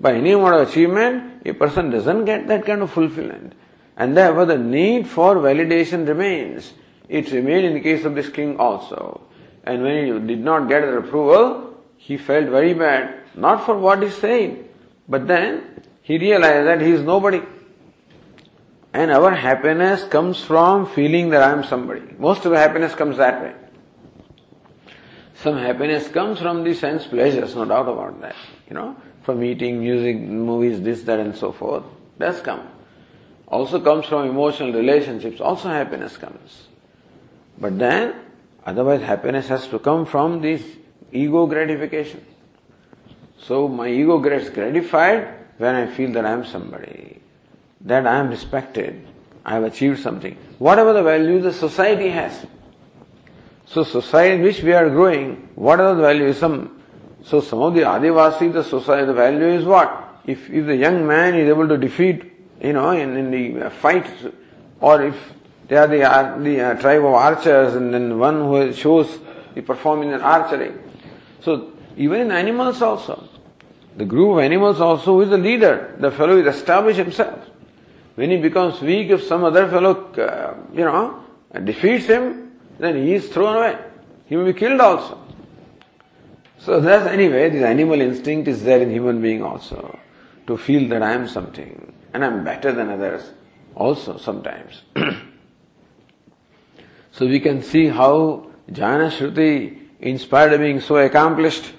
By 0.00 0.14
any 0.14 0.32
amount 0.32 0.56
of 0.56 0.68
achievement, 0.68 1.42
a 1.46 1.52
person 1.52 1.90
doesn't 1.90 2.24
get 2.24 2.48
that 2.48 2.66
kind 2.66 2.82
of 2.82 2.90
fulfillment. 2.90 3.52
And 3.96 4.16
therefore 4.16 4.46
the 4.46 4.58
need 4.58 5.06
for 5.06 5.36
validation 5.36 6.08
remains. 6.08 6.72
It 7.08 7.30
remained 7.30 7.64
in 7.64 7.74
the 7.74 7.80
case 7.80 8.04
of 8.04 8.16
this 8.16 8.28
king 8.28 8.56
also. 8.56 9.20
And 9.62 9.84
when 9.84 10.04
he 10.04 10.26
did 10.34 10.42
not 10.42 10.68
get 10.68 10.80
the 10.80 10.96
approval, 10.96 11.76
he 11.96 12.16
felt 12.16 12.46
very 12.46 12.74
bad. 12.74 13.20
not 13.36 13.64
for 13.64 13.78
what 13.78 14.02
he 14.02 14.10
said, 14.10 14.64
but 15.08 15.28
then 15.28 15.80
he 16.02 16.18
realized 16.18 16.66
that 16.66 16.80
he 16.80 16.92
is 16.92 17.02
nobody. 17.02 17.42
And 18.92 19.10
our 19.10 19.30
happiness 19.30 20.04
comes 20.04 20.42
from 20.42 20.86
feeling 20.86 21.30
that 21.30 21.42
I 21.42 21.52
am 21.52 21.62
somebody. 21.64 22.02
Most 22.18 22.44
of 22.44 22.50
the 22.50 22.58
happiness 22.58 22.94
comes 22.94 23.18
that 23.18 23.40
way. 23.40 23.54
Some 25.36 25.56
happiness 25.56 26.08
comes 26.08 26.40
from 26.40 26.64
the 26.64 26.74
sense 26.74 27.06
pleasures, 27.06 27.54
no 27.54 27.64
doubt 27.64 27.88
about 27.88 28.20
that. 28.20 28.34
You 28.68 28.74
know, 28.74 28.96
from 29.22 29.42
eating, 29.44 29.80
music, 29.80 30.18
movies, 30.18 30.82
this, 30.82 31.02
that, 31.02 31.20
and 31.20 31.34
so 31.34 31.52
forth. 31.52 31.84
Does 32.18 32.40
come. 32.40 32.66
Also 33.48 33.80
comes 33.80 34.06
from 34.06 34.28
emotional 34.28 34.72
relationships. 34.72 35.40
Also 35.40 35.68
happiness 35.68 36.16
comes. 36.16 36.68
But 37.58 37.78
then, 37.78 38.14
otherwise 38.64 39.02
happiness 39.02 39.48
has 39.48 39.66
to 39.68 39.78
come 39.78 40.04
from 40.04 40.40
this 40.40 40.62
ego 41.12 41.46
gratification. 41.46 42.24
So 43.38 43.68
my 43.68 43.88
ego 43.88 44.18
gets 44.18 44.50
gratified 44.50 45.39
when 45.60 45.74
I 45.74 45.86
feel 45.86 46.10
that 46.12 46.24
I 46.24 46.32
am 46.32 46.44
somebody, 46.46 47.20
that 47.82 48.06
I 48.06 48.16
am 48.16 48.30
respected, 48.30 49.06
I 49.44 49.54
have 49.54 49.64
achieved 49.64 50.00
something. 50.00 50.36
Whatever 50.58 50.94
the 50.94 51.02
value 51.02 51.38
the 51.40 51.52
society 51.52 52.08
has. 52.08 52.46
So 53.66 53.84
society 53.84 54.36
in 54.36 54.42
which 54.42 54.62
we 54.62 54.72
are 54.72 54.88
growing, 54.88 55.50
what 55.54 55.78
are 55.78 55.94
the 55.94 56.00
values? 56.00 56.38
Some, 56.38 56.82
so 57.22 57.42
some 57.42 57.60
of 57.60 57.74
the 57.74 57.82
Adivasi, 57.82 58.50
the 58.52 58.64
society, 58.64 59.06
the 59.06 59.12
value 59.12 59.48
is 59.48 59.64
what? 59.66 60.22
If, 60.26 60.48
if 60.48 60.64
the 60.64 60.76
young 60.76 61.06
man 61.06 61.34
is 61.34 61.46
able 61.48 61.68
to 61.68 61.76
defeat, 61.76 62.32
you 62.62 62.72
know, 62.72 62.90
in, 62.90 63.16
in 63.16 63.30
the 63.30 63.70
fight, 63.70 64.10
or 64.80 65.02
if 65.02 65.32
they 65.68 65.76
are 65.76 65.86
the, 65.86 66.42
the 66.42 66.60
uh, 66.60 66.74
tribe 66.80 67.04
of 67.04 67.12
archers 67.12 67.74
and 67.74 67.92
then 67.92 68.18
one 68.18 68.40
who 68.40 68.72
shows 68.72 69.18
the 69.54 69.60
performing 69.60 70.10
in 70.10 70.22
archery. 70.22 70.72
So 71.42 71.72
even 71.98 72.22
in 72.22 72.30
animals 72.32 72.80
also, 72.80 73.28
the 74.00 74.06
group 74.06 74.32
of 74.32 74.38
animals 74.38 74.80
also 74.80 75.12
who 75.12 75.20
is 75.20 75.28
the 75.28 75.36
leader, 75.36 75.94
the 75.98 76.10
fellow 76.10 76.38
is 76.38 76.46
established 76.46 76.98
himself. 76.98 77.38
When 78.14 78.30
he 78.30 78.38
becomes 78.38 78.80
weak, 78.80 79.10
if 79.10 79.22
some 79.22 79.44
other 79.44 79.68
fellow, 79.68 80.10
uh, 80.14 80.54
you 80.72 80.86
know, 80.86 81.22
defeats 81.64 82.06
him, 82.06 82.50
then 82.78 82.96
he 82.96 83.12
is 83.12 83.28
thrown 83.28 83.56
away. 83.56 83.76
He 84.24 84.38
will 84.38 84.46
be 84.46 84.54
killed 84.54 84.80
also. 84.80 85.18
So 86.60 86.80
that's 86.80 87.08
anyway, 87.08 87.50
this 87.50 87.62
animal 87.62 88.00
instinct 88.00 88.48
is 88.48 88.62
there 88.62 88.80
in 88.80 88.90
human 88.90 89.20
being 89.20 89.42
also. 89.42 89.98
To 90.46 90.56
feel 90.56 90.88
that 90.88 91.02
I 91.02 91.12
am 91.12 91.28
something 91.28 91.92
and 92.14 92.24
I 92.24 92.28
am 92.28 92.42
better 92.42 92.72
than 92.72 92.88
others 92.88 93.30
also 93.74 94.16
sometimes. 94.16 94.80
so 97.12 97.26
we 97.26 97.38
can 97.38 97.62
see 97.62 97.88
how 97.88 98.46
Janashruti, 98.72 99.78
inspired 100.00 100.58
being 100.58 100.80
so 100.80 100.96
accomplished, 100.96 101.74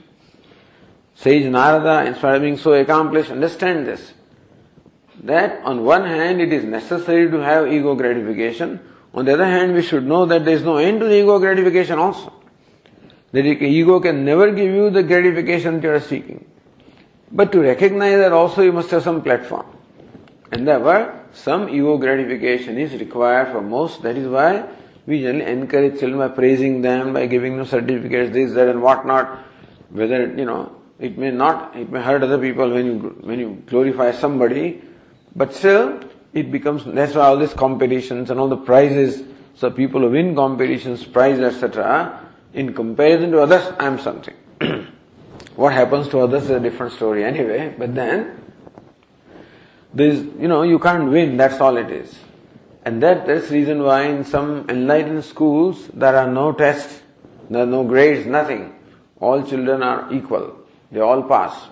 Sage 1.22 1.46
Narada, 1.46 2.06
inspired 2.06 2.38
of 2.38 2.42
being 2.42 2.58
so 2.58 2.74
accomplished, 2.74 3.32
understand 3.32 3.86
this. 3.86 4.14
That 5.24 5.64
on 5.64 5.84
one 5.86 6.06
hand 6.06 6.42
it 6.42 6.52
is 6.52 6.64
necessary 6.64 7.30
to 7.30 7.38
have 7.38 7.72
ego 7.72 7.94
gratification, 7.96 8.80
on 9.14 9.26
the 9.26 9.34
other 9.34 9.46
hand, 9.46 9.74
we 9.74 9.82
should 9.82 10.06
know 10.06 10.26
that 10.26 10.46
there 10.46 10.56
is 10.56 10.64
no 10.64 10.78
end 10.78 11.02
to 11.02 11.06
the 11.06 11.20
ego 11.22 11.38
gratification 11.38 12.00
also. 12.00 12.32
The 13.34 13.42
ego 13.42 14.00
can 14.00 14.24
never 14.24 14.52
give 14.52 14.74
you 14.74 14.90
the 14.90 15.04
gratification 15.04 15.76
that 15.76 15.84
you 15.84 15.94
are 15.94 16.00
seeking. 16.00 16.46
But 17.32 17.52
to 17.52 17.62
recognize 17.62 18.18
that 18.18 18.32
also 18.32 18.62
you 18.62 18.72
must 18.72 18.90
have 18.92 19.04
some 19.04 19.22
platform. 19.22 19.66
And 20.52 20.68
therefore, 20.68 21.26
some 21.34 21.70
ego 21.70 21.98
gratification 21.98 22.78
is 22.78 22.94
required 22.94 23.52
for 23.52 23.62
most. 23.62 24.02
That 24.04 24.18
is 24.18 24.28
why 24.28 24.68
we 25.06 25.22
generally 25.22 25.52
encourage 25.52 26.00
children 26.00 26.20
by 26.20 26.30
praising 26.30 26.82
them, 26.82 27.14
by 27.14 27.26
giving 27.26 27.58
them 27.58 27.66
certificates, 27.66 28.34
this, 28.34 28.54
that, 28.54 28.70
and 28.70 28.82
what 28.82 29.06
not. 29.06 29.40
Whether, 29.90 30.28
you 30.28 30.46
know, 30.46 30.81
it 31.02 31.18
may 31.18 31.32
not, 31.32 31.76
it 31.76 31.92
may 31.92 32.00
hurt 32.00 32.22
other 32.22 32.38
people 32.38 32.70
when 32.70 32.86
you, 32.86 33.00
when 33.22 33.40
you 33.40 33.64
glorify 33.66 34.12
somebody, 34.12 34.84
but 35.36 35.54
still, 35.54 36.00
it 36.32 36.52
becomes, 36.52 36.86
that's 36.86 37.16
why 37.16 37.26
all 37.26 37.38
these 37.38 37.56
competitions 37.56 38.30
and 38.30 38.40
all 38.40 38.48
the 38.48 38.56
prizes, 38.56 39.24
so 39.56 39.72
people 39.72 40.02
who 40.02 40.12
win 40.12 40.36
competitions, 40.36 41.04
prizes, 41.04 41.56
etc., 41.56 42.30
in 42.54 42.74
comparison 42.76 43.32
to 43.32 43.42
others, 43.42 43.74
I 43.80 43.88
am 43.88 44.00
something. 44.00 44.36
what 45.56 45.74
happens 45.74 46.08
to 46.10 46.20
others 46.20 46.44
is 46.44 46.50
a 46.52 46.60
different 46.60 46.94
story 46.94 47.24
anyway, 47.24 47.74
but 47.76 47.96
then, 47.96 48.40
there's, 49.96 50.20
you 50.20 50.48
know, 50.48 50.62
you 50.62 50.78
can't 50.78 51.10
win, 51.10 51.36
that's 51.36 51.60
all 51.60 51.78
it 51.78 51.90
is. 51.90 52.16
And 52.86 53.02
that, 53.02 53.26
that's 53.26 53.50
the 53.50 53.56
reason 53.56 53.82
why 53.82 54.04
in 54.04 54.24
some 54.24 54.70
enlightened 54.70 55.26
schools, 55.26 55.88
there 55.96 56.16
are 56.16 56.32
no 56.32 56.52
tests, 56.52 57.02
there 57.50 57.64
are 57.64 57.66
no 57.66 57.84
grades, 57.84 58.28
nothing. 58.28 58.76
All 59.20 59.42
children 59.44 59.82
are 59.82 60.12
equal. 60.14 60.61
They 60.92 61.00
all 61.00 61.24
pass. 61.24 61.68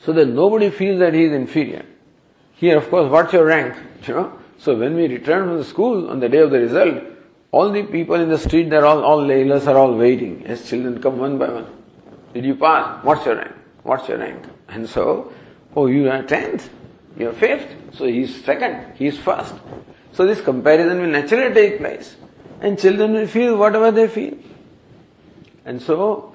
So 0.00 0.12
that 0.12 0.26
nobody 0.26 0.70
feels 0.70 0.98
that 1.00 1.14
he 1.14 1.24
is 1.24 1.32
inferior. 1.32 1.84
Here, 2.56 2.78
of 2.78 2.90
course, 2.90 3.10
what's 3.10 3.32
your 3.32 3.46
rank? 3.46 3.74
You 4.06 4.14
know? 4.14 4.38
So 4.58 4.76
when 4.76 4.96
we 4.96 5.06
return 5.08 5.48
from 5.48 5.56
the 5.58 5.64
school 5.64 6.10
on 6.10 6.20
the 6.20 6.28
day 6.28 6.38
of 6.38 6.50
the 6.50 6.58
result, 6.58 7.02
all 7.52 7.70
the 7.70 7.84
people 7.84 8.16
in 8.16 8.28
the 8.28 8.38
street, 8.38 8.68
they're 8.68 8.84
all, 8.84 9.02
all 9.02 9.22
laylas 9.22 9.66
are 9.66 9.76
all 9.76 9.94
waiting 9.96 10.44
as 10.46 10.68
children 10.68 11.00
come 11.00 11.18
one 11.18 11.38
by 11.38 11.48
one. 11.48 11.66
Did 12.34 12.44
you 12.44 12.56
pass? 12.56 13.02
What's 13.04 13.24
your 13.24 13.36
rank? 13.36 13.52
What's 13.82 14.08
your 14.08 14.18
rank? 14.18 14.44
And 14.68 14.88
so, 14.88 15.32
oh, 15.76 15.86
you 15.86 16.10
are 16.10 16.22
tenth, 16.22 16.68
you 17.16 17.28
are 17.28 17.32
fifth, 17.32 17.94
so 17.94 18.06
he's 18.06 18.44
second, 18.44 18.94
he's 18.96 19.16
first. 19.16 19.54
So 20.12 20.26
this 20.26 20.40
comparison 20.40 21.00
will 21.00 21.08
naturally 21.08 21.54
take 21.54 21.78
place. 21.78 22.16
And 22.60 22.78
children 22.78 23.12
will 23.12 23.26
feel 23.26 23.56
whatever 23.56 23.90
they 23.90 24.08
feel. 24.08 24.36
And 25.64 25.80
so, 25.80 26.33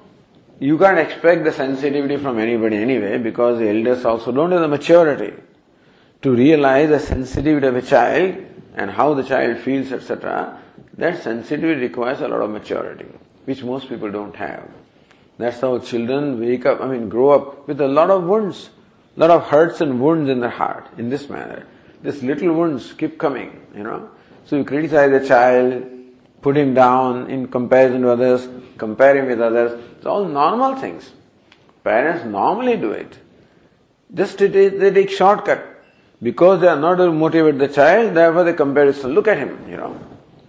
you 0.60 0.76
can't 0.78 0.98
expect 0.98 1.44
the 1.44 1.52
sensitivity 1.52 2.18
from 2.18 2.38
anybody 2.38 2.76
anyway, 2.76 3.16
because 3.16 3.58
the 3.58 3.68
elders 3.68 4.04
also 4.04 4.30
don't 4.30 4.52
have 4.52 4.60
the 4.60 4.68
maturity 4.68 5.32
to 6.20 6.34
realize 6.34 6.90
the 6.90 7.00
sensitivity 7.00 7.66
of 7.66 7.76
a 7.76 7.82
child 7.82 8.36
and 8.76 8.90
how 8.90 9.14
the 9.14 9.22
child 9.22 9.58
feels, 9.58 9.90
etc., 9.90 10.58
that 10.98 11.22
sensitivity 11.22 11.80
requires 11.80 12.20
a 12.20 12.28
lot 12.28 12.42
of 12.42 12.50
maturity, 12.50 13.06
which 13.46 13.64
most 13.64 13.88
people 13.88 14.12
don't 14.12 14.36
have. 14.36 14.68
That's 15.38 15.60
how 15.60 15.78
children 15.78 16.38
wake 16.38 16.66
up, 16.66 16.82
I 16.82 16.88
mean, 16.88 17.08
grow 17.08 17.30
up 17.30 17.66
with 17.66 17.80
a 17.80 17.88
lot 17.88 18.10
of 18.10 18.24
wounds, 18.24 18.68
a 19.16 19.20
lot 19.20 19.30
of 19.30 19.44
hurts 19.44 19.80
and 19.80 19.98
wounds 19.98 20.28
in 20.28 20.40
their 20.40 20.50
heart 20.50 20.86
in 20.98 21.08
this 21.08 21.30
manner. 21.30 21.66
These 22.02 22.22
little 22.22 22.52
wounds 22.52 22.92
keep 22.92 23.18
coming, 23.18 23.66
you 23.74 23.82
know. 23.82 24.10
So 24.44 24.56
you 24.56 24.64
criticize 24.64 25.10
a 25.10 25.26
child, 25.26 25.86
put 26.42 26.56
him 26.56 26.74
down 26.74 27.30
in 27.30 27.48
comparison 27.48 28.02
to 28.02 28.10
others, 28.10 28.48
compare 28.78 29.16
him 29.16 29.26
with 29.26 29.40
others. 29.40 29.80
It's 29.96 30.06
all 30.06 30.24
normal 30.24 30.76
things. 30.76 31.12
Parents 31.84 32.24
normally 32.24 32.76
do 32.76 32.92
it. 32.92 33.18
Just 34.12 34.38
they 34.38 34.90
take 34.90 35.10
shortcut. 35.10 35.66
Because 36.22 36.60
they 36.60 36.68
are 36.68 36.78
not 36.78 36.94
able 36.94 37.06
to 37.06 37.12
motivate 37.12 37.58
the 37.58 37.68
child, 37.68 38.14
therefore 38.14 38.44
they 38.44 38.52
comparison. 38.52 39.12
Look 39.12 39.28
at 39.28 39.38
him, 39.38 39.66
you 39.68 39.76
know. 39.76 39.98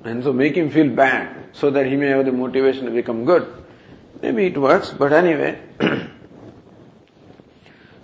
And 0.03 0.23
so 0.23 0.33
make 0.33 0.55
him 0.55 0.69
feel 0.69 0.89
bad 0.89 1.49
so 1.53 1.69
that 1.71 1.85
he 1.85 1.95
may 1.95 2.07
have 2.07 2.25
the 2.25 2.31
motivation 2.31 2.85
to 2.85 2.91
become 2.91 3.23
good. 3.23 3.47
Maybe 4.21 4.47
it 4.47 4.57
works, 4.57 4.89
but 4.89 5.13
anyway. 5.13 5.61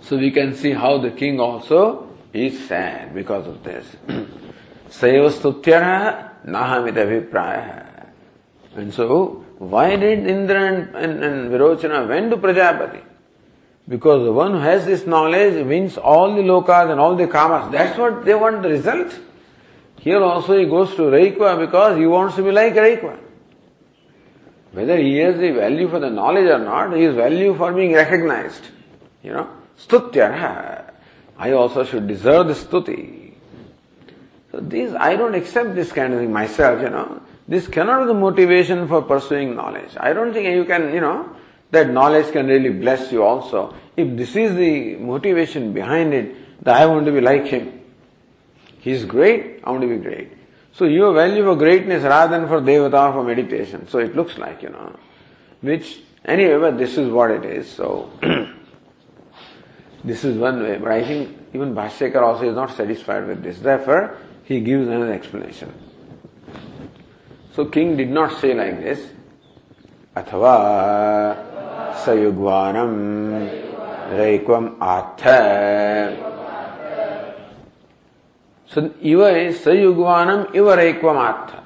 so 0.00 0.16
we 0.16 0.30
can 0.30 0.54
see 0.54 0.72
how 0.72 0.98
the 0.98 1.10
king 1.10 1.40
also 1.40 2.08
is 2.32 2.66
sad 2.66 3.14
because 3.14 3.46
of 3.46 3.62
this. 3.62 3.86
Sayostutyara 4.88 6.44
nahamita 6.46 7.06
vipraya. 7.06 8.06
And 8.76 8.92
so, 8.92 9.44
why 9.58 9.96
did 9.96 10.26
Indra 10.26 10.66
and, 10.66 10.94
and, 10.94 11.24
and 11.24 11.50
went 11.50 12.30
to 12.30 12.36
Prajapati? 12.36 13.02
Because 13.88 14.24
the 14.24 14.32
one 14.32 14.52
who 14.52 14.58
has 14.58 14.84
this 14.84 15.06
knowledge 15.06 15.64
wins 15.66 15.96
all 15.96 16.34
the 16.34 16.42
lokas 16.42 16.90
and 16.90 17.00
all 17.00 17.16
the 17.16 17.26
kamas. 17.26 17.72
That's 17.72 17.98
what 17.98 18.24
they 18.24 18.34
want 18.34 18.62
the 18.62 18.68
result. 18.68 19.18
Here 19.98 20.22
also 20.22 20.58
he 20.58 20.66
goes 20.66 20.94
to 20.96 21.02
Raikva 21.02 21.58
because 21.58 21.98
he 21.98 22.06
wants 22.06 22.36
to 22.36 22.42
be 22.42 22.52
like 22.52 22.74
Raikva. 22.74 23.18
Whether 24.72 24.98
he 24.98 25.16
has 25.18 25.36
the 25.38 25.50
value 25.52 25.88
for 25.88 25.98
the 25.98 26.10
knowledge 26.10 26.48
or 26.48 26.58
not, 26.58 26.94
he 26.94 27.04
has 27.04 27.14
value 27.14 27.56
for 27.56 27.72
being 27.72 27.94
recognized. 27.94 28.62
You 29.22 29.32
know, 29.32 29.50
stutya. 29.78 30.92
I 31.38 31.52
also 31.52 31.84
should 31.84 32.06
deserve 32.06 32.48
the 32.48 32.54
stuti. 32.54 33.27
So 34.58 34.64
these, 34.64 34.92
I 34.92 35.14
don't 35.14 35.36
accept 35.36 35.76
this 35.76 35.92
kind 35.92 36.12
of 36.12 36.18
thing 36.18 36.32
myself, 36.32 36.82
you 36.82 36.90
know. 36.90 37.22
This 37.46 37.68
cannot 37.68 38.00
be 38.00 38.06
the 38.06 38.14
motivation 38.14 38.88
for 38.88 39.02
pursuing 39.02 39.54
knowledge. 39.54 39.90
I 39.96 40.12
don't 40.12 40.32
think 40.32 40.48
you 40.48 40.64
can, 40.64 40.92
you 40.92 41.00
know, 41.00 41.30
that 41.70 41.90
knowledge 41.90 42.32
can 42.32 42.48
really 42.48 42.70
bless 42.70 43.12
you 43.12 43.22
also. 43.22 43.72
If 43.96 44.16
this 44.16 44.34
is 44.34 44.56
the 44.56 44.96
motivation 44.96 45.72
behind 45.72 46.12
it, 46.12 46.64
that 46.64 46.74
I 46.74 46.86
want 46.86 47.06
to 47.06 47.12
be 47.12 47.20
like 47.20 47.46
him. 47.46 47.80
He 48.80 48.90
is 48.90 49.04
great, 49.04 49.60
I 49.62 49.70
want 49.70 49.82
to 49.82 49.88
be 49.88 49.98
great. 49.98 50.32
So 50.72 50.86
your 50.86 51.14
value 51.14 51.44
for 51.44 51.54
greatness 51.54 52.02
rather 52.02 52.36
than 52.36 52.48
for 52.48 52.60
devata 52.60 53.12
for 53.12 53.22
meditation. 53.22 53.86
So 53.86 54.00
it 54.00 54.16
looks 54.16 54.38
like, 54.38 54.64
you 54.64 54.70
know, 54.70 54.98
which 55.60 56.00
anyway, 56.24 56.58
but 56.58 56.78
this 56.78 56.98
is 56.98 57.08
what 57.08 57.30
it 57.30 57.44
is. 57.44 57.70
So 57.70 58.10
this 60.04 60.24
is 60.24 60.36
one 60.36 60.64
way. 60.64 60.78
But 60.78 60.90
I 60.90 61.04
think 61.04 61.38
even 61.54 61.76
Bhashyakar 61.76 62.22
also 62.22 62.48
is 62.48 62.56
not 62.56 62.74
satisfied 62.74 63.28
with 63.28 63.44
this. 63.44 63.60
Therefore, 63.60 64.18
he 64.47 64.59
gives 64.61 64.87
another 64.87 65.13
explanation. 65.13 65.73
So 67.53 67.65
king 67.65 67.97
did 67.97 68.09
not 68.09 68.39
say 68.39 68.53
like 68.53 68.79
this. 68.81 69.09
अथवा 70.17 70.53
स 71.95 72.05
Sayugvanam 72.05 72.91
Raikvam 74.11 74.77
Atha. 74.79 76.29
So 78.67 78.93
Iva 79.01 79.29
is 79.37 79.59
Sayugvanam 79.59 80.53
Iva 80.55 80.77
Raikvam 80.77 81.17
Atha. 81.17 81.63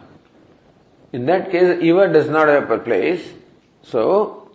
In 1.13 1.25
that 1.25 1.51
case, 1.51 1.81
Iva 1.81 2.07
does 2.11 2.29
not 2.29 2.47
have 2.47 2.69
a 2.71 2.77
place. 2.77 3.33
So, 3.81 4.49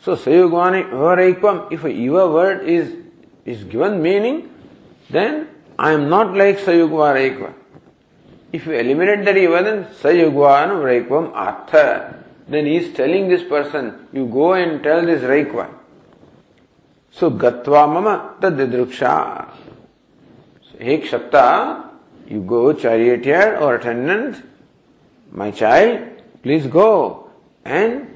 so 0.00 0.16
Sayugvanam 0.16 0.88
Iva 0.88 1.16
Raikvam, 1.22 1.72
if 1.72 1.84
a 1.84 1.90
Iva 1.90 2.30
word 2.32 2.68
is, 2.68 2.94
is 3.44 3.64
given 3.64 4.02
meaning, 4.02 4.50
then 5.10 5.48
I 5.78 5.92
am 5.92 6.08
not 6.08 6.36
like 6.36 6.58
Sayugva 6.58 7.14
Raikva. 7.14 7.54
If 8.53 8.67
you 8.67 8.73
eliminate 8.73 9.25
the 9.25 9.35
Iva, 9.35 9.63
then 9.63 9.85
Sayugvanam 9.85 10.83
Raikvam 10.83 11.35
Atha. 11.35 12.23
Then 12.47 12.65
he 12.67 12.77
is 12.77 12.95
telling 12.95 13.27
this 13.27 13.43
person, 13.43 14.07
you 14.13 14.27
go 14.27 14.53
and 14.53 14.81
tell 14.83 15.05
this 15.05 15.23
Raikva. 15.23 15.69
So 17.11 17.31
Gatva 17.31 17.91
Mama 17.91 18.35
Tadidruksha. 18.39 19.49
Kshatta, 20.79 21.89
you 22.27 22.41
go 22.41 22.73
charioteer 22.73 23.57
or 23.57 23.75
attendant, 23.75 24.43
my 25.31 25.51
child, 25.51 25.99
please 26.41 26.67
go 26.67 27.29
and 27.65 28.07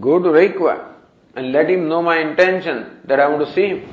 go 0.00 0.18
to 0.18 0.28
Raikva 0.28 0.92
and 1.36 1.52
let 1.52 1.70
him 1.70 1.88
know 1.88 2.02
my 2.02 2.18
intention 2.18 3.00
that 3.04 3.20
I 3.20 3.28
want 3.28 3.46
to 3.46 3.52
see 3.52 3.68
him. 3.68 3.88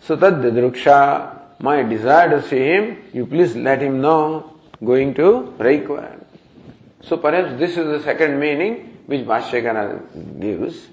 So 0.00 0.16
tad 0.16 0.34
didruksha, 0.34 1.33
my 1.60 1.82
desire 1.82 2.40
to 2.40 2.56
him, 2.56 2.98
you 3.12 3.26
please 3.26 3.56
let 3.56 3.80
him 3.80 4.00
know 4.00 4.58
going 4.84 5.14
to 5.14 5.54
Raikva. 5.58 6.24
So 7.02 7.16
perhaps 7.16 7.58
this 7.58 7.76
is 7.76 7.86
the 7.86 8.02
second 8.02 8.38
meaning 8.38 8.98
which 9.06 9.26
Bhashyakara 9.26 10.40
gives. 10.40 10.88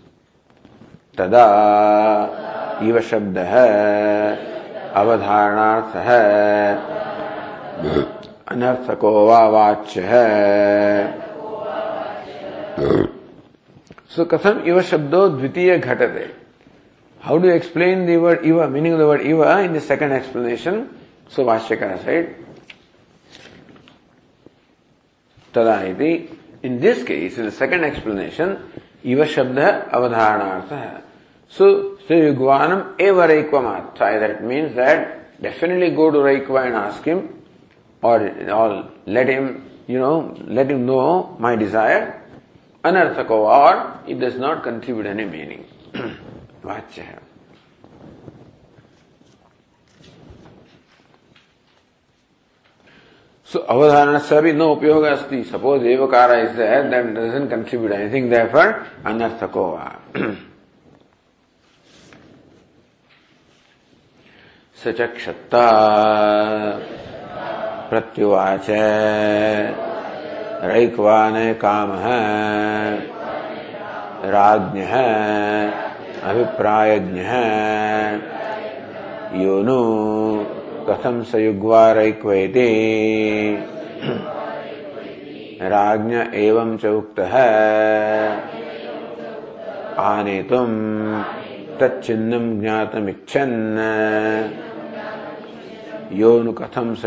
Tada 1.16 2.82
iva 2.82 3.01
shabda 3.01 4.51
अवधारणार्थ 4.91 5.95
है 6.05 6.76
अनर्थको 8.51 9.12
वा 9.28 9.39
वाच्य 9.49 10.01
है 10.03 10.26
सो 14.16 14.26
कथम 14.34 14.59
इव 14.68 14.82
शब्दो 14.91 15.28
द्वितीय 15.38 15.78
घटते 15.78 16.26
How 17.25 17.37
do 17.39 17.49
explain 17.51 18.07
the 18.07 18.17
word 18.23 18.45
इव 18.47 18.62
मीनिंग 18.71 18.99
द 18.99 19.11
वर्ड 19.11 19.23
इव 19.35 19.45
in 19.45 19.75
the 19.75 19.81
second 19.91 20.12
explanation 20.12 20.85
so 21.37 21.45
भाष्यकर 21.45 21.97
side 22.05 22.35
तदा 25.55 25.81
इति 25.91 26.12
in 26.67 26.81
this 26.81 27.03
case, 27.05 27.39
in 27.39 27.45
the 27.45 27.53
second 27.53 27.85
explanation, 27.85 28.59
iva 29.05 29.25
shabda 29.25 29.91
avadharanaartha 29.91 30.69
hai. 30.69 31.01
So, 31.49 31.99
so 32.09 32.14
Yugvanam 32.14 33.01
eva 33.01 33.29
Raikvamat. 33.29 33.99
That 33.99 34.45
means 34.45 34.75
that 34.75 35.41
definitely 35.41 35.91
go 35.91 36.11
to 36.11 36.19
Raikva 36.19 36.67
and 36.67 36.75
ask 36.75 37.05
him, 37.05 37.43
or, 38.03 38.19
or 38.51 38.91
let 39.07 39.29
him, 39.29 39.71
you 39.87 39.99
know, 39.99 40.35
let 40.47 40.71
him 40.71 40.87
know 40.87 41.37
my 41.39 41.55
desire. 41.55 42.23
Anarthako, 42.85 43.31
or 43.31 44.01
it 44.07 44.19
does 44.19 44.37
not 44.37 44.62
contribute 44.64 45.07
any 45.07 45.25
meaning. 45.25 45.64
वाच्य 46.66 47.01
है। 47.01 47.32
सो 53.45 53.59
अवधारण 53.59 54.18
से 54.18 54.41
भी 54.41 54.53
no 54.53 54.70
उपयोग 54.70 55.03
अस्ति। 55.03 55.43
Suppose 55.43 55.84
एव 55.84 56.07
car 56.07 56.32
is 56.39 56.51
there 56.51 56.84
then 56.84 57.14
doesn't 57.14 57.49
contribute 57.49 57.91
anything 57.91 58.30
therefore 58.30 58.86
अनर्थको 59.05 59.72
वा। 59.72 59.95
सचक्षत्ता 64.84 65.66
प्रत्युवाच। 67.89 68.68
रैक्वाने 70.64 71.53
कामः 71.53 72.07
राज्ञः। 74.32 75.91
अभिप्रायज्ञः। 76.24 77.32
यो 79.42 79.54
नु 79.64 79.78
कथं 80.88 81.16
स 81.24 81.36
युग्वारैक्व 81.36 82.32
एवं 86.44 86.78
च 86.78 86.86
उक्तः 86.86 87.34
आनेतुं 90.02 90.70
तच्चिन्नं 91.80 92.46
ज्ञातमिच्छन्। 92.62 93.58
यो 96.22 96.32
नु 96.44 96.52
कथं 96.52 96.96
स 96.96 97.06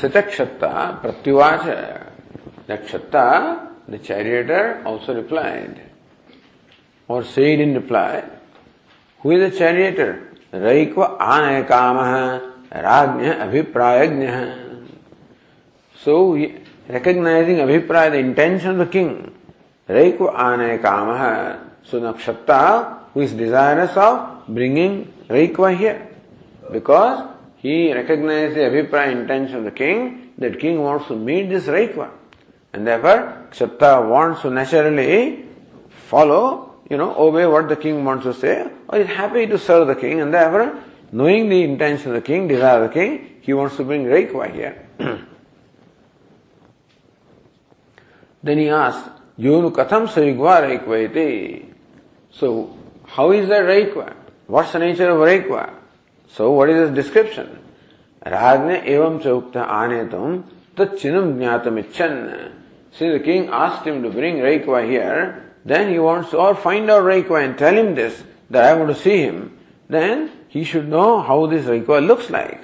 Sachakshata 0.00 1.02
Pratyuvacha. 1.02 2.06
That 2.66 2.86
Shatta, 2.86 3.70
the 3.88 3.98
charioteer, 3.98 4.82
also 4.84 5.14
replied, 5.14 5.80
or 7.08 7.24
said 7.24 7.60
in 7.60 7.74
reply, 7.74 8.24
Who 9.20 9.30
is 9.30 9.52
the 9.52 9.58
charioteer? 9.58 10.34
Raikva 10.52 11.18
Anayakamaha 11.18 12.52
Rajnya 12.70 13.38
Abhiprayajnya. 13.40 14.86
So, 16.02 16.34
recognizing 16.88 17.56
Abhipraya, 17.56 18.10
the 18.10 18.18
intention 18.18 18.72
of 18.72 18.78
the 18.78 18.86
king. 18.86 19.34
Reiko 19.88 20.28
Ane 20.34 20.78
Kamaha. 20.78 21.60
So 21.84 22.00
Nakshata, 22.00 23.04
who 23.14 23.20
is 23.20 23.32
desirous 23.32 23.96
of 23.96 24.46
bringing 24.46 25.10
Reikva 25.28 25.76
here. 25.76 26.06
Because 26.70 27.26
he 27.58 27.92
recognizes 27.92 28.54
the 28.54 28.60
Abhipraya 28.62 29.12
intention 29.12 29.56
of 29.56 29.64
the 29.64 29.72
king, 29.72 30.32
that 30.38 30.60
king 30.60 30.80
wants 30.80 31.08
to 31.08 31.16
meet 31.16 31.48
this 31.48 31.64
Raikva. 31.64 32.10
And 32.72 32.86
therefore, 32.86 33.48
Kshatta 33.50 34.08
wants 34.08 34.42
to 34.42 34.50
naturally 34.50 35.44
follow, 35.88 36.74
you 36.88 36.96
know, 36.96 37.14
obey 37.16 37.46
what 37.46 37.68
the 37.68 37.76
king 37.76 38.04
wants 38.04 38.24
to 38.24 38.34
say, 38.34 38.70
or 38.88 38.98
is 39.00 39.08
happy 39.08 39.46
to 39.46 39.58
serve 39.58 39.88
the 39.88 39.96
king, 39.96 40.20
and 40.20 40.32
therefore, 40.32 40.80
knowing 41.10 41.48
the 41.48 41.62
intention 41.64 42.14
of 42.14 42.14
the 42.14 42.26
king, 42.26 42.46
desire 42.46 42.84
of 42.84 42.90
the 42.90 42.94
king, 42.94 43.40
he 43.40 43.52
wants 43.52 43.76
to 43.76 43.84
bring 43.84 44.04
Raikva 44.04 44.54
here. 44.54 44.86
Then 48.42 48.58
he 48.58 48.68
asked, 48.68 49.10
Yonu 49.38 49.72
katham 49.72 50.06
sarigva 50.06 50.84
raikvaiti. 50.86 51.74
So, 52.30 52.76
how 53.04 53.32
is 53.32 53.48
that 53.48 53.62
raikva? 53.62 54.14
What's 54.46 54.72
the 54.72 54.78
nature 54.78 55.10
of 55.10 55.18
raikva? 56.28 56.34
So, 56.34 56.52
what 56.52 56.70
is 56.70 56.88
his 56.88 56.94
description? 56.94 57.58
Rajne 58.24 58.84
evam 58.84 59.20
chaukta 59.20 59.66
anetam 59.66 60.44
tachinam 60.76 61.36
jnatam 61.36 61.82
icchan. 61.82 62.52
Since 62.92 63.18
the 63.18 63.24
king 63.24 63.48
asked 63.48 63.86
him 63.86 64.02
to 64.02 64.10
bring 64.10 64.36
raikva 64.36 64.88
here, 64.88 65.52
then 65.64 65.90
he 65.90 65.98
wants 65.98 66.34
or 66.34 66.54
find 66.54 66.90
out 66.90 67.02
raikva 67.02 67.44
and 67.44 67.58
tell 67.58 67.76
him 67.76 67.94
this, 67.94 68.22
that 68.50 68.64
I 68.64 68.74
want 68.74 68.94
to 68.94 69.02
see 69.02 69.22
him. 69.22 69.58
Then 69.88 70.30
he 70.48 70.64
should 70.64 70.88
know 70.88 71.20
how 71.20 71.46
this 71.46 71.66
raikva 71.66 72.06
looks 72.06 72.30
like. 72.30 72.60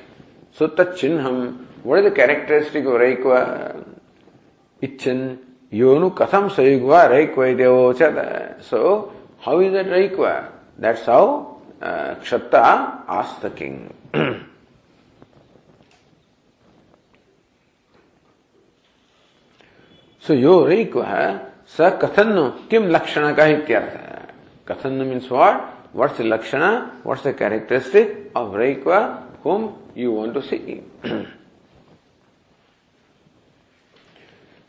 So, 0.52 0.68
tachinham, 0.68 1.66
what 1.82 1.98
is 1.98 2.04
the 2.04 2.10
characteristic 2.10 2.84
of 2.84 2.92
raikva? 2.92 3.84
Icchan, 4.82 5.38
Yonu 5.72 6.14
katham 6.14 6.50
sayugva 6.50 7.34
raikvaidevochat. 7.34 8.62
So, 8.62 9.12
how 9.40 9.60
is 9.60 9.72
that 9.72 9.86
raikva? 9.86 10.50
That's 10.78 11.04
how 11.06 11.53
uh, 11.84 13.04
asked 13.08 13.42
the 13.42 13.50
king. 13.50 13.92
so, 20.20 20.32
yo 20.32 20.64
raikva 20.64 21.50
sa 21.66 21.98
kathannu 21.98 22.68
kim 22.70 22.88
lakshana 22.88 23.36
ka 23.36 23.42
ityartha. 23.42 24.30
Kathannu 24.64 25.06
means 25.06 25.28
what? 25.28 25.60
What's 25.92 26.16
the 26.16 26.24
lakshana? 26.24 27.00
What's 27.02 27.22
the 27.22 27.34
characteristic 27.34 28.30
of 28.34 28.52
raikva 28.52 29.42
whom 29.42 29.74
you 29.94 30.12
want 30.12 30.34
to 30.34 30.42
see? 30.42 30.82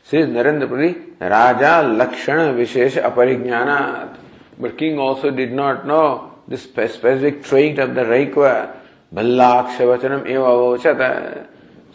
Says 0.04 0.28
Narendra 0.28 0.68
Raja 1.18 1.82
Lakshana 1.82 2.54
Vishesha 2.54 3.02
Aparignanat. 3.02 4.16
But 4.56 4.78
king 4.78 5.00
also 5.00 5.30
did 5.32 5.50
not 5.52 5.84
know 5.84 6.35
the 6.48 6.56
specific 6.56 7.44
trait 7.44 7.78
of 7.78 7.94
the 7.94 8.02
Raikva. 8.02 8.76
Bhallakshavachanam 9.14 10.26
eva 10.28 10.42
vochata. 10.42 11.46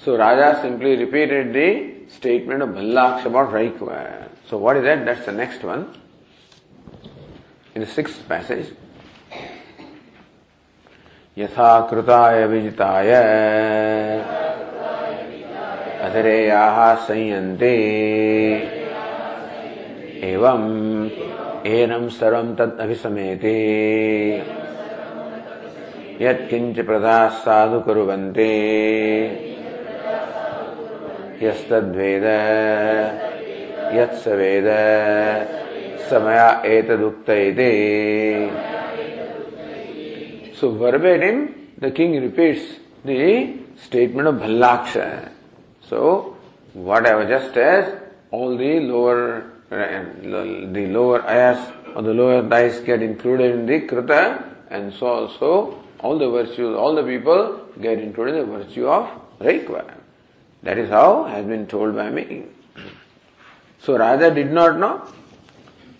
So 0.03 0.17
Raja 0.17 0.59
simply 0.61 0.97
repeated 0.97 1.53
the 1.53 2.09
statement 2.09 2.61
of 2.61 2.69
Bhallaksha 2.69 3.25
about 3.25 3.51
Raikva. 3.51 4.29
So 4.47 4.57
what 4.57 4.77
is 4.77 4.83
that? 4.83 5.05
That's 5.05 5.25
the 5.25 5.31
next 5.31 5.63
one. 5.63 5.97
In 7.75 7.81
the 7.81 7.87
sixth 7.87 8.27
passage. 8.27 8.73
यथा 11.37 11.69
कृताय 11.89 12.45
विजिताय 12.51 13.11
अधरेयाः 16.07 16.95
संयन्ते 17.05 17.71
एवम् 20.31 20.69
एनं 21.72 22.08
सर्वं 22.18 22.54
तद् 22.58 22.80
अभिसमेते 22.84 23.54
यत्किञ्च 26.20 26.80
प्रदाः 26.86 27.28
साधु 27.44 27.80
कुर्वन्ते 27.86 28.50
यस्तद्वेद 31.42 32.26
यत्स 33.98 34.28
वेद 34.38 34.70
समया 36.10 36.48
एतदुक्त 36.76 37.30
इति 37.30 37.72
So 40.58 40.70
verbatim, 40.70 41.72
the 41.76 41.90
king 41.90 42.18
repeats 42.18 42.80
the 43.04 43.58
statement 43.76 44.26
of 44.26 44.36
Bhallaksha. 44.36 45.28
So, 45.82 46.34
whatever, 46.72 47.28
just 47.28 47.54
as 47.58 47.94
all 48.30 48.56
the 48.56 48.80
lower, 48.80 49.49
the 49.71 50.87
lower 50.91 51.21
ayas 51.21 51.95
or 51.95 52.01
the 52.01 52.13
lower 52.13 52.41
dice 52.41 52.79
get 52.81 53.01
included 53.01 53.51
in 53.51 53.65
the 53.65 53.87
Krita, 53.87 54.43
and 54.69 54.93
so 54.93 55.07
also 55.07 55.83
all 55.99 56.17
the 56.17 56.29
virtues, 56.29 56.75
all 56.75 56.93
the 56.93 57.03
people 57.03 57.65
get 57.79 57.99
included 57.99 58.35
in 58.35 58.49
the 58.49 58.57
virtue 58.57 58.87
of 58.87 59.09
Raikva. 59.39 59.93
That 60.63 60.77
is 60.77 60.89
how 60.89 61.23
has 61.23 61.45
been 61.45 61.67
told 61.67 61.95
by 61.95 62.09
me. 62.09 62.43
So 63.79 63.97
Raja 63.97 64.29
did 64.29 64.51
not 64.51 64.77
know. 64.77 65.07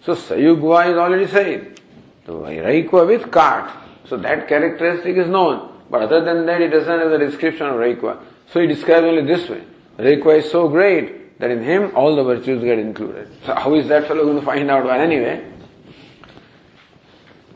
So 0.03 0.13
Sayugva 0.15 0.91
is 0.91 0.97
already 0.97 1.26
said. 1.26 1.80
So 2.28 2.41
Raikva 2.41 3.07
with 3.07 3.32
cart. 3.32 3.72
So 4.05 4.17
that 4.17 4.47
characteristic 4.47 5.17
is 5.17 5.28
known. 5.28 5.80
But 5.89 6.03
other 6.03 6.24
than 6.24 6.45
that, 6.45 6.61
it 6.61 6.69
doesn't 6.69 6.99
have 6.99 7.09
the 7.09 7.17
description 7.17 7.65
of 7.65 7.78
Raikva. 7.78 8.19
So 8.53 8.59
he 8.61 8.67
describes 8.67 9.05
only 9.07 9.26
this 9.26 9.49
way. 9.49 9.63
Raikva 9.97 10.43
is 10.43 10.51
so 10.51 10.67
great 10.67 11.20
that 11.41 11.49
in 11.49 11.63
him 11.63 11.91
all 11.95 12.15
the 12.15 12.23
virtues 12.23 12.63
get 12.63 12.77
included. 12.77 13.27
So 13.45 13.55
how 13.55 13.73
is 13.73 13.87
that 13.87 14.07
fellow 14.07 14.23
going 14.25 14.39
to 14.39 14.45
find 14.45 14.69
out? 14.69 14.85
Well, 14.85 15.01
anyway. 15.01 15.43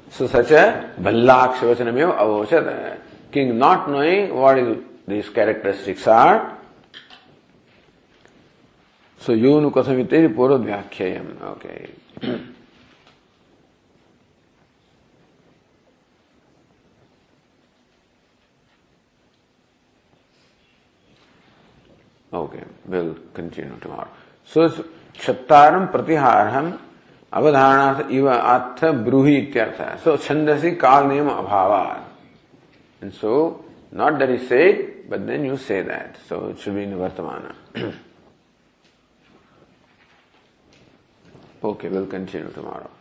So 0.10 0.28
such 0.28 0.50
a 0.52 0.92
Ballak 1.00 1.58
Shivachanamyo 1.58 2.18
Avochat. 2.18 3.00
King 3.32 3.60
not 3.60 3.88
knowing 3.90 4.34
what 4.34 4.58
is, 4.58 4.84
these 5.08 5.30
characteristics 5.30 6.08
are. 6.08 6.58
So 9.20 9.36
Yonu 9.36 9.72
Kasamite 9.72 10.34
Purod 10.34 10.64
Vyakhyayam. 10.66 11.42
Okay. 11.42 11.90
Okay 22.36 22.62
will 22.92 23.14
continue 23.36 23.76
tomorrow 23.84 24.10
so 24.52 24.68
क्षत्तारम 25.20 25.86
प्रतिहारम 25.94 26.72
अवधारणा 27.34 28.08
इव 28.12 28.30
अर्थ 28.32 28.84
ब्रूहि 29.06 29.36
इत्यर्थ 29.38 29.80
है 29.82 29.96
सो 30.04 30.16
छंदसी 30.26 30.72
काल 30.78 31.08
नियम 31.08 31.30
अभाव 31.32 31.74
and 33.02 33.12
so 33.14 33.32
not 33.94 34.20
that 34.20 34.30
is 34.32 34.44
say 34.50 34.72
but 35.12 35.20
then 35.28 35.46
you 35.46 35.58
say 35.60 35.82
that 35.84 36.18
so 36.30 36.50
it 36.50 36.58
should 36.58 36.74
be 36.74 36.84
in 36.84 36.94
वर्तमान 36.96 37.94
ओके 41.66 41.88
विल 41.88 42.06
कंटिन्यू 42.08 42.50
टुमारो 42.56 42.92